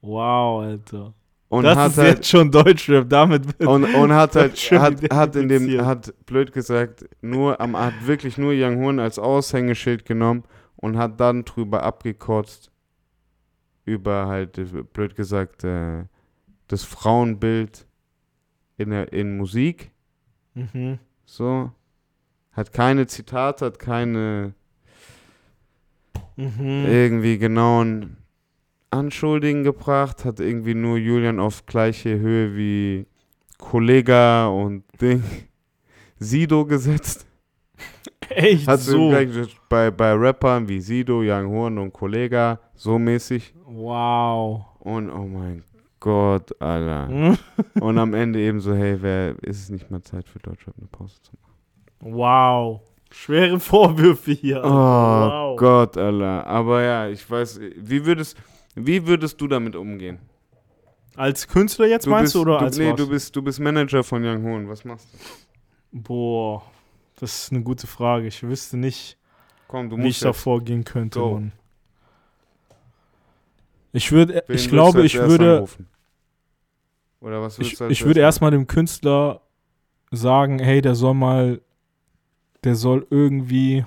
[0.03, 1.13] Wow, Alter.
[1.51, 3.09] Und das hat ist halt, jetzt schon Deutschrap.
[3.11, 7.77] Damit wird und, und hat halt, hat, hat in dem, hat blöd gesagt, nur am,
[7.77, 10.45] hat wirklich nur Young Horn als Aushängeschild genommen
[10.77, 12.71] und hat dann drüber abgekotzt,
[13.85, 14.61] über halt,
[14.93, 16.05] blöd gesagt, äh,
[16.69, 17.85] das Frauenbild
[18.77, 19.91] in, der, in Musik,
[20.55, 20.99] Mhm.
[21.25, 21.73] so.
[22.53, 24.55] Hat keine Zitate, hat keine
[26.37, 26.87] Mhm.
[26.87, 28.17] irgendwie genauen
[28.91, 33.07] Anschuldigen gebracht, hat irgendwie nur Julian auf gleiche Höhe wie
[33.59, 35.23] Kollega und Ding
[36.19, 37.27] Sido gesetzt.
[38.29, 39.13] Echt Hat so
[39.69, 43.55] bei, bei Rappern wie Sido, Young Horn und Kollega so mäßig.
[43.67, 44.67] Wow.
[44.79, 45.65] Und oh mein
[46.01, 47.37] Gott, Alter.
[47.81, 50.87] Und am Ende eben so, hey, wer ist es nicht mal Zeit für Deutschrap eine
[50.87, 52.17] Pause zu machen?
[52.17, 52.81] Wow.
[53.11, 54.63] Schwere Vorwürfe hier.
[54.65, 55.57] Oh wow.
[55.59, 56.47] Gott, Alter.
[56.47, 58.37] Aber ja, ich weiß, wie würdest,
[58.75, 60.19] wie würdest du damit umgehen?
[61.17, 62.97] Als Künstler jetzt meinst bist, du oder du, als Nee, was?
[62.97, 64.69] du bist, du bist Manager von Young Horn.
[64.69, 65.19] Was machst du?
[65.93, 66.63] Boah,
[67.19, 68.27] das ist eine gute Frage.
[68.27, 69.19] Ich wüsste nicht,
[69.67, 71.21] Komm, du wie ich da vorgehen könnte.
[71.21, 71.53] Mann.
[73.93, 75.89] Ich würde, ich glaube, du ich würde, anrufen?
[77.21, 79.43] Oder was würdest ich, du als ich würde erstmal dem Künstler
[80.13, 81.61] sagen, hey, der soll mal,
[82.65, 83.85] der soll irgendwie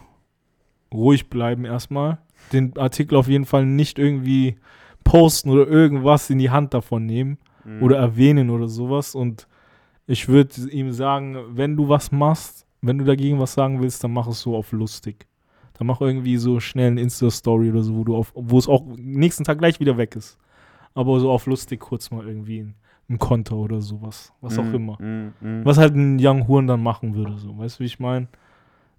[0.94, 2.20] ruhig bleiben erstmal.
[2.52, 4.56] Den Artikel auf jeden Fall nicht irgendwie
[5.04, 7.38] posten oder irgendwas in die Hand davon nehmen.
[7.66, 7.82] machen?
[7.82, 9.16] oder erwähnen oder sowas.
[9.16, 9.48] Und
[10.06, 14.12] ich würde ihm sagen, wenn du was machst, wenn du dagegen was sagen willst, dann
[14.12, 15.26] mach es so auf lustig.
[15.78, 18.84] Dann mach irgendwie so schnell eine Insta-Story oder so, wo du auf, wo es auch
[18.98, 20.38] nächsten Tag gleich wieder weg ist.
[20.94, 22.76] Aber so auf lustig kurz mal irgendwie ein,
[23.10, 24.34] ein Konto oder sowas.
[24.42, 25.02] Was auch Mm, immer.
[25.02, 25.66] mm, mm.
[25.66, 27.58] Was halt ein Young Huren dann machen würde, so.
[27.58, 28.28] Weißt du, wie ich meine?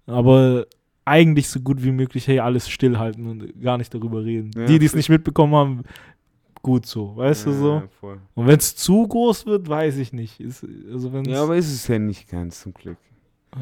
[0.07, 0.65] Aber
[1.05, 4.51] eigentlich so gut wie möglich, hey, alles stillhalten und gar nicht darüber reden.
[4.55, 5.83] Ja, die, die es nicht mitbekommen haben,
[6.63, 7.73] gut so, weißt du so?
[7.75, 8.19] Ja, voll.
[8.33, 10.39] Und wenn es zu groß wird, weiß ich nicht.
[10.39, 12.97] Ist, also, Ja, aber ist es ja nicht ganz zum Glück.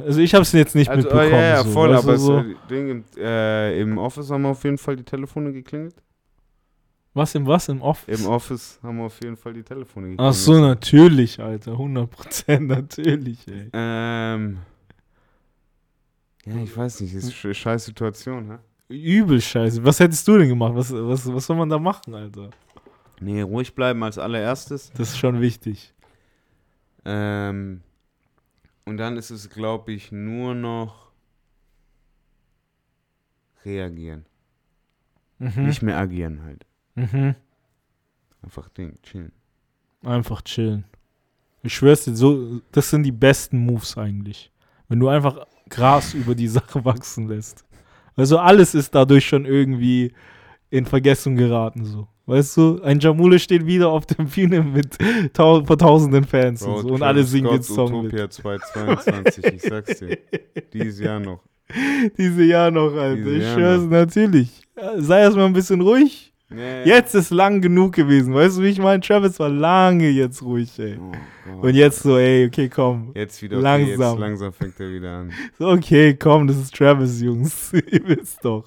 [0.05, 1.33] also ich habe es jetzt nicht Also, mitbekommen.
[1.33, 2.43] oh, ja, ja, so, voll, du, aber so.
[2.69, 5.95] Ding, im, äh, im Office haben auf jeden Fall die Telefone geklingelt.
[7.13, 7.67] was im was?
[7.69, 8.21] Im Office?
[8.21, 10.29] Im Office haben auf jeden Fall die Telefone geklingelt.
[10.31, 11.73] Ach so, natürlich, Alter.
[11.73, 13.69] 100% natürlich, ey.
[13.73, 14.59] Ähm.
[16.45, 18.57] Ja, ich weiß nicht, ist eine scheiß Situation, hä?
[18.89, 19.83] Übel scheiße.
[19.83, 20.75] Was hättest du denn gemacht?
[20.75, 22.49] Was, was, was soll man da machen, Alter?
[23.19, 24.91] Nee, ruhig bleiben als allererstes.
[24.91, 25.93] Das ist schon wichtig.
[27.05, 27.81] Ähm,
[28.85, 31.11] und dann ist es, glaube ich, nur noch
[33.63, 34.25] reagieren.
[35.39, 35.65] Mhm.
[35.65, 36.65] Nicht mehr agieren halt.
[36.95, 37.35] Mhm.
[38.41, 39.31] Einfach Ding, chillen.
[40.03, 40.83] Einfach chillen.
[41.63, 44.51] Ich schwör's dir, so, das sind die besten Moves eigentlich.
[44.89, 47.65] Wenn du einfach Gras über die Sache wachsen lässt.
[48.15, 50.13] Also alles ist dadurch schon irgendwie
[50.69, 52.07] in Vergessen geraten, so.
[52.25, 54.97] Weißt du, ein Jamule steht wieder auf der Bühne mit
[55.33, 59.61] tau vor tausenden Fans Bro, und so und alle singen den Song Utopia 2022, ich
[59.61, 60.17] sag's dir.
[60.71, 61.41] Dieses Jahr noch.
[61.73, 62.17] mit.
[62.17, 63.15] Diese Jahr noch, Alter.
[63.15, 64.61] Diese ich schwör's, natürlich.
[64.97, 66.32] Sei erstmal ein bisschen ruhig.
[66.53, 66.83] Nee.
[66.85, 68.33] Jetzt ist lang genug gewesen.
[68.33, 69.01] Weißt du, wie ich meine?
[69.01, 70.97] Travis war lange jetzt ruhig, ey.
[70.99, 71.11] Oh
[71.55, 71.63] Gott.
[71.63, 73.11] Und jetzt so, ey, okay, komm.
[73.15, 74.11] Jetzt wieder okay, langsam.
[74.11, 75.31] Jetzt langsam fängt er wieder an.
[75.57, 77.73] So, okay, komm, das ist Travis, Jungs.
[77.91, 78.65] Ihr wisst doch.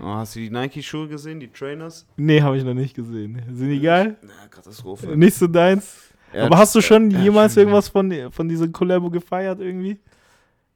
[0.00, 2.06] Oh, hast du die Nike-Schuhe gesehen, die Trainers?
[2.16, 3.42] Nee, habe ich noch nicht gesehen.
[3.52, 4.16] Sind die geil?
[4.22, 5.16] Na, Katastrophe.
[5.16, 6.12] Nicht so deins?
[6.32, 9.98] Er Aber hast du schon er jemals schon- irgendwas von, von dieser Collabo gefeiert irgendwie?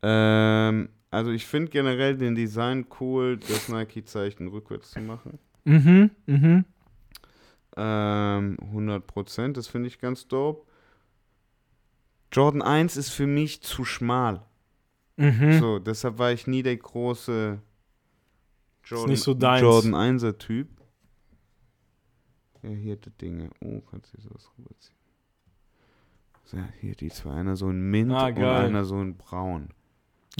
[0.02, 5.38] Ähm, also ich finde generell den Design cool, das Nike-Zeichen rückwärts zu machen.
[5.64, 6.64] Mhm, mhm.
[7.76, 10.66] Ähm, 100%, das finde ich ganz dope.
[12.32, 14.42] Jordan 1 ist für mich zu schmal.
[15.16, 15.58] Mhm.
[15.58, 17.60] So, deshalb war ich nie der große
[18.84, 19.60] Jordan, nicht so deins.
[19.60, 20.68] Jordan 1er Typ.
[22.62, 23.50] Ja, hier die Dinge.
[23.60, 24.96] Oh, kannst du sowas rüberziehen.
[26.44, 27.32] So, hier die zwei.
[27.32, 29.68] Einer so in Mint Ah, und einer so in Braun.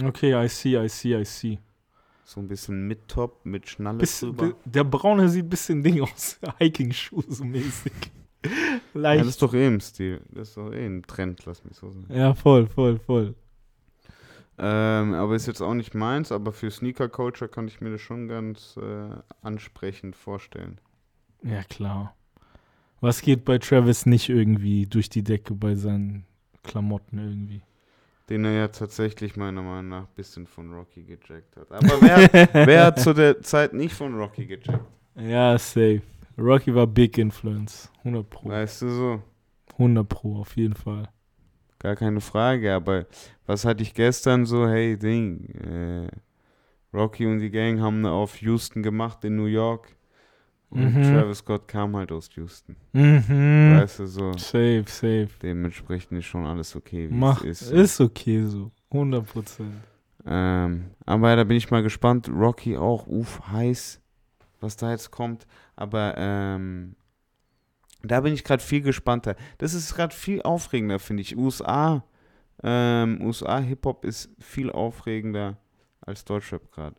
[0.03, 1.59] Okay, I see, I see, I see.
[2.23, 4.55] So ein bisschen mit Top, mit Schnalle Bisschen, drüber.
[4.65, 6.39] der Braune sieht ein bisschen Ding aus.
[6.59, 7.91] Hiking-Schuh so mäßig.
[8.43, 9.21] Ja, Leicht.
[9.21, 10.19] das ist doch eh im Stil.
[10.31, 12.07] Das ist doch eh ein Trend, lass mich so sagen.
[12.11, 13.35] Ja, voll, voll, voll.
[14.57, 18.01] Ähm, aber ist jetzt auch nicht meins, aber für Sneaker Culture kann ich mir das
[18.01, 19.09] schon ganz äh,
[19.43, 20.81] ansprechend vorstellen.
[21.43, 22.15] Ja, klar.
[22.99, 26.25] Was geht bei Travis nicht irgendwie durch die Decke bei seinen
[26.63, 27.61] Klamotten irgendwie?
[28.31, 31.69] Den er ja tatsächlich meiner Meinung nach ein bisschen von Rocky gejackt hat.
[31.69, 34.87] Aber wer, wer hat zu der Zeit nicht von Rocky gejackt?
[35.15, 36.01] Ja, safe.
[36.37, 37.91] Rocky war Big Influence.
[38.05, 38.47] 100 Pro.
[38.47, 39.21] Weißt du so?
[39.73, 41.09] 100 Pro, auf jeden Fall.
[41.79, 43.05] Gar keine Frage, aber
[43.45, 46.07] was hatte ich gestern so, hey Ding, äh,
[46.93, 49.93] Rocky und die Gang haben auf Houston gemacht in New York
[50.71, 51.03] und Mhm.
[51.03, 52.75] Travis Scott kam halt aus Houston.
[52.93, 53.77] Mhm.
[53.79, 54.33] Weißt du so?
[54.33, 55.29] Safe, safe.
[55.41, 58.01] Dementsprechend ist schon alles okay, wie Mach, es ist, ist.
[58.01, 58.71] okay so.
[58.91, 59.73] 100 Prozent.
[60.25, 62.29] Ähm, aber da bin ich mal gespannt.
[62.29, 64.01] Rocky auch, uff, heiß,
[64.59, 65.45] was da jetzt kommt.
[65.75, 66.95] Aber ähm,
[68.03, 69.35] da bin ich gerade viel gespannter.
[69.57, 71.37] Das ist gerade viel aufregender, finde ich.
[71.37, 72.03] USA,
[72.63, 75.57] ähm, USA Hip-Hop ist viel aufregender
[76.01, 76.95] als Deutschrap gerade.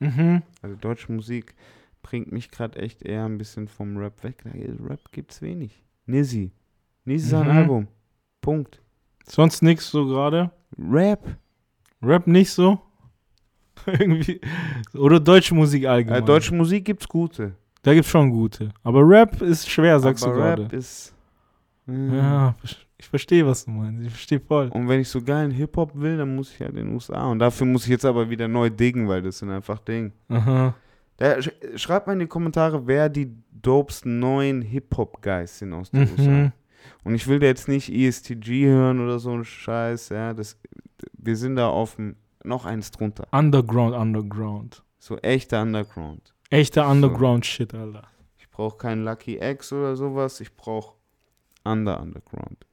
[0.00, 0.42] Mhm.
[0.62, 1.54] Also deutsche Musik
[2.02, 4.44] bringt mich gerade echt eher ein bisschen vom Rap weg.
[4.44, 5.82] Rap gibt's wenig.
[6.06, 6.50] Nizzy.
[7.04, 7.50] Nizzy ist ein Mhm.
[7.56, 7.88] Album.
[8.40, 8.80] Punkt.
[9.26, 10.50] Sonst nichts so gerade?
[10.78, 11.36] Rap.
[12.02, 12.80] Rap nicht so?
[13.86, 14.40] Irgendwie.
[14.94, 16.22] Oder deutsche Musik allgemein.
[16.22, 17.54] Äh, deutsche Musik gibt's gute.
[17.82, 18.72] Da gibt's schon gute.
[18.82, 20.76] Aber Rap ist schwer, sagst aber du Rap gerade.
[20.76, 21.14] ist.
[21.86, 22.14] mm.
[22.14, 22.54] Ja,
[22.98, 24.02] ich verstehe, was du meinst.
[24.06, 24.68] Ich verstehe voll.
[24.68, 27.26] Und wenn ich so geilen Hip-Hop will, dann muss ich halt in den USA.
[27.26, 30.12] Und dafür muss ich jetzt aber wieder neu diggen, weil das sind einfach Dinge.
[30.28, 30.74] Aha.
[31.22, 36.10] Da, sch schreibt mal in die Kommentare, wer die dopesten neuen Hip-Hop-Guys sind aus den
[36.10, 36.30] USA.
[36.30, 36.52] Mhm.
[37.04, 40.34] Und ich will da jetzt nicht ESTG hören oder so ein Scheiß, ja.
[40.34, 40.58] Das,
[41.12, 43.28] wir sind da auf dem, noch eins drunter.
[43.30, 44.82] Underground, Underground.
[44.98, 46.34] So echter Underground.
[46.50, 48.02] Echter Underground-Shit, Alter.
[48.36, 50.40] Ich brauche keinen Lucky X oder sowas.
[50.40, 50.94] Ich brauche
[51.62, 52.66] Under Underground.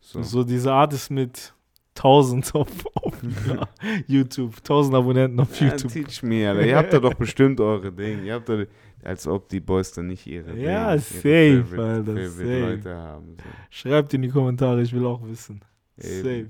[0.00, 0.22] So.
[0.22, 1.52] So diese Art ist mit
[2.02, 3.14] 1000 auf, auf
[3.46, 3.68] ja,
[4.06, 5.92] YouTube, 1000 Abonnenten auf Ja, YouTube.
[5.92, 6.66] teach me, Alter.
[6.66, 8.22] Ihr habt da doch bestimmt eure Dinge.
[8.24, 8.64] Ihr habt da,
[9.04, 12.60] als ob die Boys dann nicht ihre, Ja, Dinge, safe, ihre Favorite, Alter, Favorite safe.
[12.60, 13.36] Leute haben.
[13.36, 13.44] So.
[13.70, 15.60] Schreibt in die Kommentare, ich will auch wissen.
[15.98, 16.22] Eben.
[16.22, 16.46] Safe.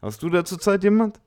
[0.00, 1.20] Hast du da zurzeit jemand?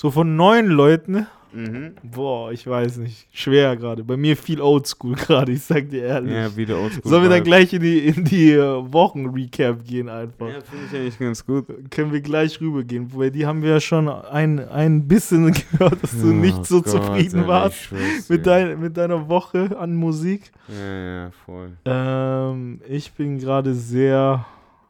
[0.00, 1.94] So von neun Leuten, Mhm.
[2.04, 3.26] boah, ich weiß nicht.
[3.32, 4.04] Schwer gerade.
[4.04, 6.32] Bei mir viel Oldschool gerade, ich sag dir ehrlich.
[6.32, 7.02] Ja, wieder oldschool.
[7.10, 10.46] Sollen wir dann gleich in die, in die äh, Wochen-Recap gehen einfach?
[10.46, 11.66] Ja, finde ich eigentlich ganz gut.
[11.90, 16.12] Können wir gleich rübergehen, weil die haben wir ja schon ein, ein bisschen gehört, dass
[16.12, 17.88] du nicht so Oh Gott, zufrieden warst
[18.28, 20.52] mit, dein, mit deiner Woche an Musik.
[20.68, 21.70] Ja, ja, voll.
[21.84, 24.46] Ähm, ich bin gerade sehr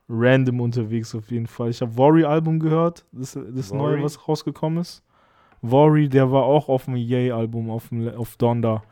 [0.09, 1.71] random unterwegs auf jeden Fall.
[1.71, 5.03] Ich habe Worry-Album gehört, das, das neue, was rausgekommen ist.
[5.61, 8.83] Worry, der war auch auf dem Yay-Album, auf, dem- auf Donda.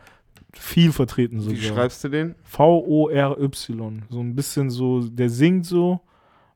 [0.52, 1.76] Viel vertreten Wie sogar.
[1.76, 2.34] schreibst du den?
[2.44, 4.02] V-O-R-Y.
[4.09, 6.01] So ein bisschen so, der singt so,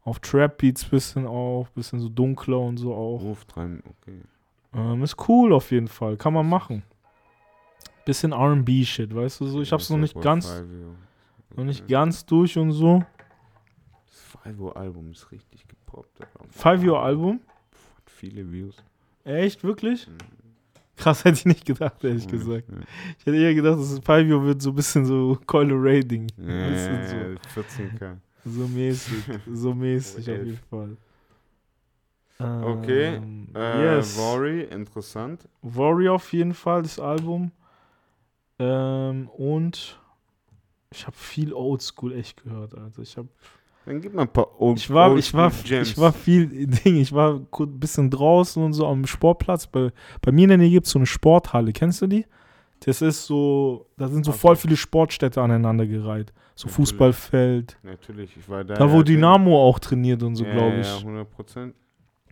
[0.05, 3.20] auf Trap-Beats bisschen auch, bisschen so dunkler und so auch.
[3.23, 4.20] Ruf rein, okay.
[4.74, 6.82] Ähm, ist cool auf jeden Fall, kann man machen.
[8.05, 9.61] Bisschen R&B-Shit, weißt du so.
[9.61, 10.62] Ich hab's noch nicht ganz,
[11.55, 13.05] noch nicht ganz durch und so.
[14.45, 16.21] Das Five-Album ist richtig gepoppt.
[16.21, 16.45] Alter.
[16.51, 17.41] Five-Year-Album?
[17.97, 18.77] Hat viele Views.
[19.25, 20.09] Echt, wirklich?
[20.09, 20.17] Mhm.
[20.97, 22.69] Krass, hätte ich nicht gedacht, ehrlich Ja, gesagt.
[23.19, 26.27] Ich hätte eher gedacht, das Fivio wird so ein bisschen so Coil Rating.
[26.37, 28.17] Ja, ja, 14k.
[28.45, 29.25] so, so mäßig.
[29.51, 30.97] So mäßig auf jeden Fall.
[32.39, 34.15] Okay, Ähm, Äh, yes.
[34.17, 35.49] Vori, interessant.
[35.62, 37.51] Warrior auf jeden Fall, das Album.
[38.59, 39.99] Ähm, und
[40.91, 42.75] ich habe viel Oldschool echt gehört.
[42.75, 43.29] Also ich habe
[43.86, 45.90] Dann gib mal ein paar Old, ich war, Old ich war, Gems.
[45.90, 49.66] ich war viel Ding, ich war ein bisschen draußen und so am Sportplatz.
[49.66, 49.90] Bei,
[50.20, 52.27] bei mir in der Nähe gibt es so eine Sporthalle, kennst du die?
[52.85, 54.40] Das ist so, da sind so Okay.
[54.40, 55.86] voll viele Sportstädte aneinander
[56.55, 56.74] So Natürlich.
[56.77, 57.78] Fußballfeld.
[57.82, 58.74] Natürlich, ich war da.
[58.74, 60.98] Da, wo ja, Dynamo auch trainiert und so, ja, glaube Ja, ich.
[60.98, 61.74] 100 Prozent.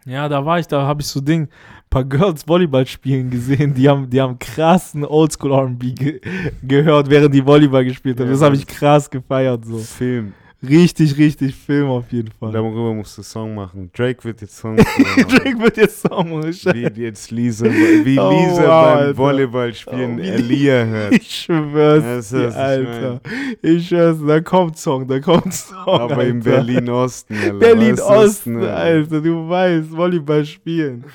[0.06, 1.48] Ja, da war ich, da habe ich so Ding, ein
[1.90, 6.20] paar Girls Volleyball spielen gesehen, die haben, die haben krassen Oldschool R&B ge
[6.62, 8.26] gehört, während die Volleyball gespielt haben.
[8.26, 9.78] Ja, das habe ich krass gefeiert so.
[9.78, 10.32] Film.
[10.60, 12.50] Richtig, richtig Film auf jeden Fall.
[12.50, 13.90] Darüber musst du Song machen.
[13.94, 15.04] Drake wird jetzt Song machen.
[15.28, 19.16] Drake wird jetzt Song Wie jetzt Lisa, wie Oh, Lisa wow, beim Alter.
[19.18, 21.12] Volleyball spielen Oh, Elia hört.
[21.20, 23.20] Ich schwör's Das dir, ist, ich Alter.
[23.62, 26.50] Ich schwör's, da kommt Song, da kommt Song, Aber in Alter.
[26.50, 27.54] Berlin-Osten, Alter.
[27.54, 28.74] Berlin-Osten, du, ne?
[28.74, 31.04] Alter, du weißt, Volleyball spielen.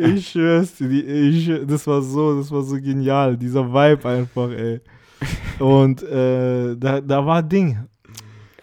[0.00, 4.80] Ich schwör's dir, ich, das war so, das war so genial, dieser Vibe einfach, ey.
[5.60, 7.78] Und äh, da, da war Ding.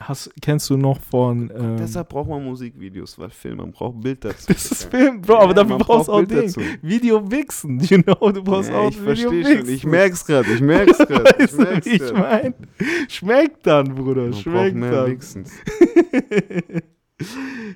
[0.07, 1.51] Hast, kennst du noch von.
[1.55, 4.47] Ähm, Deshalb braucht man Musikvideos, weil Film, man braucht Bild dazu.
[4.51, 6.39] das ist Film, Bro, aber Ja, dafür brauchst du auch Bild Ding.
[6.47, 6.61] dazu.
[6.81, 9.65] Video Wichsen, you know, du brauchst Ja, auch ich Video verstehe Wichsen.
[9.65, 9.69] schon.
[9.75, 11.23] Ich merk's gerade, ich merk's gerade.
[11.37, 12.13] Ich Weißt du, merk's wie ich grad.
[12.17, 12.53] mein?
[13.07, 15.11] Schmeckt dann, Bruder, Man schmeckt mehr dann.
[15.11, 15.51] Wichsens.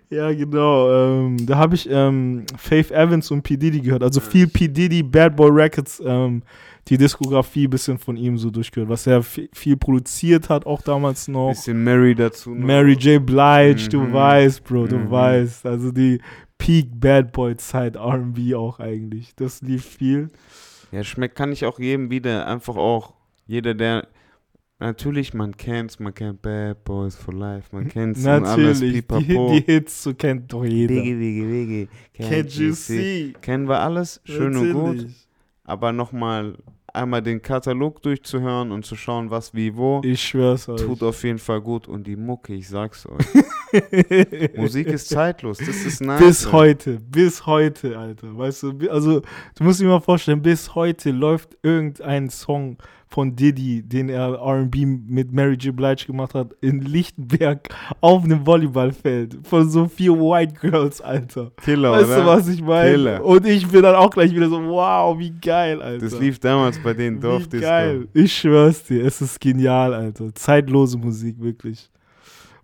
[0.10, 0.91] ja, genau.
[0.91, 3.56] Ähm, da habe ich ähm, Faith Evans und P.
[3.58, 4.04] Diddy gehört.
[4.04, 4.68] Also viel P.
[4.68, 6.41] Diddy, Bad Boy Records, ähm,
[6.89, 8.89] die Diskografie ein bisschen von ihm so durchgehört.
[8.89, 11.49] Was er viel produziert hat, auch damals noch.
[11.49, 12.53] Bisschen Mary dazu.
[12.55, 12.65] noch.
[12.65, 13.26] Mary J.
[13.26, 14.14] Blige, du Mhm.
[14.14, 15.11] weißt, Bro, du Mhm.
[15.11, 15.65] weißt.
[15.65, 16.19] Also die
[16.57, 19.35] Peak Bad Boy Zeit R&B auch eigentlich.
[19.35, 20.30] Das lief viel.
[20.91, 23.14] Ja, schmeckt, kann ich auch jedem wieder einfach auch.
[23.45, 24.07] Jeder, der.
[24.80, 29.01] Natürlich, man kennt's, man kennt Bad Boys for Life, man kennt's und alles Natürlich, die,
[29.01, 29.51] pipapo.
[29.51, 30.93] die Hits so kennt doch jeder.
[30.93, 31.88] Wiggy, wiggy, wiggy.
[32.15, 33.34] Can't you see?
[33.41, 34.95] Kennen wir alles, schön und gut.
[34.97, 35.27] Natürlich.
[35.64, 36.57] Aber nochmal
[36.98, 40.82] einmal den Katalog durchzuhören und zu schauen, was wie wo, Ich schwör's euch.
[40.82, 41.88] tut auf jeden Fall gut.
[41.88, 43.26] Und die Mucke, ich sag's euch.
[44.56, 46.19] Musik ist zeitlos, das ist nice.
[46.19, 48.38] bis heute, bis heute, Alter.
[48.38, 49.22] Weißt du, also
[49.56, 52.78] du musst dir mal vorstellen, bis heute läuft irgendein Song
[53.10, 55.76] von Diddy, den er R&B mit Mary J.
[55.76, 57.70] Blige gemacht hat, in Lichtenberg
[58.02, 61.52] auf einem Volleyballfeld von so vier White Girls, Alter.
[61.58, 62.22] Killer, weißt oder?
[62.22, 63.24] du, was ich meine?
[63.24, 66.06] Und ich bin dann auch gleich wieder so, wow, wie geil, Alter.
[66.06, 67.66] Das lief damals bei den Wie Dorfdisco.
[67.66, 68.08] geil.
[68.14, 70.34] Ich schwör's dir, es ist genial, Alter.
[70.36, 71.90] Zeitlose Musik, wirklich.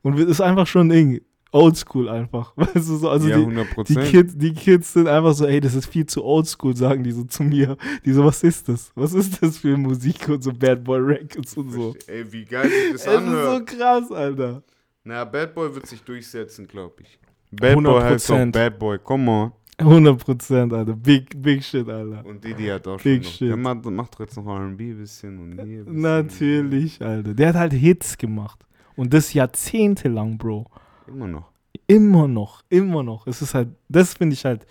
[0.02, 1.22] Und es ist einfach schon Ding.
[1.54, 2.54] Oldschool einfach.
[2.58, 4.06] Weißt du, so, also ja, die, 100 die, Prozent.
[4.08, 7.24] Kids, die Kids sind einfach so, ey, das ist viel zu oldschool, sagen die so
[7.24, 7.78] zu mir.
[8.04, 8.92] Die so, was ist das?
[8.96, 11.96] Was ist das für Musik und so Bad Boy Records und so.
[12.08, 13.70] Ey, wie geil sich das Es ist anhört.
[13.70, 14.64] so krass, Alter.
[15.04, 17.20] Na, Bad Boy wird sich durchsetzen, glaube ich.
[17.52, 18.52] Bad Boy heißt doch 100%.
[18.52, 19.52] Bad Boy, come on.
[19.78, 20.94] 100 Prozent, Alter.
[20.96, 22.26] Big, big shit, Alter.
[22.26, 23.30] Und Didi hat auch schon Big noch.
[23.32, 23.50] shit.
[23.50, 26.02] Der macht, macht doch jetzt noch R&B ein bisschen und hier ein bisschen.
[26.02, 27.34] Natürlich, Alter.
[27.34, 28.66] Der hat halt Hits gemacht.
[28.96, 30.68] Und das jahrzehntelang, Bro.
[31.08, 31.52] Immer noch.
[31.88, 33.28] Immer noch, immer noch.
[33.28, 34.66] Es ist halt, das finde ich halt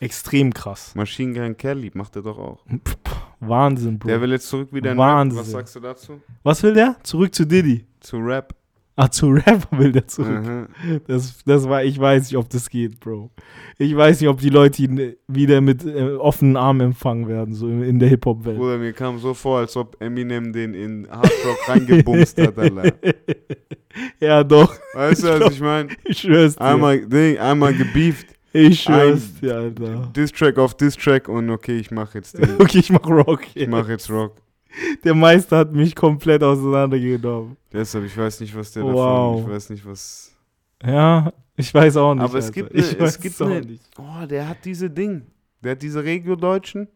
[0.00, 0.94] extrem krass.
[0.94, 2.64] Machine Gun Kelly macht er doch auch.
[3.40, 4.08] Wahnsinn, Bro.
[4.08, 5.38] Der will jetzt zurück wieder in Wahnsinn.
[5.38, 5.46] Rap.
[5.46, 6.20] Was sagst du dazu?
[6.42, 6.96] Was will der?
[7.02, 7.86] Zurück zu Diddy.
[8.00, 8.54] Zu Rap.
[9.00, 10.44] Ah, zu Rap will der zurück.
[10.44, 10.66] Mhm.
[11.06, 13.30] Das, das war, ich weiß nicht, ob das geht, Bro.
[13.78, 17.68] Ich weiß nicht, ob die Leute ihn wieder mit äh, offenen Armen empfangen werden, so
[17.68, 18.58] in, in der Hip-Hop-Welt.
[18.58, 22.92] Bruder, mir kam so vor, als ob Eminem den in Hard Rock reingebumst hat, Alter.
[24.18, 24.74] ja, doch.
[24.94, 25.90] Weißt du, was ich meine?
[26.04, 26.62] Ich schwör's dir.
[26.62, 28.26] Einmal, Ding, einmal gebieft.
[28.52, 30.10] ich schwör's dir, Alter.
[30.16, 32.48] Diss-Track auf Diss-Track und okay, ich mach jetzt den.
[32.58, 33.42] Okay, ich mach Rock.
[33.54, 34.34] Ich mach jetzt Rock.
[35.04, 37.56] Der Meister hat mich komplett auseinandergenommen.
[37.72, 39.36] Deshalb, ich weiß nicht, was der Wow.
[39.38, 40.32] davon, ich weiß nicht, was...
[40.84, 42.22] Ja, ich weiß auch nicht.
[42.24, 42.54] Aber es Alter.
[42.62, 43.82] gibt ich ne- es gibt auch ne- nicht.
[43.98, 45.22] Oh, der hat diese Ding.
[45.62, 46.86] Der hat diese Regio-Deutschen,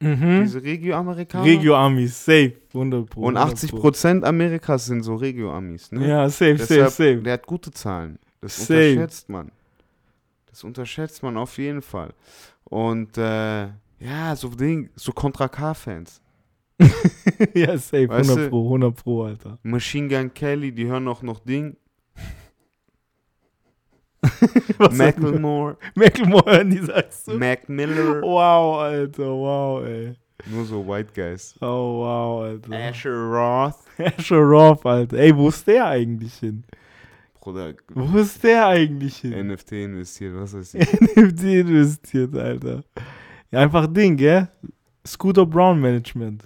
[0.00, 0.42] Mhm.
[0.42, 1.44] diese Regio-Amerikaner.
[1.44, 3.22] Regio-Amis, safe, 100 Pro.
[3.22, 3.88] Und 100 Pro.
[3.88, 6.06] 80% Amerikas sind so Regio-Amis, ne?
[6.06, 7.16] Ja, safe, safe, Deshalb, safe.
[7.22, 8.18] Der hat gute Zahlen.
[8.42, 8.90] Das Safe.
[8.90, 9.50] unterschätzt man.
[10.50, 12.12] Das unterschätzt man auf jeden Fall.
[12.64, 13.68] Und äh,
[14.00, 16.20] ja, so Ding, so Contra K-Fans.
[17.54, 19.58] ja, safe, Weißt 100 du- Pro, 100 Pro, Alter.
[19.62, 21.76] Machine Gun Kelly, die hören auch noch Ding.
[24.78, 27.38] Macklemore, Macklemore hören die, sagst du?
[27.38, 28.20] Mac Miller.
[28.22, 30.14] Wow, Alter, wow, ey.
[30.50, 31.54] Nur so White Guys.
[31.60, 32.72] Oh, wow, Alter.
[32.72, 33.76] Asher Roth.
[33.98, 35.16] Asher Roth, Alter.
[35.18, 36.64] Ey, wo ist der eigentlich hin?
[37.40, 39.46] Bruder, Wo ist der eigentlich hin?
[39.48, 40.92] NFT investiert, was weiß ich.
[41.16, 42.82] NFT investiert, Alter.
[43.52, 44.48] Ja, einfach Ding, gell?
[45.06, 46.42] Scooter Brown Management.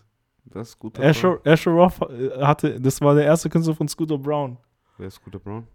[0.52, 4.18] Das ist guter Asher, Asher Roth äh, hatte, das war der erste Künstler von Scooter
[4.18, 4.56] Brown.
[4.98, 5.66] Wer ist Scooter Brown?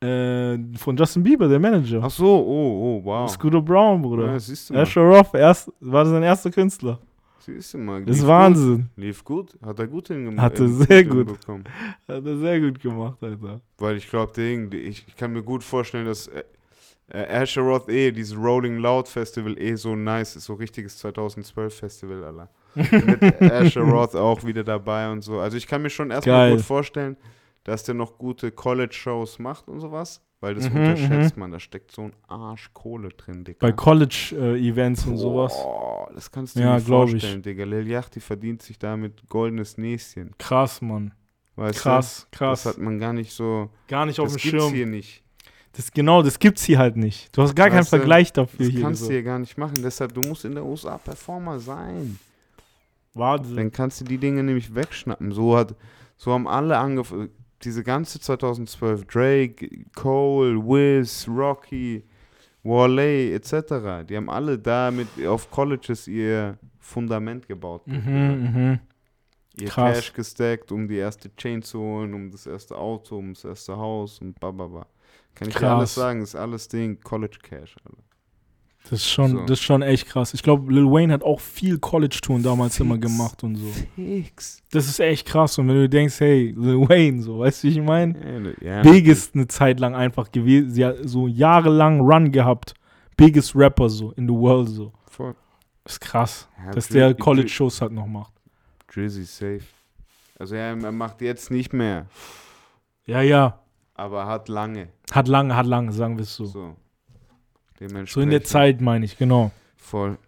[0.00, 2.00] Äh, von Justin Bieber, der Manager.
[2.02, 3.30] Ach so, oh, oh, wow.
[3.30, 4.26] Scooter Brown, Bruder.
[4.26, 4.82] Ja, siehst du mal.
[4.82, 6.98] Asher Roth, erst, war sein erster Künstler.
[7.38, 8.04] Siehst du mal.
[8.04, 8.88] Das ist Wahnsinn.
[8.94, 9.04] Gut.
[9.04, 9.58] Lief gut.
[9.62, 10.44] Hat er gut hingemacht.
[10.44, 11.26] Hat er sehr gut.
[11.28, 11.64] hinbekommen.
[12.08, 13.60] Hat er sehr gut gemacht, Alter.
[13.78, 16.42] Weil ich glaube, ich, ich kann mir gut vorstellen, dass äh,
[17.08, 20.46] äh, Asher Roth eh, dieses Rolling Loud Festival eh so nice ist.
[20.46, 22.48] So richtiges 2012 Festival, Alter.
[22.74, 25.38] Mit Asher Roth auch wieder dabei und so.
[25.40, 27.16] Also ich kann mir schon erstmal gut vorstellen,
[27.64, 30.20] dass der noch gute College-Shows macht und sowas.
[30.40, 31.50] Weil das Mhm, unterschätzt man.
[31.52, 33.58] Da steckt so ein Arsch Kohle drin, Digga.
[33.60, 35.54] Bei College-Events und sowas.
[35.54, 37.12] Boah, das kannst du Ja, dir glaub ich.
[37.12, 37.64] vorstellen, Digga.
[37.64, 40.32] Lil Yachty verdient sich damit goldenes Näschen.
[40.38, 41.14] Krass, Mann.
[41.56, 42.36] Weißt Krass, du?
[42.38, 42.64] krass.
[42.64, 43.70] Das hat man gar nicht so.
[43.88, 44.74] Gar nicht auf das dem gibt's Schirm.
[44.74, 45.22] hier nicht.
[45.72, 47.34] Das, genau, das gibt's hier halt nicht.
[47.36, 48.80] Du hast gar keinen Weißt du, Vergleich dafür Das hier.
[48.82, 49.06] kannst so.
[49.08, 49.74] du hier gar nicht machen.
[49.82, 52.18] Deshalb, du musst in der USA Performer sein.
[53.14, 53.56] Wahnsinn.
[53.56, 55.32] Dann kannst du die Dinge nämlich wegschnappen.
[55.32, 55.74] So hat,
[56.16, 57.30] so haben alle angefangen.
[57.62, 62.04] Diese ganze 2012, Drake, Cole, Wiz, Rocky,
[62.62, 64.06] Wale etc.
[64.08, 67.86] Die haben alle da mit auf Colleges ihr Fundament gebaut.
[67.86, 68.80] Mhm, mhm.
[69.56, 69.96] Ihr krass.
[69.96, 73.76] Cash gestackt, um die erste Chain zu holen, um das erste Auto, um das erste
[73.76, 74.86] Haus und bababa.
[75.34, 75.78] Kann ich dir Krass.
[75.78, 77.76] alles sagen, ist alles Ding College Cash.
[77.84, 78.02] Alter.
[78.90, 79.38] Das ist schon, So.
[79.46, 80.34] das ist schon echt krass.
[80.34, 83.06] Ich glaube, Lil Wayne hat auch viel College-Touren damals immer Fix.
[83.06, 83.66] gemacht und so.
[83.94, 84.62] Fix.
[84.72, 85.58] Das ist echt krass.
[85.58, 88.54] Und wenn du denkst, hey, Lil Wayne, so, weißt du, wie ich meine?
[88.60, 90.70] Ja, Big ist eine Zeit lang einfach gewesen.
[90.70, 92.74] Sie hat so jahrelang Run gehabt.
[93.16, 94.92] Biggest Rapper so in the world so.
[95.06, 95.34] voll.
[95.86, 98.32] ist krass, Ja, dass der College-Shows halt noch macht.
[98.92, 99.60] Drizzy safe.
[100.38, 102.06] Also ja, er macht jetzt nicht mehr,
[103.06, 103.60] Ja, ja.
[103.94, 104.88] aber hat lange.
[105.12, 106.44] Hat lange, hat lange, sagen wir es so.
[106.44, 106.76] So.
[108.06, 109.50] So in der Zeit meine ich, genau.
[109.76, 110.18] Voll.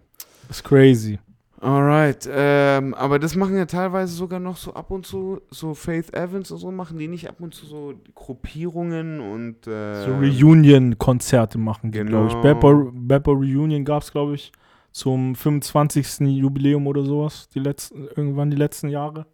[0.50, 1.18] ist crazy.
[1.58, 6.14] Alright, ähm, aber das machen ja teilweise sogar noch so ab und zu, so Faith
[6.14, 11.56] Evans und so, machen die nicht ab und zu so Gruppierungen und äh, So Reunion-Konzerte
[11.56, 12.34] machen die, glaube ich.
[12.42, 12.92] genau.
[12.92, 14.52] Bepper Reunion gab es, glaube ich,
[14.92, 16.20] zum 25.
[16.28, 17.48] Jubiläum oder sowas.
[17.48, 19.26] Die letzten, irgendwann die letzten Jahre.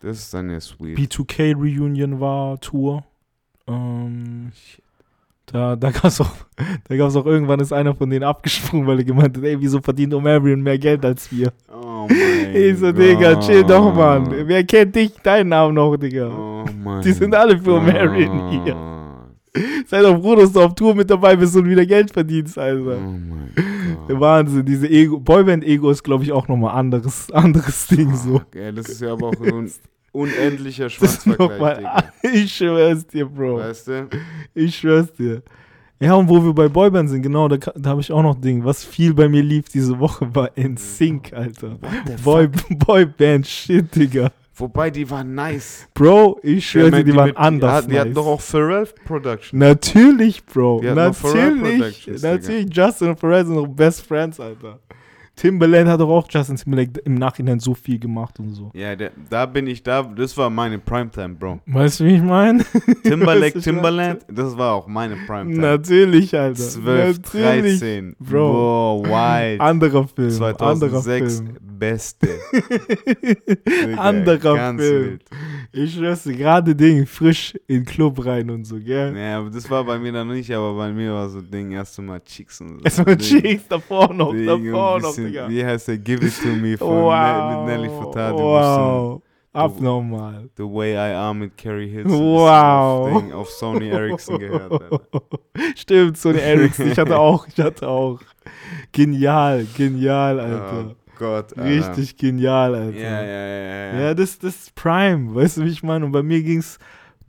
[0.00, 0.98] Das ist dann ja sweet.
[0.98, 3.04] B2K Reunion war Tour.
[3.66, 4.52] Ähm,
[5.46, 6.30] da da gab es auch,
[6.88, 9.80] da gab's auch irgendwann ist einer von denen abgesprungen, weil er gemeint hat, ey, wieso
[9.80, 11.52] verdient Omarion mehr Geld als wir?
[11.72, 14.32] Oh mein Ich so, Digga, chill doch, Mann.
[14.46, 16.28] Wer kennt dich, deinen Namen noch, Digga?
[16.28, 18.76] Oh mein Die sind alle für Omarion hier.
[19.86, 22.62] Sei doch froh, dass du auf Tour mit dabei bist und wieder Geld verdienst, Oh
[22.62, 22.98] Alter.
[23.00, 23.50] mein
[24.08, 24.20] Der Gott.
[24.20, 28.40] Wahnsinn, diese Ego, Boyband-Ego ist, glaube ich, auch nochmal anderes, anderes Ding so.
[28.54, 29.70] Ja, das ist ja aber auch so ein
[30.14, 31.84] unendlicher Schwanzvergleich,
[32.22, 33.58] ich schwör's dir, Bro.
[33.58, 34.08] Weißt du?
[34.54, 35.42] Ich schwör's dir.
[36.00, 38.64] Ja, und wo wir bei Boyband sind, genau, da, da habe ich auch noch Ding.
[38.64, 41.78] Was viel bei mir lief diese Woche war in Sync, Alter.
[42.24, 44.30] Boy, Boyband, shit, Digga.
[44.56, 45.88] Wobei, die waren nice.
[45.94, 47.70] Bro, ich schwöre dir, Ja, die waren mit- anders.
[47.70, 48.14] Die hatten, die hatten nice.
[48.16, 49.58] doch auch Pharrell Production.
[49.58, 50.80] Natürlich, Bro.
[50.82, 52.04] Die hatten Natürlich.
[52.04, 52.22] Productions.
[52.22, 54.78] Natürlich, Justin und Pharrell sind noch Best Friends, Alter.
[55.36, 58.70] Timberland hat doch auch Justin Timberlake im Nachhinein so viel gemacht und so.
[58.72, 60.02] Ja, der, da bin ich da.
[60.02, 61.60] Das war meine Primetime, Bro.
[61.66, 62.64] Weißt du, wie ich meine?
[63.02, 65.60] Timberlake, Timberland, das war auch meine Primetime.
[65.60, 66.54] Natürlich, Alter.
[66.62, 67.80] 12, Natürlich.
[67.80, 68.16] 13.
[68.18, 69.02] Bro.
[69.02, 69.60] Boah, wild.
[69.60, 70.30] Anderer Film.
[70.30, 71.58] 2006, Anderer Film.
[71.78, 72.28] beste.
[73.66, 75.04] Digga, Anderer ganz Film.
[75.04, 75.24] wild.
[75.76, 79.16] Ich schwör's gerade Ding, frisch in den Club rein und so, gell?
[79.16, 82.00] Ja, aber das war bei mir dann nicht, aber bei mir war so Ding, erste
[82.00, 82.84] Mal Cheeks und so.
[82.84, 83.16] Erstmal.
[83.16, 85.48] Cheeks, davor noch, Ding, davor noch, Digga.
[85.48, 85.98] Wie heißt der?
[85.98, 87.12] Give It To Me von Wow.
[87.12, 88.38] Ne- mit Nelly Furtado.
[88.38, 89.22] Wow.
[89.52, 90.48] Abnormal.
[90.56, 92.10] The Way I Am mit Carrie Hills.
[92.10, 93.12] Wow.
[93.12, 94.70] Auf, Ding, auf Sony Ericsson gehört.
[94.70, 95.00] Alter.
[95.74, 96.90] Stimmt, Sony Ericsson.
[96.92, 98.20] Ich hatte auch, ich hatte auch.
[98.92, 100.86] Genial, genial, Alter.
[100.90, 101.64] Oh Gott, Alter.
[101.64, 102.98] Richtig genial, Alter.
[102.98, 104.00] Ja, ja, ja, ja.
[104.00, 106.04] Ja, das, das ist Prime, weißt du, wie ich meine?
[106.04, 106.78] Und bei mir ging es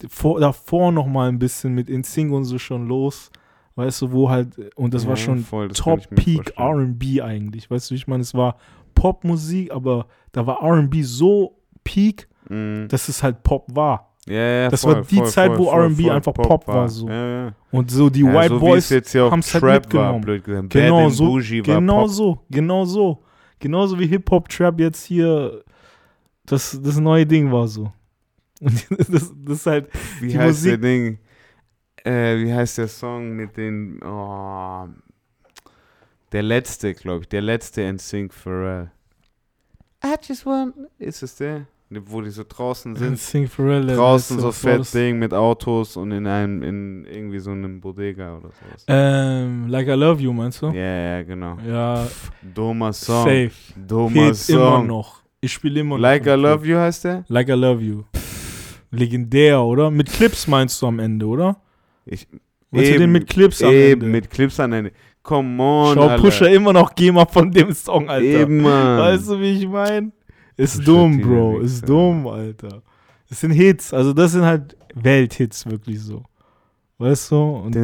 [0.09, 3.31] vor, davor noch mal ein bisschen mit InSync und so schon los,
[3.75, 6.53] weißt du, wo halt, und das Ja, war schon voll, das Top Peak.
[6.57, 8.21] R&B eigentlich, weißt du, wie ich meine?
[8.21, 8.57] Es war
[8.93, 12.87] Popmusik, aber da war R&B so Peak, Mhm.
[12.89, 14.11] dass es halt Pop war.
[14.27, 17.07] Ja, ja, das voll, war die voll, Zeit, wo R&B einfach Pop war, so.
[17.09, 17.53] Ja.
[17.71, 19.79] Und so die White so Boys es auch haben's halt Trap war,
[20.13, 20.21] mitgenommen.
[20.21, 20.69] blöd gesagt.
[20.71, 22.09] Genau and so, genau Pop.
[22.09, 23.19] so, genau so.
[23.59, 25.63] Genauso wie Hip-Hop-Trap jetzt hier
[26.45, 27.91] das, das neue Ding war so.
[28.61, 31.19] Und das, das ist halt, Wie die heißt der Musik- Ding?
[32.03, 33.99] Äh, wie heißt der Song mit den.
[34.03, 34.87] Oh,
[36.31, 37.29] der letzte, glaube ich.
[37.29, 38.91] Der letzte NSYNC Pharrell.
[40.05, 40.75] I just want.
[40.99, 41.65] Ist es der?
[41.89, 43.19] Wo die so draußen sind.
[43.87, 44.93] Draußen so fett?
[44.93, 48.85] Ding mit Autos und in einem, in irgendwie so einem Bodega oder sowas.
[48.87, 50.67] Ähm, Like I Love You, meinst du?
[50.67, 51.57] Ja, ja, genau.
[51.67, 52.07] Ja,
[52.41, 53.23] Dummer Song.
[53.23, 53.51] safe.
[53.75, 54.87] Dummer Hit immer Song.
[54.87, 55.21] noch.
[55.41, 56.33] Ich spiele immer Like I noch.
[56.35, 56.51] im Club.
[56.61, 57.23] Love You heißt der?
[57.27, 58.03] Like I Love You.
[58.91, 59.91] Legendär, oder?
[59.91, 61.57] Mit Clips meinst du am Ende, oder?
[62.05, 62.27] Ich,
[62.71, 64.05] Meinst du den mit Clips am eben, Ende?
[64.07, 64.91] mit Clips an Ende.
[65.23, 66.21] Come on, Schau, Alter.
[66.21, 68.25] Pusher immer noch GEMA von dem Song, Alter.
[68.25, 68.97] Eben, Mann.
[68.99, 70.11] Weißt du, wie ich meine?
[70.57, 71.59] Ist dumm, Bro.
[71.59, 72.81] Ist dumm, Alter.
[73.29, 73.93] Das sind Hits.
[73.93, 76.23] Also, das sind halt Welthits, wirklich so.
[76.97, 77.35] Weißt du?
[77.35, 77.75] Und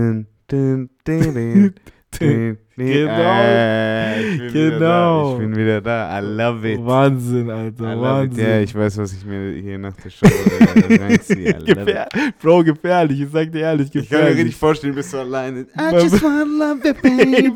[2.81, 3.41] dun, Genau.
[3.43, 4.77] Äh, ich bin Wieder da.
[4.79, 5.33] Genau.
[5.33, 6.19] Ich bin wieder da.
[6.19, 6.85] I love it.
[6.85, 8.01] Wahnsinn, Alter.
[8.01, 8.45] Wahnsinn.
[8.45, 10.25] Ja, ich weiß, was ich mir hier nach der Show
[10.99, 11.53] reinziehe.
[11.65, 12.07] Gefähr
[12.41, 13.21] Bro, gefährlich.
[13.21, 14.37] Ich sag dir ehrlich, Ich kann mir gefährlich.
[14.37, 15.61] richtig vorstellen, du bist so alleine.
[15.61, 17.51] I just wanna love you, baby.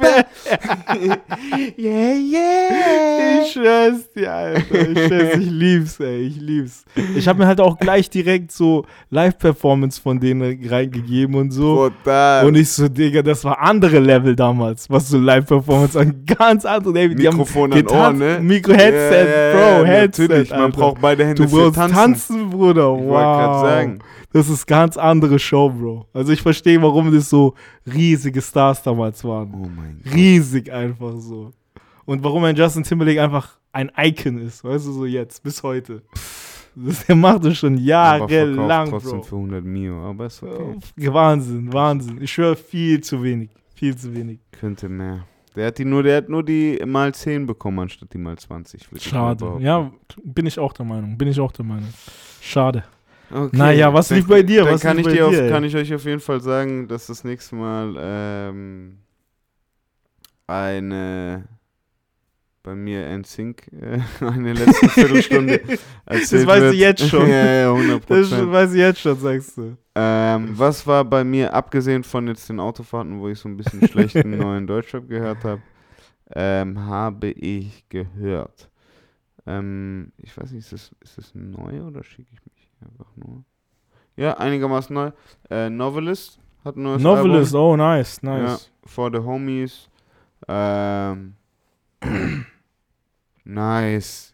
[1.77, 3.41] yeah, yeah.
[3.43, 4.89] Ich schwör's dir, Alter.
[4.89, 6.22] Ich schwör's, ich lieb's, ey.
[6.27, 6.85] Ich lieb's.
[7.15, 11.89] Ich habe mir halt auch gleich direkt so Live-Performance von denen reingegeben und so.
[12.03, 12.45] Brutal.
[12.45, 17.04] Und ich so, Digga, das war andere Level damals, was so Live-Performance an ganz andere.
[17.04, 18.40] Haben Mikrofon an Ohr, getanzt, ne?
[18.42, 20.28] Mikro-Headset, ja, Bro, ja, Headset.
[20.28, 20.78] Natürlich, man Alter.
[20.78, 21.96] braucht beide Hände Du für tanzen.
[21.96, 22.96] tanzen, Bruder.
[22.96, 23.08] Ich wow.
[23.08, 24.00] wollte gerade sagen.
[24.34, 26.08] Das ist ganz andere Show, Bro.
[26.14, 27.54] Also ich verstehe, warum das so
[27.86, 29.54] riesige Stars damals waren.
[29.54, 30.14] Oh mein Gott.
[30.14, 31.52] Riesig einfach so.
[32.06, 36.02] Und warum ein Justin Timberlake einfach ein Icon ist, weißt du, so jetzt, bis heute.
[36.76, 39.24] Das, der macht das schon jahrelang, verkauft trotzdem Bro.
[39.24, 41.14] für 100 Mio, aber ist okay.
[41.14, 42.22] Wahnsinn, Wahnsinn.
[42.22, 43.50] Ich schwöre, viel zu wenig.
[43.76, 44.39] Viel zu wenig.
[44.52, 45.26] Könnte mehr.
[45.56, 48.91] Der hat die nur, der hat nur die mal 10 bekommen, anstatt die mal 20.
[48.91, 49.57] würd ich mal Schade.
[49.60, 49.91] Ja,
[50.23, 51.18] bin ich auch der Meinung.
[51.18, 51.93] Bin ich auch der Meinung.
[52.41, 52.84] Schade.
[53.31, 53.56] Okay.
[53.57, 54.64] Naja, was Dann- lief bei dir?
[54.65, 57.07] Dann Was kann ich, dir auf, dir, kann ich euch auf jeden Fall sagen, dass
[57.07, 58.97] das nächste Mal ähm,
[60.47, 61.47] eine
[62.66, 65.62] bei mir NSYNC äh, eine letzte Viertelstunde
[66.06, 66.76] erzählt weißt du wird.
[66.76, 67.30] jetzt schon.
[67.30, 68.52] ja, ja, 100 Das Prozent.
[68.52, 69.78] weiß ich jetzt schon, sagst du.
[69.94, 73.88] Ähm, was war bei mir, abgesehen von jetzt den Autofahrten, wo ich so ein bisschen
[73.88, 75.62] schlechten neuen Deutschrap gehört habe,
[76.34, 78.70] ähm, habe ich gehört.
[79.46, 83.44] Ähm, ich weiß nicht, ist das, ist das neu oder schicke ich mich einfach nur?
[84.18, 85.12] Ja, einigermaßen neu.
[85.52, 87.70] Äh, Novelist hat ein neues Novelist, Album.
[87.70, 88.72] oh nice, nice.
[88.86, 89.88] For the Homies.
[90.48, 91.36] Ähm,
[93.45, 94.34] nice.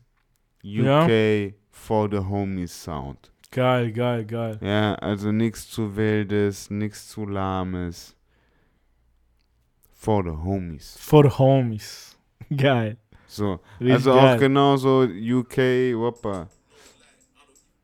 [0.63, 1.51] UK Ja.
[1.69, 3.31] For the Homies Sound.
[3.51, 4.57] Geil, geil, geil.
[4.61, 8.15] Ja, also nichts zu Wildes, nichts zu Lahmes.
[9.93, 10.97] For the Homies.
[10.99, 12.17] For the homies.
[12.55, 12.97] Geil.
[13.27, 14.35] So, Richtig also geil.
[14.35, 15.57] auch genauso UK,
[15.95, 16.47] Whopper.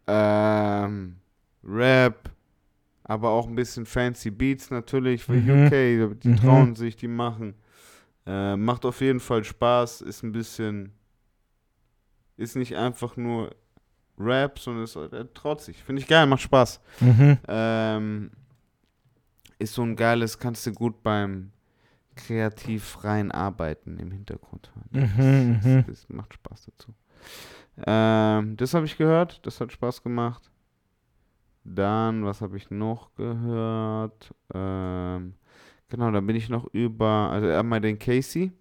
[0.08, 1.18] Ähm,
[1.64, 2.30] Rap,
[3.04, 5.66] aber auch ein bisschen fancy Beats natürlich für Mhm.
[5.66, 6.36] UK, die Mhm.
[6.38, 7.56] trauen sich, die machen.
[8.26, 10.92] Äh, macht auf jeden Fall Spaß, ist ein bisschen,
[12.38, 13.56] ist nicht einfach nur
[14.20, 15.84] Rap, sondern ist, er traut sich.
[15.84, 16.80] Finde ich geil, macht Spaß.
[17.02, 17.38] Mhm.
[17.48, 18.32] Ähm,
[19.60, 21.52] ist so ein geiles, kannst du gut beim
[22.16, 25.08] kreativ freien Arbeiten im Hintergrund hören.
[25.18, 25.84] Mhm, das, mhm.
[25.88, 26.94] das, das macht Spaß dazu.
[27.86, 30.50] Ähm, das habe ich gehört, das hat Spaß gemacht.
[31.64, 34.34] Dann, was habe ich noch gehört?
[34.54, 35.34] Ähm,
[35.90, 38.52] genau, da bin ich noch über, also einmal den Casey.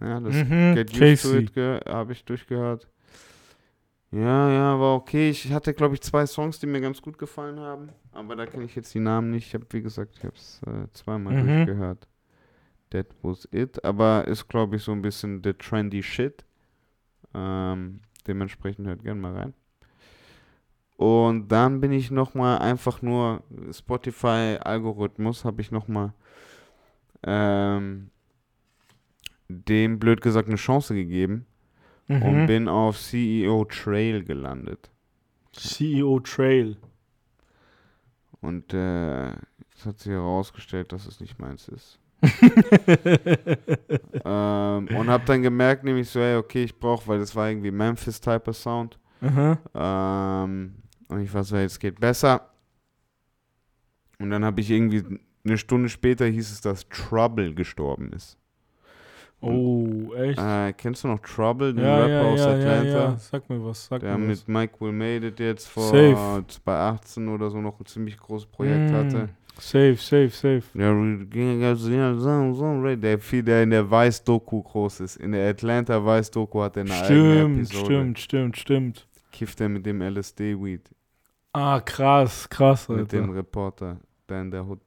[0.00, 1.38] Ja, das Mhm, Get Used to Casey.
[1.44, 2.88] It ge- habe ich durchgehört.
[4.12, 5.30] Ja, ja, war okay.
[5.30, 7.90] Ich hatte, glaube ich, zwei Songs, die mir ganz gut gefallen haben.
[8.12, 9.46] Aber da kenne ich jetzt die Namen nicht.
[9.46, 11.66] Ich habe, wie gesagt, ich habe es äh, zweimal Mhm.
[11.66, 12.08] durchgehört.
[12.90, 13.84] That was it.
[13.84, 16.44] Aber ist, glaube ich, so ein bisschen the trendy shit.
[17.34, 19.54] Ähm, dementsprechend hört gerne mal rein.
[20.96, 23.42] Und dann bin ich nochmal einfach nur
[23.72, 26.12] Spotify-Algorithmus, habe ich nochmal
[27.22, 28.10] ähm,
[29.48, 31.46] dem blöd gesagt eine Chance gegeben
[32.10, 32.46] und Mhm.
[32.46, 34.90] bin auf CEO Trail gelandet.
[35.52, 36.76] CEO Trail.
[38.40, 41.98] Und äh, es hat sich herausgestellt, dass es nicht meins ist.
[44.24, 47.70] ähm, und habe dann gemerkt, nämlich so, ey, okay, ich brauche, weil das war irgendwie
[47.70, 48.98] Memphis-Type Sound.
[49.22, 49.58] Aha.
[50.44, 50.74] Ähm,
[51.08, 52.50] und ich war so, jetzt geht besser.
[54.18, 58.36] Und dann habe ich irgendwie eine Stunde später hieß es, dass Trouble gestorben ist.
[59.42, 60.38] Oh, echt?
[60.38, 62.84] Äh, kennst du noch Trouble, den ja, Rapper ja, aus ja, Atlanta?
[62.88, 63.16] ja.
[63.18, 64.48] Sag mir was, sag Der mir mit was.
[64.48, 66.44] Mike Will Made It jetzt vor Safe.
[66.46, 69.28] 2018 oder so noch ein ziemlich großes Projekt Mm, hatte.
[69.58, 70.62] Safe, safe, safe.
[70.74, 70.92] Der,
[72.96, 75.16] der, viel, der in der Weiß-Doku groß ist.
[75.16, 77.84] In der Atlanta Weiß-Doku hat er eine eigene Stimmt, Episode.
[77.84, 79.06] stimmt, stimmt, stimmt.
[79.32, 80.90] Kifft er mit dem LSD-Weed.
[81.52, 83.34] Ah, krass, krass, Mit dem Alter.
[83.36, 83.96] Reporter,
[84.26, 84.80] da in der Hood.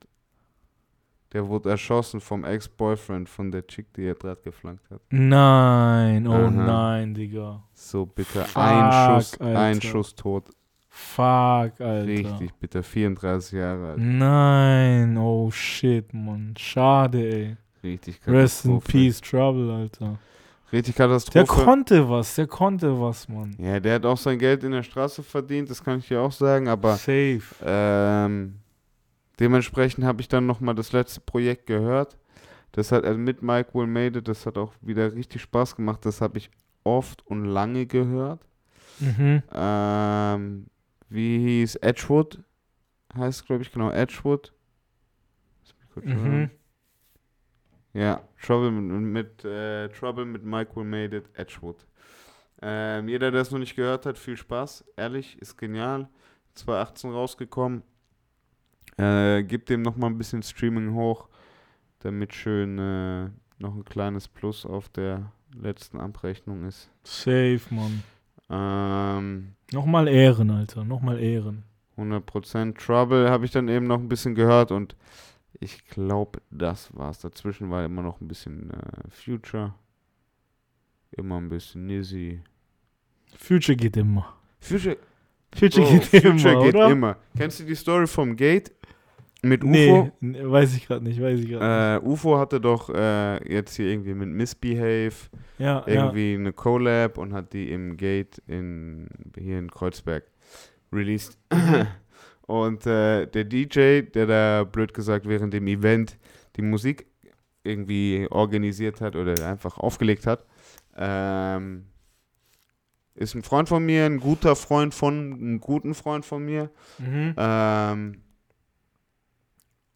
[1.33, 5.01] Der wurde erschossen vom Ex-Boyfriend von der Chick, die er gerade geflankt hat.
[5.09, 6.49] Nein, oh Aha.
[6.51, 7.63] nein, Digga.
[7.73, 8.45] So bitter.
[8.45, 8.91] Fuck, ein
[9.21, 9.59] Schuss, Alter.
[9.59, 10.45] ein Schuss tot.
[10.89, 12.05] Fuck, Alter.
[12.07, 12.83] Richtig bitter.
[12.83, 13.97] 34 Jahre alt.
[13.99, 16.53] Nein, oh shit, Mann.
[16.57, 17.57] Schade, ey.
[17.83, 18.91] Richtig Rest in Katastrophe.
[18.91, 20.19] Peace, Trouble, Alter.
[20.71, 21.45] Richtig Der Katastrophe.
[21.65, 23.55] konnte was, der konnte was, Mann.
[23.59, 26.31] ja, der hat auch sein Geld in der Straße verdient, das kann ich dir auch
[26.31, 27.41] sagen, aber Safe.
[27.63, 28.55] ähm,
[29.39, 32.17] dementsprechend habe ich dann nochmal das letzte Projekt gehört.
[32.73, 36.05] Das hat also mit Mike Will Made It, das hat auch wieder richtig Spaß gemacht.
[36.05, 36.49] Das habe ich
[36.83, 38.45] oft und lange gehört.
[38.99, 39.43] Mhm.
[39.53, 40.65] Ähm,
[41.09, 42.39] wie hieß Edgewood?
[43.15, 44.53] Heißt, glaube ich, genau, Edgewood.
[45.95, 46.49] Mhm.
[47.93, 51.85] Ja, Trouble mit, mit äh, Trouble mit Mike Will Made It, Edgewood.
[52.61, 54.85] Ähm, jeder, der es noch nicht gehört hat, viel Spaß.
[54.97, 56.09] Ehrlich, ist genial.
[56.55, 57.83] 2018 rausgekommen.
[58.97, 61.27] Äh, gibt dem nochmal ein bisschen Streaming hoch,
[61.99, 63.29] damit schön äh,
[63.59, 66.89] noch ein kleines Plus auf der letzten Abrechnung ist.
[67.03, 68.03] Safe, Mann.
[68.49, 70.83] Ähm, Nochmal Ehren, Alter.
[70.83, 71.63] Nochmal Ehren.
[71.97, 74.95] 100% Trouble habe ich dann eben noch ein bisschen gehört und
[75.59, 77.19] ich glaube, das war's.
[77.19, 79.73] Dazwischen war immer noch ein bisschen äh, Future,
[81.11, 82.41] immer ein bisschen Nizzy.
[83.37, 84.35] Future geht immer.
[84.59, 84.97] Future,
[85.55, 87.17] Future Bro, geht Future immer, geht immer.
[87.37, 88.71] Kennst du die Story vom Gate
[89.43, 90.11] mit UFO?
[90.21, 93.87] Nee, weiß ich gerade nicht, weiß ich gerade Äh, UFO hatte doch äh, jetzt hier
[93.87, 95.13] irgendwie mit Misbehave.
[95.59, 95.87] Ja, ja.
[95.87, 99.07] irgendwie eine Collab und hat die im Gate in,
[99.37, 100.23] hier in Kreuzberg
[100.91, 101.37] released.
[102.47, 106.17] und äh, der DJ, der da blöd gesagt während dem Event
[106.55, 107.05] die Musik
[107.63, 110.45] irgendwie organisiert hat oder einfach aufgelegt hat,
[110.95, 111.85] ähm,
[113.15, 116.71] ist ein Freund von mir, ein guter Freund von einem guten Freund von mir.
[116.97, 117.35] Mhm.
[117.37, 118.21] Ähm,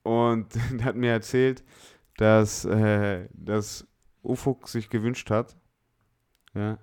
[0.08, 1.64] und der hat mir erzählt,
[2.18, 3.86] dass, äh, dass
[4.24, 5.56] Ufuk sich gewünscht hat,
[6.54, 6.78] ja,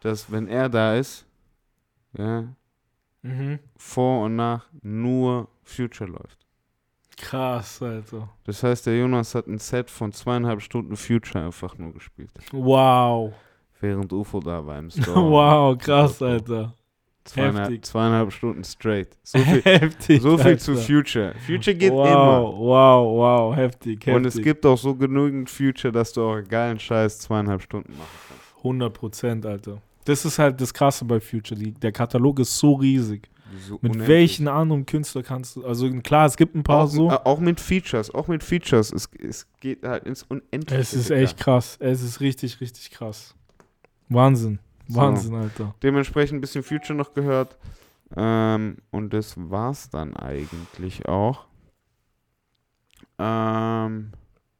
[0.00, 1.26] dass wenn er da ist,
[2.16, 2.54] ja,
[3.22, 3.58] Mhm.
[3.78, 6.46] vor und nach nur Future läuft.
[7.16, 8.28] Krass, Alter.
[8.44, 13.32] Das heißt, der Jonas hat ein Set von zweieinhalb Stunden Future einfach nur gespielt, Wow.
[13.80, 15.30] während UFO da war im Store.
[15.30, 16.74] wow, krass, Alter.
[17.24, 19.08] Zweieinhalb, zweieinhalb Stunden straight.
[19.24, 20.22] So viel, heftig.
[20.22, 20.76] so viel zu.
[20.76, 21.34] Future.
[21.46, 22.42] Future geht wow, immer.
[22.58, 24.14] Wow, wow, heftig, heftig.
[24.14, 28.08] Und es gibt auch so genügend Future, dass du auch geilen Scheiß zweieinhalb Stunden machen
[28.28, 28.56] kannst.
[28.58, 29.80] 100 Prozent, Alter.
[30.04, 31.58] Das ist halt das Krasse bei Future.
[31.58, 33.28] Die, der Katalog ist so riesig.
[33.58, 34.08] So Mit unendlich.
[34.08, 37.10] welchen anderen Künstler kannst du, also klar, es gibt ein paar auch, so.
[37.10, 38.92] auch mit Features, auch mit Features.
[38.92, 40.80] Es, es geht halt ins Unendliche.
[40.80, 41.76] Es ist echt krass.
[41.78, 43.34] Es ist richtig, richtig krass.
[44.08, 44.58] Wahnsinn.
[44.88, 45.00] So.
[45.00, 45.74] Wahnsinn, Alter.
[45.82, 47.56] Dementsprechend ein bisschen Future noch gehört.
[48.16, 51.46] Ähm, und das war's dann eigentlich auch.
[53.18, 54.12] Ähm,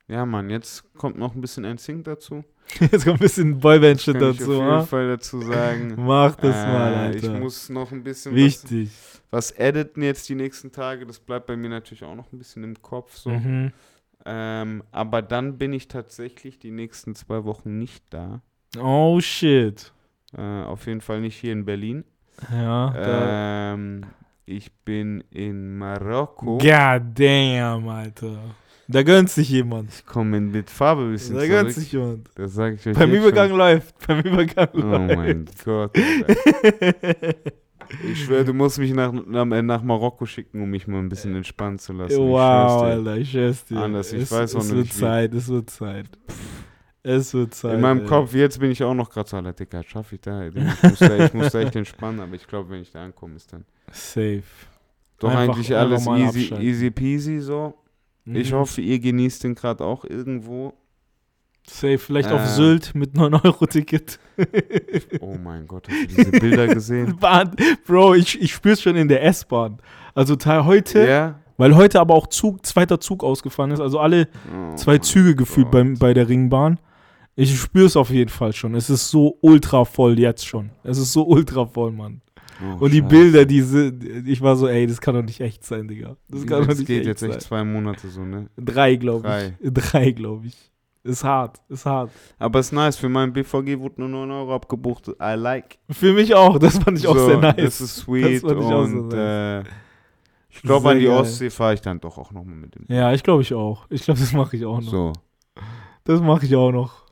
[0.09, 2.44] ja, Mann, jetzt kommt noch ein bisschen NSYNC dazu.
[2.80, 4.82] Jetzt kommt ein bisschen Boyband-Shit Kann ich dazu, auf jeden ah?
[4.84, 5.94] Fall dazu sagen.
[5.98, 7.34] Mach das mal, Äh, Alter.
[7.34, 8.90] Ich muss noch ein bisschen was, Wichtig.
[9.30, 11.05] was editen jetzt die nächsten Tage.
[11.06, 13.28] Das bleibt bei mir natürlich auch noch ein bisschen im Kopf so.
[13.28, 13.72] Mhm.
[14.24, 18.40] Ähm, aber dann bin ich tatsächlich die nächsten zwei Wochen nicht da.
[18.80, 19.92] Oh shit.
[20.36, 22.05] Äh, auf jeden Fall nicht hier in Berlin.
[22.52, 23.73] Ja.
[23.74, 24.02] Ähm,
[24.47, 26.59] ich bin in Marokko.
[26.59, 28.39] God damn, Alter.
[28.86, 29.90] Da gönnt sich jemand.
[29.90, 32.28] Ich komme mit Farbe ein bisschen Da gönnt sich jemand.
[32.35, 33.59] Das sage ich euch Beim Übergang schon.
[33.59, 34.06] läuft.
[34.06, 35.16] Beim Übergang Oh läuft.
[35.16, 35.97] mein Gott.
[38.02, 41.35] Ich schwöre, du musst mich nach, nach, nach Marokko schicken, um mich mal ein bisschen
[41.36, 42.12] entspannen zu lassen.
[42.12, 42.89] Ich wow, dir.
[42.89, 43.78] Alter, ich schwör's dir.
[43.78, 45.01] Anders, ich es, weiß auch es noch wird nicht, wie.
[45.01, 46.06] Zeit, es wird Zeit.
[47.06, 47.74] Es wird Zeit.
[47.74, 48.06] In meinem ey.
[48.06, 50.47] Kopf, jetzt bin ich auch noch gerade so, Alter, Digga, schaffe ich da?
[50.47, 53.36] Ich muss da, ich muss da echt entspannen, aber ich glaube, wenn ich da ankomme,
[53.36, 54.43] ist dann Safe.
[55.18, 56.66] doch Einfach- eigentlich alles easy, abschalten.
[56.66, 57.74] easy peasy so.
[58.24, 58.56] Ich Mhm.
[58.56, 60.72] hoffe, ihr genießt den gerade auch irgendwo.
[61.66, 62.47] Safe, vielleicht auf Äh.
[62.47, 64.18] Sylt mit 9-Euro-Ticket.
[65.20, 67.18] Oh mein Gott, hast du diese Bilder gesehen?
[67.86, 69.78] Bro, ich, ich spür's schon in der S-Bahn.
[70.14, 71.40] Also Teil heute, Ja?
[71.59, 75.66] weil heute aber auch Zug, zweiter Zug ausgefallen ist, also alle Oh zwei Züge gefühlt
[75.66, 75.72] Gott.
[75.72, 76.78] beim, bei der Ringbahn.
[77.36, 78.74] Ich spür's auf jeden Fall schon.
[78.74, 80.70] Es ist so ultra voll jetzt schon.
[80.85, 82.20] Es ist so ultra voll, Mann.
[82.62, 83.09] Oh, Und die Scheiße.
[83.09, 83.93] Bilder, diese,
[84.24, 86.16] ich war so, ey, das kann doch nicht echt sein, Digga.
[86.28, 87.31] Das kann doch das nicht geht echt jetzt sein.
[87.31, 88.48] echt zwei Monate so, ne?
[88.56, 89.73] Drei, glaube ich.
[89.73, 90.56] Drei, glaube ich.
[91.02, 92.11] Ist hart, ist hart.
[92.39, 95.09] Aber ist nice, für meinen BVG wurde nur 9 Euro abgebucht.
[95.20, 95.78] I like.
[95.90, 97.56] Für mich auch, das fand ich auch so, sehr nice.
[97.56, 99.66] Das ist sweet fand ich auch sehr und nice.
[99.66, 99.69] äh,
[100.48, 101.19] ich glaube, an die geil.
[101.19, 102.86] Ostsee fahre ich dann doch auch nochmal mit dem.
[102.89, 103.85] ja, ich glaube ich auch.
[103.90, 104.89] Ich glaube, das mache ich auch noch.
[104.90, 105.12] So.
[106.05, 107.03] Das mache ich auch noch.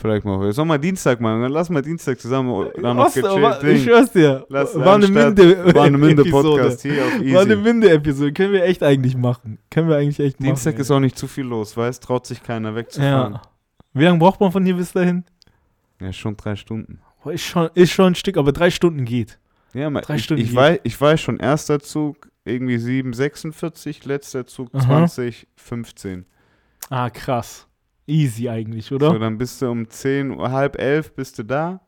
[0.00, 0.52] Vielleicht mal.
[0.52, 1.42] Sollen wir Dienstag machen?
[1.42, 3.64] Dann lass mal Dienstag zusammen dann noch gechillt.
[3.64, 4.46] ich schwör's dir.
[4.48, 6.30] Lass war eine Minde War eine Episode.
[6.30, 7.62] Podcast hier auf War eine Easy.
[7.62, 8.32] Minde-Episode.
[8.32, 9.58] Können wir echt eigentlich machen.
[9.72, 10.80] Können wir eigentlich echt Dienstag machen.
[10.82, 12.00] ist auch nicht zu viel los, weißt?
[12.00, 13.34] Traut sich keiner wegzufahren.
[13.34, 13.42] Ja.
[13.92, 15.24] Wie lange braucht man von hier bis dahin?
[16.00, 17.00] Ja, schon drei Stunden.
[17.24, 19.38] Boah, Ist schon, ist schon ein Stück, aber drei Stunden geht.
[19.74, 20.56] Ja, Drei ich, Stunden ich, geht.
[20.56, 25.04] weiß, ich weiß schon, erster Zug irgendwie 7,46, letzter Zug Aha.
[25.04, 26.24] 20,15.
[26.88, 27.67] Ah, krass.
[28.08, 29.18] Easy eigentlich, So, oder?
[29.18, 31.80] dann bist du um 10, Uhr, halb elf bist du da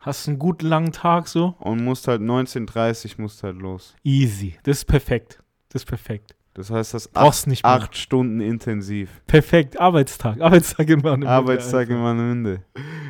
[0.00, 1.54] Hast einen guten langen Tag so?
[1.60, 3.94] und musst halt 19.30 musst halt los.
[4.04, 4.54] Easy.
[4.62, 5.42] Das ist perfekt.
[5.70, 6.36] Das ist perfekt.
[6.52, 7.72] Das heißt, das acht, nicht mehr.
[7.72, 9.08] acht Stunden intensiv.
[9.26, 9.80] Perfekt.
[9.80, 10.40] Arbeitstag.
[10.40, 11.28] Arbeitstag in Warnemünde.
[11.28, 11.96] Arbeitstag in.
[11.96, 12.62] Warnemünde.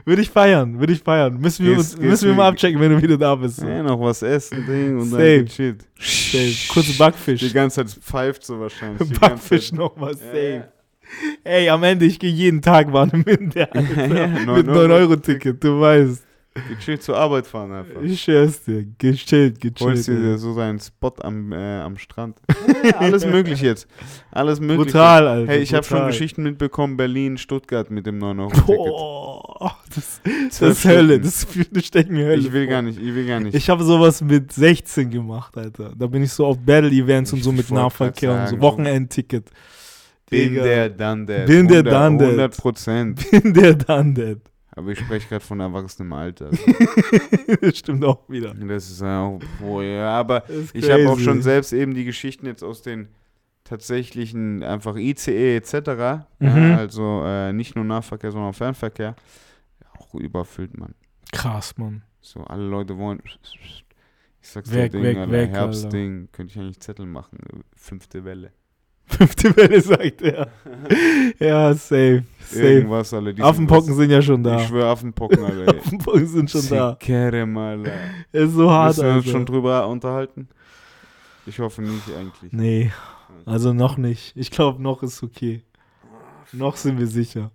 [0.06, 0.78] Würde ich feiern.
[0.78, 1.36] Würde ich feiern.
[1.36, 3.56] Müssen wir, Gehst- uns, müssen wir mal abchecken, wenn du wieder da bist.
[3.56, 3.66] So.
[3.68, 5.36] Ja, noch was essen, Ding und Safe.
[5.38, 5.86] dann gechillt.
[5.98, 6.54] Safe.
[6.72, 7.52] Kurze Die Backfisch.
[7.52, 9.08] ganze Zeit pfeift so wahrscheinlich.
[9.12, 10.68] Die Backfisch nochmal safe.
[11.44, 13.70] Ey, am Ende, ich gehe jeden Tag Warnemünde.
[13.72, 14.06] Alter.
[14.06, 16.24] Ja, ja, Mit neun 9-Euro-Ticket, du weißt.
[16.68, 18.00] Gechillt zur Arbeit fahren einfach.
[18.00, 18.86] Ich schwör's dir.
[18.98, 19.80] Gechillt, gechillt.
[19.80, 20.38] Holst dir ey.
[20.38, 22.38] so seinen Spot am, äh, am Strand.
[22.98, 23.88] alles möglich jetzt.
[24.30, 24.86] Alles möglich.
[24.86, 25.50] Brutal, Alter.
[25.50, 26.12] Hey, ich habe schon brutal.
[26.12, 28.66] Geschichten mitbekommen, Berlin, Stuttgart mit dem 9-Euro-Ticket.
[28.66, 31.20] Boah, das, das Zwölf ist Hölle.
[31.20, 32.40] Das das steckt mir Hölle.
[32.40, 32.70] Ich will vor.
[32.70, 33.54] gar nicht, ich will gar nicht.
[33.56, 35.92] Ich habe sowas mit 16 gemacht, Alter.
[35.96, 39.50] Da bin ich so auf Battle-Events und so mit Nahverkehr und so sagen, Wochenendticket.
[40.30, 40.62] Bin Digga.
[40.62, 41.26] der, dann.
[41.46, 42.28] Bin der, dann der.
[42.28, 43.30] 100 Prozent.
[43.30, 44.40] Bin der dann.
[44.76, 46.50] Aber ich spreche gerade von erwachsenem Alter.
[47.60, 48.54] das stimmt auch wieder.
[48.54, 50.42] Das ist ja auch, boah, ja, aber
[50.72, 53.08] ich habe auch schon selbst eben die Geschichten jetzt aus den
[53.62, 55.72] tatsächlichen einfach ICE etc.
[55.86, 56.74] Ja, Mhm.
[56.76, 59.14] also äh, nicht nur Nahverkehr, sondern auch Fernverkehr.
[59.98, 60.94] Auch überfüllt man.
[61.32, 62.02] Krass, Mann.
[62.20, 63.20] So, alle Leute wollen.
[64.42, 67.38] Ich sag's Weg, dir, Ding, weg, Alter, weg, Herbstding, könnte ich eigentlich Zettel machen.
[67.76, 68.52] Fünfte Welle.
[69.06, 70.48] Fünfte Welle, sagt er.
[71.38, 72.24] ja, safe.
[72.46, 72.62] Safe.
[72.62, 73.34] Irgendwas, alle.
[73.38, 74.60] Affenpocken sind ja schon da.
[74.60, 75.76] Ich schwöre, Affenpocken, Alter.
[75.78, 76.96] Affenpocken sind schon da.
[76.98, 77.92] Kerem, Alter.
[78.32, 80.48] Ist so hart, Müssen wir uns schon drüber unterhalten?
[81.46, 82.52] Ich hoffe nicht eigentlich.
[82.52, 82.90] Nee,
[83.44, 84.32] also noch nicht.
[84.36, 85.62] Ich glaube, noch ist okay.
[86.52, 87.50] Noch sind wir sicher.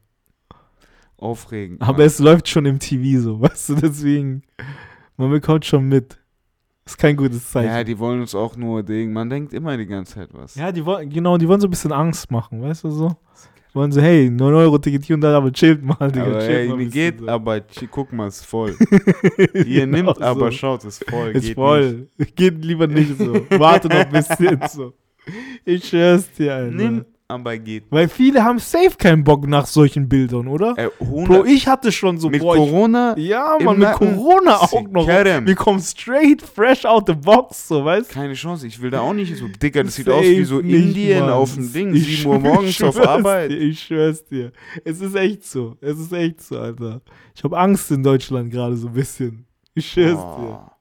[1.18, 1.82] Aufregend.
[1.82, 2.08] Aber Mann.
[2.08, 4.44] es läuft schon im TV so, weißt du, deswegen,
[5.18, 6.19] man bekommt schon mit.
[6.90, 7.70] Ist kein gutes Zeichen.
[7.70, 9.14] Ja, die wollen uns auch nur Ding.
[9.14, 10.56] Man denkt immer die ganze Zeit was.
[10.56, 13.16] Ja, die wollen, genau, die wollen so ein bisschen Angst machen, weißt du so?
[13.74, 16.50] Wollen so, hey, 9 Euro Ticket hier und da, aber chillt mal, Digga, aber chillt
[16.50, 17.28] ey, mal geht, so.
[17.28, 17.62] aber
[17.92, 18.76] guck mal, ist voll.
[19.54, 20.58] Ihr Genau nimmt, aber so.
[20.58, 21.30] schaut, ist voll.
[21.30, 22.08] Ist geht voll.
[22.36, 23.34] Geht lieber nicht so.
[23.52, 24.94] Warte noch ein bisschen so.
[25.64, 26.76] Ich schwör's dir, Alter.
[26.76, 27.06] Nicht.
[27.32, 27.84] Aber geht.
[27.92, 30.76] Weil viele haben safe keinen Bock nach solchen Bildern, oder?
[31.00, 34.16] 100 Bro, ich hatte schon so, mit boah, ich, Corona, ja, im Mann, mit Nacken.
[34.16, 35.06] Corona auch noch.
[35.06, 35.46] Kerem.
[35.46, 38.14] Wir kommen straight fresh out the box, so, weißt du?
[38.16, 38.66] keine Chance.
[38.66, 39.48] Ich will da auch nicht so.
[39.48, 41.30] Dicker, das sieht aus wie so nicht, Indien Mann.
[41.30, 41.94] auf dem Ding.
[41.94, 43.52] Ich 7 Uhr morgens auf Arbeit.
[43.52, 44.52] Dir, ich schwör's dir.
[44.84, 45.78] Es ist echt so.
[45.82, 47.02] Es ist echt so, Alter.
[47.36, 49.46] Ich habe Angst in Deutschland gerade so ein bisschen.
[49.76, 50.72] Ich schwör's dir.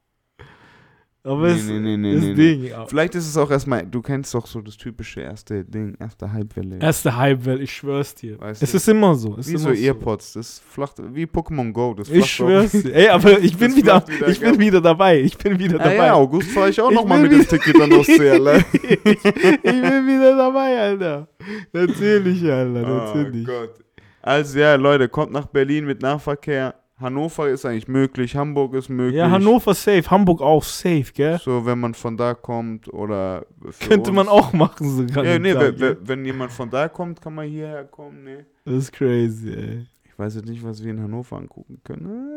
[1.29, 2.71] Aber Nee, es nee, nee, nee, ist nee, Ding.
[2.87, 6.79] Vielleicht ist es auch erstmal, du kennst doch so das typische erste Ding, erste Halbwelle.
[6.79, 8.41] Erste Hype-Welt, ich schwör's dir.
[8.41, 8.77] Weißt es du?
[8.79, 9.37] ist immer so.
[9.39, 12.95] Es wie so Earpods, das flacht, wie Pokémon Go, das Ich schwör's dir.
[12.95, 15.21] Ey, aber ich bin Das wieder, wieder ich bin wieder dabei.
[15.21, 16.07] Ich bin wieder Ah dabei.
[16.07, 18.65] ja, August fahre ich auch nochmal mit dem Ticket an Ostsee, Alter.
[18.73, 21.29] ich, ich bin wieder dabei, Alter.
[21.73, 23.47] Natürlich, Alter, Oh natürlich.
[23.47, 23.75] Gott.
[24.23, 26.75] Also ja, Leute, kommt nach Berlin mit Nahverkehr.
[27.01, 29.19] Hannover ist eigentlich möglich, Hamburg ist möglich.
[29.19, 31.39] ja, Hannover safe, Hamburg auch safe, gell?
[31.39, 33.47] So, wenn man von da kommt oder
[33.87, 34.35] Könnte man uns.
[34.37, 35.25] auch machen sogar.
[35.25, 38.45] Ja, nee, Tag, wenn, jemand von da kommt, kann man hierher kommen, nee.
[38.65, 39.87] Das ist crazy, ey.
[40.05, 42.29] Ich weiß jetzt nicht, was wir in Hannover angucken können.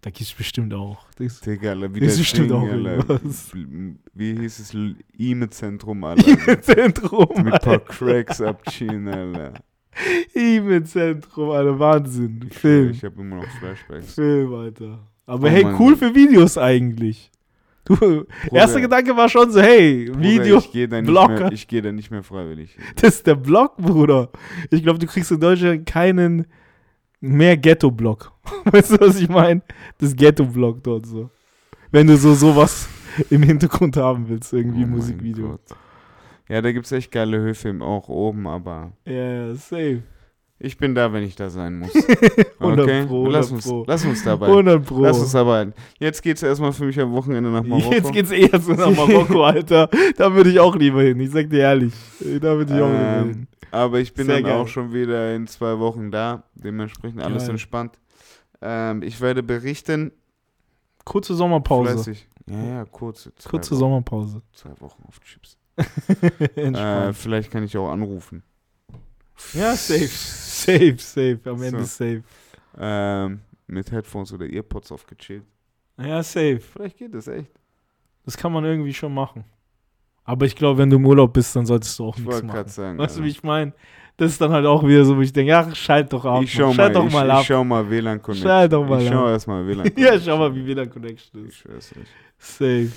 [0.00, 1.06] Da gibt's bestimmt auch.
[1.16, 2.92] Das Digga, Alter, wie Ist das bestimmt Ding, auch Alter.
[3.10, 3.52] irgendwas.
[4.14, 4.76] Wie hieß es?
[5.18, 6.62] E-Mail-Zentrum, Alter.
[6.62, 7.28] Zentrum.
[7.42, 9.54] mit ein paar Cracks abziehen, Alter.
[10.34, 12.48] E-Mail-Zentrum, Alter, Wahnsinn.
[12.50, 12.90] Film.
[12.90, 14.14] Ich habe immer noch Flashbacks.
[14.14, 14.98] Film, Alter.
[15.26, 15.98] Aber Oh hey, cool Gott.
[15.98, 17.30] für Videos eigentlich.
[17.84, 21.28] Du, Bruder, erster Gedanke war schon so, hey, Video, Ich gehe da, nicht Blocker.
[21.44, 22.76] mehr- ich geh da nicht mehr freiwillig.
[22.96, 24.30] das ist der Blog, Bruder.
[24.70, 26.46] Ich glaube, du kriegst in Deutschland keinen
[27.20, 28.30] mehr Ghetto-Blog.
[28.66, 29.62] Weißt du, was ich meine?
[29.98, 31.30] Das Ghetto-Blog dort so.
[31.90, 32.88] Wenn du so sowas
[33.30, 35.48] im Hintergrund haben willst, irgendwie Oh Musikvideo.
[35.48, 35.60] Gott.
[36.48, 39.12] Ja, da gibt es echt geile Höfe im- auch oben, aber Ja,
[39.48, 40.02] ja, safe.
[40.58, 41.94] ich bin da, wenn ich da sein muss.
[41.94, 43.06] 100 Okay?
[43.06, 43.84] Pro, lass, 100 uns, Pro.
[43.86, 44.46] lass uns dabei.
[44.46, 45.00] 100 Pro.
[45.02, 45.72] Lass uns dabei.
[45.98, 47.92] Jetzt geht's erstmal für mich am Wochenende nach Marokko.
[47.92, 49.88] Jetzt geht's eher so nach Marokko, Alter.
[50.16, 51.20] Da würde ich auch lieber hin.
[51.20, 51.92] Ich sag dir ehrlich.
[52.20, 53.46] Da würde ich auch lieber Ähm, hin.
[53.70, 54.54] Aber ich bin Sehr dann geil.
[54.54, 56.44] auch schon wieder in zwei Wochen da.
[56.54, 57.50] Dementsprechend alles Geil.
[57.50, 57.98] entspannt.
[58.62, 60.12] Ähm, ich werde berichten.
[61.04, 61.92] Kurze Sommerpause.
[61.92, 62.26] Fleißig.
[62.50, 63.30] Ja, ja, kurze.
[63.46, 64.40] Kurze Wochen, Sommerpause.
[64.54, 65.57] Zwei Wochen auf Chips.
[66.56, 68.42] Äh, vielleicht kann ich auch anrufen.
[69.54, 70.08] Ja, safe.
[70.58, 71.38] Safe, safe.
[71.44, 72.04] Am Ende So.
[72.04, 72.22] safe.
[72.78, 75.44] Ähm, mit Headphones oder Earpods aufgechillt.
[75.98, 76.58] Ja, safe.
[76.60, 77.50] Vielleicht geht das echt.
[78.24, 79.44] Das kann man irgendwie schon machen.
[80.24, 82.48] Aber ich glaube, wenn du im Urlaub bist, dann solltest du auch Ich nichts machen.
[82.54, 82.98] gerade sagen.
[82.98, 83.24] Weißt du, Alter.
[83.26, 83.72] wie ich meine?
[84.16, 86.42] Das ist dann halt auch wieder so, wo ich denke, ach, schalt doch ab.
[86.42, 86.76] ich schau Mann.
[86.76, 87.44] mal, schalt doch ich, mal ich ab.
[87.46, 88.48] schau mal WLAN Connection.
[88.48, 89.30] Schalt doch mal ich schau ab.
[89.30, 90.22] erstmal WLAN ja, Connection.
[90.24, 91.56] schau mal, wie WLAN Connection Ich ist.
[91.58, 92.10] schwör's nicht.
[92.36, 92.90] Safe.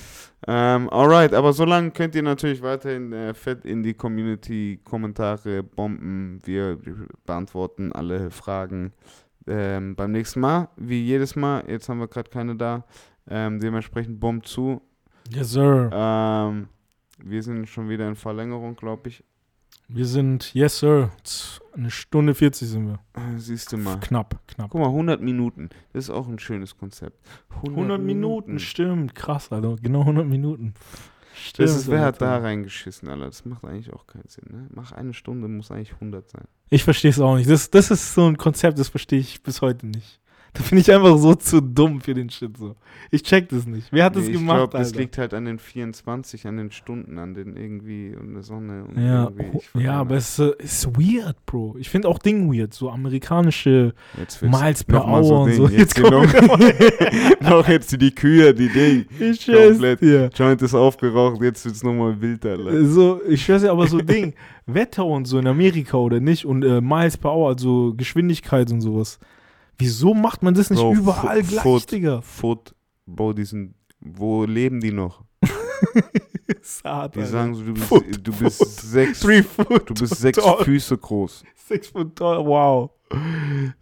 [0.47, 6.39] Ähm, alright, aber solange könnt ihr natürlich weiterhin äh, fett in die Community-Kommentare bomben.
[6.43, 6.79] Wir
[7.25, 8.93] beantworten alle Fragen
[9.47, 11.63] ähm, beim nächsten Mal, wie jedes Mal.
[11.67, 12.85] Jetzt haben wir gerade keine da.
[13.29, 14.81] Ähm, dementsprechend bombt zu.
[15.29, 15.89] Yes, sir.
[15.93, 16.69] Ähm,
[17.23, 19.23] wir sind schon wieder in Verlängerung, glaube ich.
[19.87, 21.11] Wir sind, yes, sir.
[21.73, 22.99] Eine Stunde 40 sind wir.
[23.37, 23.99] Siehst du mal.
[23.99, 24.69] Knapp, knapp.
[24.71, 25.69] Guck mal, 100 Minuten.
[25.93, 27.17] Das ist auch ein schönes Konzept.
[27.63, 29.15] 100 Minuten, stimmt.
[29.15, 29.77] Krass, Alter.
[29.81, 30.73] Genau 100 Minuten.
[31.33, 31.69] Stimmt.
[31.69, 33.25] Das ist, wer hat da reingeschissen, Alter?
[33.25, 34.67] Das macht eigentlich auch keinen Sinn, ne?
[34.73, 36.45] Mach eine Stunde, muss eigentlich 100 sein.
[36.69, 37.49] Ich verstehe es auch nicht.
[37.49, 40.20] Das, das ist so ein Konzept, das verstehe ich bis heute nicht.
[40.61, 42.75] Da bin ich einfach so zu dumm für den Shit so.
[43.09, 43.87] Ich check das nicht.
[43.91, 46.71] Wer hat das Nee, gemacht, Ich glaube, das liegt halt an den 24, an den
[46.71, 48.83] Stunden, an den irgendwie und der Sonne.
[48.83, 51.77] Und ja, ich ja, aber es äh, ist weird, Bro.
[51.79, 52.73] Ich finde auch Ding weird.
[52.73, 55.57] So amerikanische jetzt Miles per noch Hour und Ding.
[55.57, 55.67] so.
[55.69, 56.57] Jetzt, Jetzt kommt genau.
[57.59, 59.05] noch jetzt die Kühe, die Ding.
[59.19, 60.01] Ich Komplett.
[60.01, 60.29] dir.
[60.35, 62.85] Joint ist aufgeraucht, jetzt wird's nochmal wild, Alter.
[62.87, 64.33] So, ich schwör's dir, aber so Ding,
[64.65, 68.81] Wetter und so in Amerika oder nicht und äh, Miles per Hour, also Geschwindigkeit und
[68.81, 69.17] sowas.
[69.81, 71.91] Wieso macht man das nicht Bro, überall gleich, Foot.
[71.91, 72.21] Digga?
[72.21, 72.73] Foot,
[73.05, 75.23] Bro, die sind, wo leben die noch?
[76.61, 78.67] Ist hart, Die sagen so, du bist, Foot, du bist Foot.
[78.69, 80.63] sechs, du bist sechs tall.
[80.63, 81.43] Füße groß.
[81.55, 82.91] Six foot tall, wow.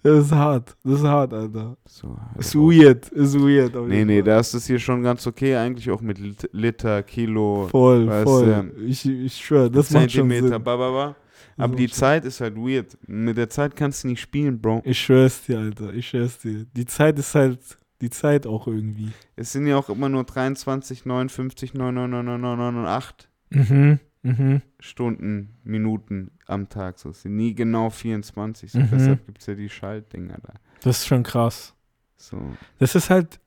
[0.02, 1.78] Das ist hart, das ist hart, Alter.
[1.86, 3.76] So, Ist also- weird, ist weird.
[3.88, 7.68] Nee, nee, da ist es hier schon ganz okay, eigentlich auch mit Lit Liter, Kilo,
[7.70, 8.72] Voll, weißt voll.
[8.76, 10.64] du, ich ich schwör, das macht schon Zentimeter, Sinn.
[10.64, 11.16] bababa.
[11.29, 11.29] Das
[11.60, 12.98] Aber die Zeit ist halt weird.
[13.08, 14.82] Mit der Zeit kannst du nicht spielen, Bro.
[14.86, 16.66] Ich schwör's dir, Alter, ich schwör's dir.
[16.76, 17.60] Die Zeit ist halt
[18.02, 19.12] die Zeit auch irgendwie.
[19.36, 24.62] Es sind ja auch immer nur 23, 59, 99998 Mhm, mhm.
[24.80, 27.00] Stunden, Minuten am Tag.
[27.00, 28.72] So, es sind nie genau 24.
[28.72, 28.90] So, Mhm.
[28.92, 30.54] Deshalb gibt es ja die Schaltdinger da.
[30.82, 31.74] Das ist schon krass.
[32.16, 32.40] So.
[32.78, 33.40] Das ist halt,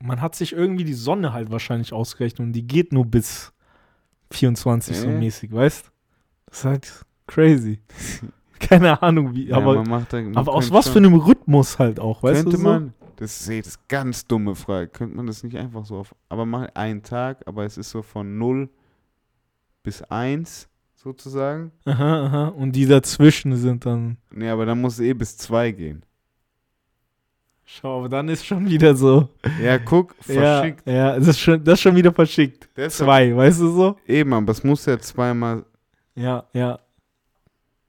[0.00, 3.52] man hat sich irgendwie die Sonne halt wahrscheinlich ausgerechnet und die geht nur bis
[4.32, 5.18] 24 so Äh?
[5.18, 5.90] mäßig, weißt?
[6.46, 7.80] Das ist halt crazy.
[8.58, 12.22] Keine Ahnung wie, Ja, aber, macht aber aus könnte was für einem Rhythmus halt auch,
[12.22, 12.62] weißt Könnte du?
[12.62, 12.68] so?
[12.68, 16.46] man, das ist jetzt ganz dumme Frage, könnte man das nicht einfach so auf, aber
[16.46, 18.68] mach einen Tag, aber es ist so von 0
[19.82, 21.72] bis 1 sozusagen.
[21.84, 22.48] Aha, aha.
[22.48, 24.16] Und die dazwischen sind dann.
[24.30, 26.04] Nee, aber dann muss es eh bis 2 gehen.
[27.64, 29.28] Schau, aber dann ist schon wieder so.
[29.62, 30.86] Ja, guck, verschickt.
[30.86, 32.68] Ja, ja das, ist schon, das ist schon wieder verschickt.
[32.76, 33.96] Deshalb- Zwei, weißt du so?
[34.06, 35.64] Eben, aber es muss ja zweimal.
[36.14, 36.78] Ja, ja.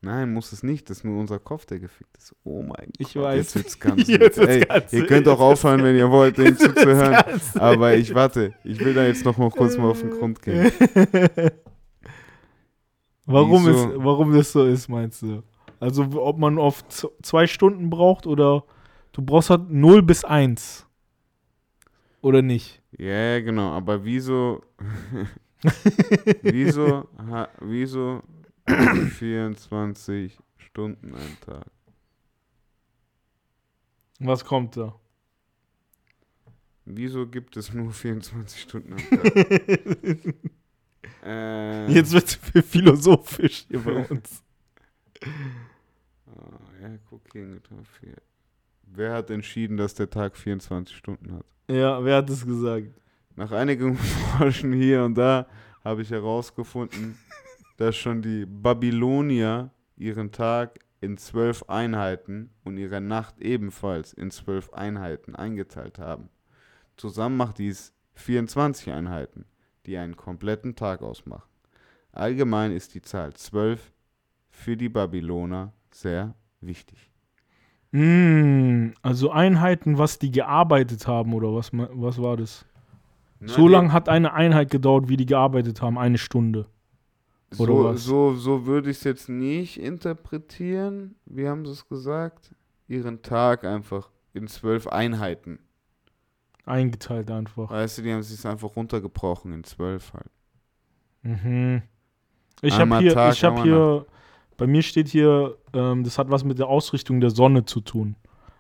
[0.04, 0.90] Nein, muss es nicht.
[0.90, 2.36] Das ist nur unser Kopf, der gefickt ist.
[2.44, 3.24] Oh mein Ich Gott.
[3.24, 3.38] weiß.
[3.38, 7.24] Jetzt wird's ganz Jetzt Ey, ganz Ihr könnt auch aufhören, wenn ihr wollt, dem zuzuhören.
[7.56, 8.54] Aber ich warte.
[8.66, 10.70] Ich will da jetzt noch mal kurz mal auf den Grund gehen.
[13.26, 13.92] warum, Wieso?
[13.92, 15.42] ist, warum das so ist, meinst du?
[15.80, 18.66] Also, ob man oft zwei Stunden braucht oder
[19.14, 20.86] du brauchst halt 0 bis 1.
[22.22, 22.82] Oder nicht?
[22.98, 23.72] Ja, genau.
[23.72, 24.64] Aber wieso.
[26.42, 27.08] wieso.
[27.30, 28.22] Ha, wieso
[28.68, 31.66] 24 Stunden ein Tag?
[34.20, 34.96] Was kommt da?
[36.86, 39.36] Wieso gibt es nur 24 Stunden am Tag?
[41.24, 44.44] äh, Jetzt wird es philosophisch hier bei uns.
[46.28, 47.62] Oh, ja, guck hier.
[48.84, 51.46] Wer hat entschieden, dass der Tag 24 Stunden hat?
[51.70, 52.88] Ja, wer hat das gesagt?
[53.36, 53.96] Nach einigem
[54.38, 55.48] Forschen hier und da
[55.84, 57.18] habe ich herausgefunden,
[57.78, 64.72] dass schon die Babylonier ihren Tag in zwölf Einheiten und ihre Nacht ebenfalls in zwölf
[64.74, 66.30] Einheiten eingeteilt haben.
[66.96, 69.46] Zusammen macht dies 24 Einheiten,
[69.86, 71.50] die einen kompletten Tag ausmachen.
[72.12, 73.92] Allgemein ist die Zahl 12
[74.50, 77.10] für die Babyloner sehr wichtig.
[77.92, 82.66] Mm, also Einheiten, was die gearbeitet haben, oder was, was war das?
[83.40, 86.68] Na, so lange hat eine Einheit gedauert, wie die gearbeitet haben, eine Stunde.
[87.54, 91.16] So, so, so würde ich es jetzt nicht interpretieren.
[91.26, 92.52] Wie haben sie es gesagt?
[92.88, 95.60] Ihren Tag einfach in zwölf Einheiten.
[96.66, 97.70] Eingeteilt einfach.
[97.70, 100.32] Weißt du, die haben es sich einfach runtergebrochen in zwölf halt.
[101.24, 101.82] Mhm.
[102.62, 104.06] Ich habe hier, Tag, ich einmal hier,
[104.58, 108.16] bei mir steht hier, ähm, das hat was mit der Ausrichtung der Sonne zu tun.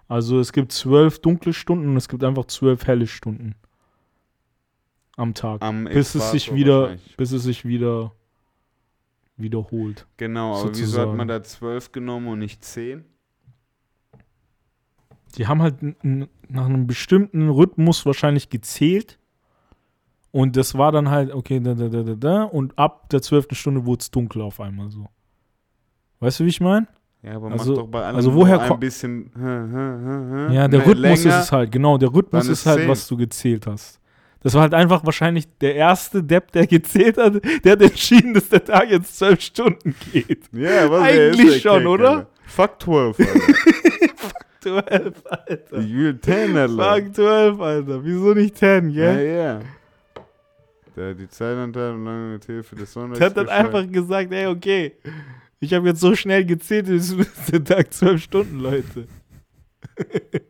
[0.07, 3.56] Also es gibt zwölf dunkle Stunden und es gibt einfach zwölf helle Stunden
[5.15, 5.61] am Tag.
[5.61, 8.11] Am bis es sich wieder, bis es sich wieder
[9.38, 10.08] wiederholt.
[10.18, 11.18] Genau, aber wieso hat Sozusagen.
[11.18, 13.06] man da zwölf genommen und nicht zehn?
[15.38, 19.20] Die haben halt nach einem bestimmten Rhythmus wahrscheinlich gezählt.
[20.32, 22.44] Und das war dann halt, okay, da, da, da, da, da.
[22.44, 25.08] Und ab der zwölften Stunde wurde es dunkel auf einmal so.
[26.20, 26.88] Weißt du, wie ich meine?
[27.22, 29.32] Ja, aber Also- doch bei allem also woher ein bisschen.
[29.36, 31.16] hä, hä, hä, hä, Ja, der Rhythmus länger.
[31.40, 31.98] ist es halt, genau.
[31.98, 32.90] Der Rhythmus ist ist halt, zehn.
[32.90, 34.00] was du gezählt hast.
[34.44, 38.49] Das war halt einfach wahrscheinlich der erste Depp, der gezählt hat, der hat entschieden, dass
[38.49, 40.44] der Tag jetzt zwölf Stunden geht.
[40.52, 42.10] Ja, was Eigentlich schon, oder?
[42.10, 42.28] Alter.
[42.45, 43.34] Fuck 12, Alter.
[44.60, 45.78] Zwölf, Alter.
[45.80, 47.02] Ich will 10, Alter.
[47.02, 48.03] Fuck 12, Alter.
[48.06, 49.36] Wieso nicht 10, Ja, gell?
[49.36, 49.61] ja.
[50.95, 53.20] Der die Zeitanteil und lange mit Hilfe des Sonnenlichts.
[53.20, 54.94] Der hat dann einfach gesagt, ey, okay,
[55.60, 59.07] ich habe jetzt so schnell gezählt, es ist der Tag zwölf Stunden, Leute.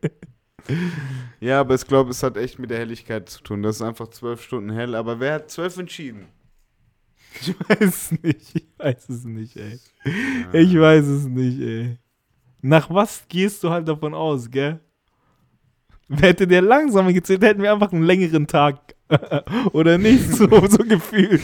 [1.44, 3.64] Ja, aber ich glaube, es hat echt mit der Helligkeit zu tun.
[3.64, 4.96] Das ist einfach zwölf Stunden hell.
[4.96, 6.28] Aber wer hat zwölf entschieden?
[7.42, 9.80] Ich weiß es nicht, ich weiß es nicht, ey.
[10.54, 11.98] Ich weiß es nicht, ey.
[12.62, 14.80] Nach was gehst du halt davon aus, gell?
[16.12, 18.94] Hätte der langsamer gezählt, hätten wir einfach einen längeren Tag.
[19.74, 21.42] Oder nicht so, so gefühlt.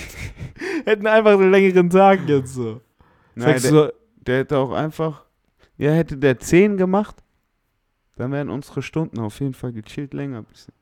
[0.85, 2.81] Hätten einfach einen längeren Tag jetzt so.
[3.34, 5.26] Nein, der, du, der hätte auch einfach.
[5.76, 7.15] Ja, hätte der 10 gemacht,
[8.19, 10.43] dann wären unsere Stunden auf jeden Fall gechillt länger.
[10.43, 10.73] Bisschen.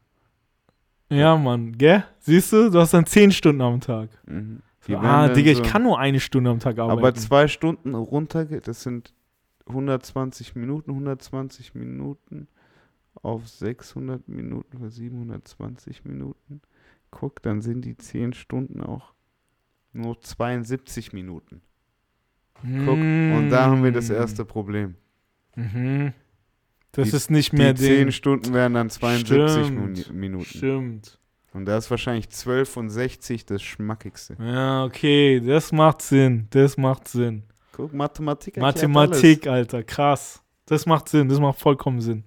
[1.10, 2.04] ja, Mann, gell?
[2.20, 4.10] Siehst du, du hast dann 10 Stunden am Tag.
[4.28, 4.62] Mhm.
[4.82, 7.00] So, ah, Digga, so- ich kann nur eine Stunde am Tag arbeiten.
[7.00, 9.14] Aber zwei Stunden runter, das sind
[9.68, 12.48] 120 Minuten, 120 Minuten
[13.22, 16.62] auf 600 Minuten oder 720 Minuten.
[17.12, 19.14] Guck, dann sind die 10 Stunden auch
[19.94, 21.62] nur 72 Minuten.
[22.62, 24.96] Guck, und da haben wir das erste Problem.
[25.56, 26.14] Mhm.
[26.98, 28.12] Das Die- ist nicht Die mehr 10 Ding.
[28.12, 29.98] Stunden wären dann 72 Stimmt.
[30.00, 30.46] Minu- Minuten.
[30.46, 31.20] Stimmt.
[31.54, 34.36] Und da ist wahrscheinlich 12 und 60 das Schmackigste.
[34.40, 36.48] Ja, okay, das macht Sinn.
[36.50, 37.44] Das macht Sinn.
[37.72, 40.42] Guck, Mathematik Mathematik, Alter, krass.
[40.66, 42.24] Das macht Sinn, das macht vollkommen Sinn.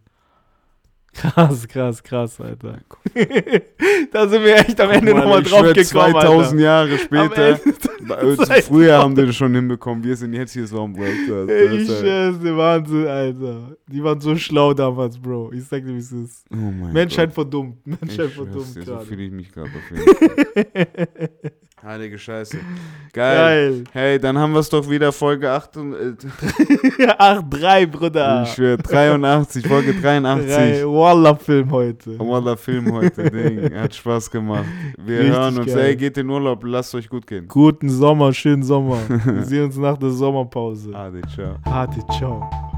[1.13, 2.79] Krass, krass, krass, Alter.
[4.13, 4.91] da sind wir echt am.
[4.91, 6.59] Ende nochmal drauf schwör, gekommen, 2000 Alter.
[6.63, 7.49] Jahre später.
[7.49, 10.05] Ende, früher haben die das schon hinbekommen.
[10.05, 11.13] Wir sind jetzt hier so am World.
[11.73, 13.77] ich schwör's dir, Wahnsinn, Alter.
[13.89, 15.53] Die waren so schlau damals, Bro.
[15.53, 16.47] Ich sag dir, wie es ist.
[16.53, 17.85] Oh Menschheit verdummt.
[17.87, 21.31] Menschheit verdummt so fühle ich mich gerade auf jeden Fall.
[21.83, 22.59] Heilige Scheiße.
[23.13, 23.37] Geil.
[23.37, 23.85] Geil.
[23.93, 28.43] Hey, dann haben wir es doch wieder Folge 8 und, äh, 8-3, Bruder.
[28.45, 30.47] ich schwör, 83, Folge 83.
[30.55, 32.19] Drei Wallah-Film heute.
[32.19, 33.75] Wallah Film heute, Ding.
[33.75, 34.67] Hat Spaß gemacht.
[35.03, 35.67] Wir Richtig hören uns.
[35.75, 35.79] geil.
[35.79, 37.49] Ey, geht in Urlaub, lasst euch gut gehen.
[37.49, 38.99] Guten Sommer, schönen Sommer.
[39.25, 40.95] Wir sehen uns nach der Sommerpause.
[40.95, 41.55] Ade, ciao.
[41.65, 42.70] Harte, ciao.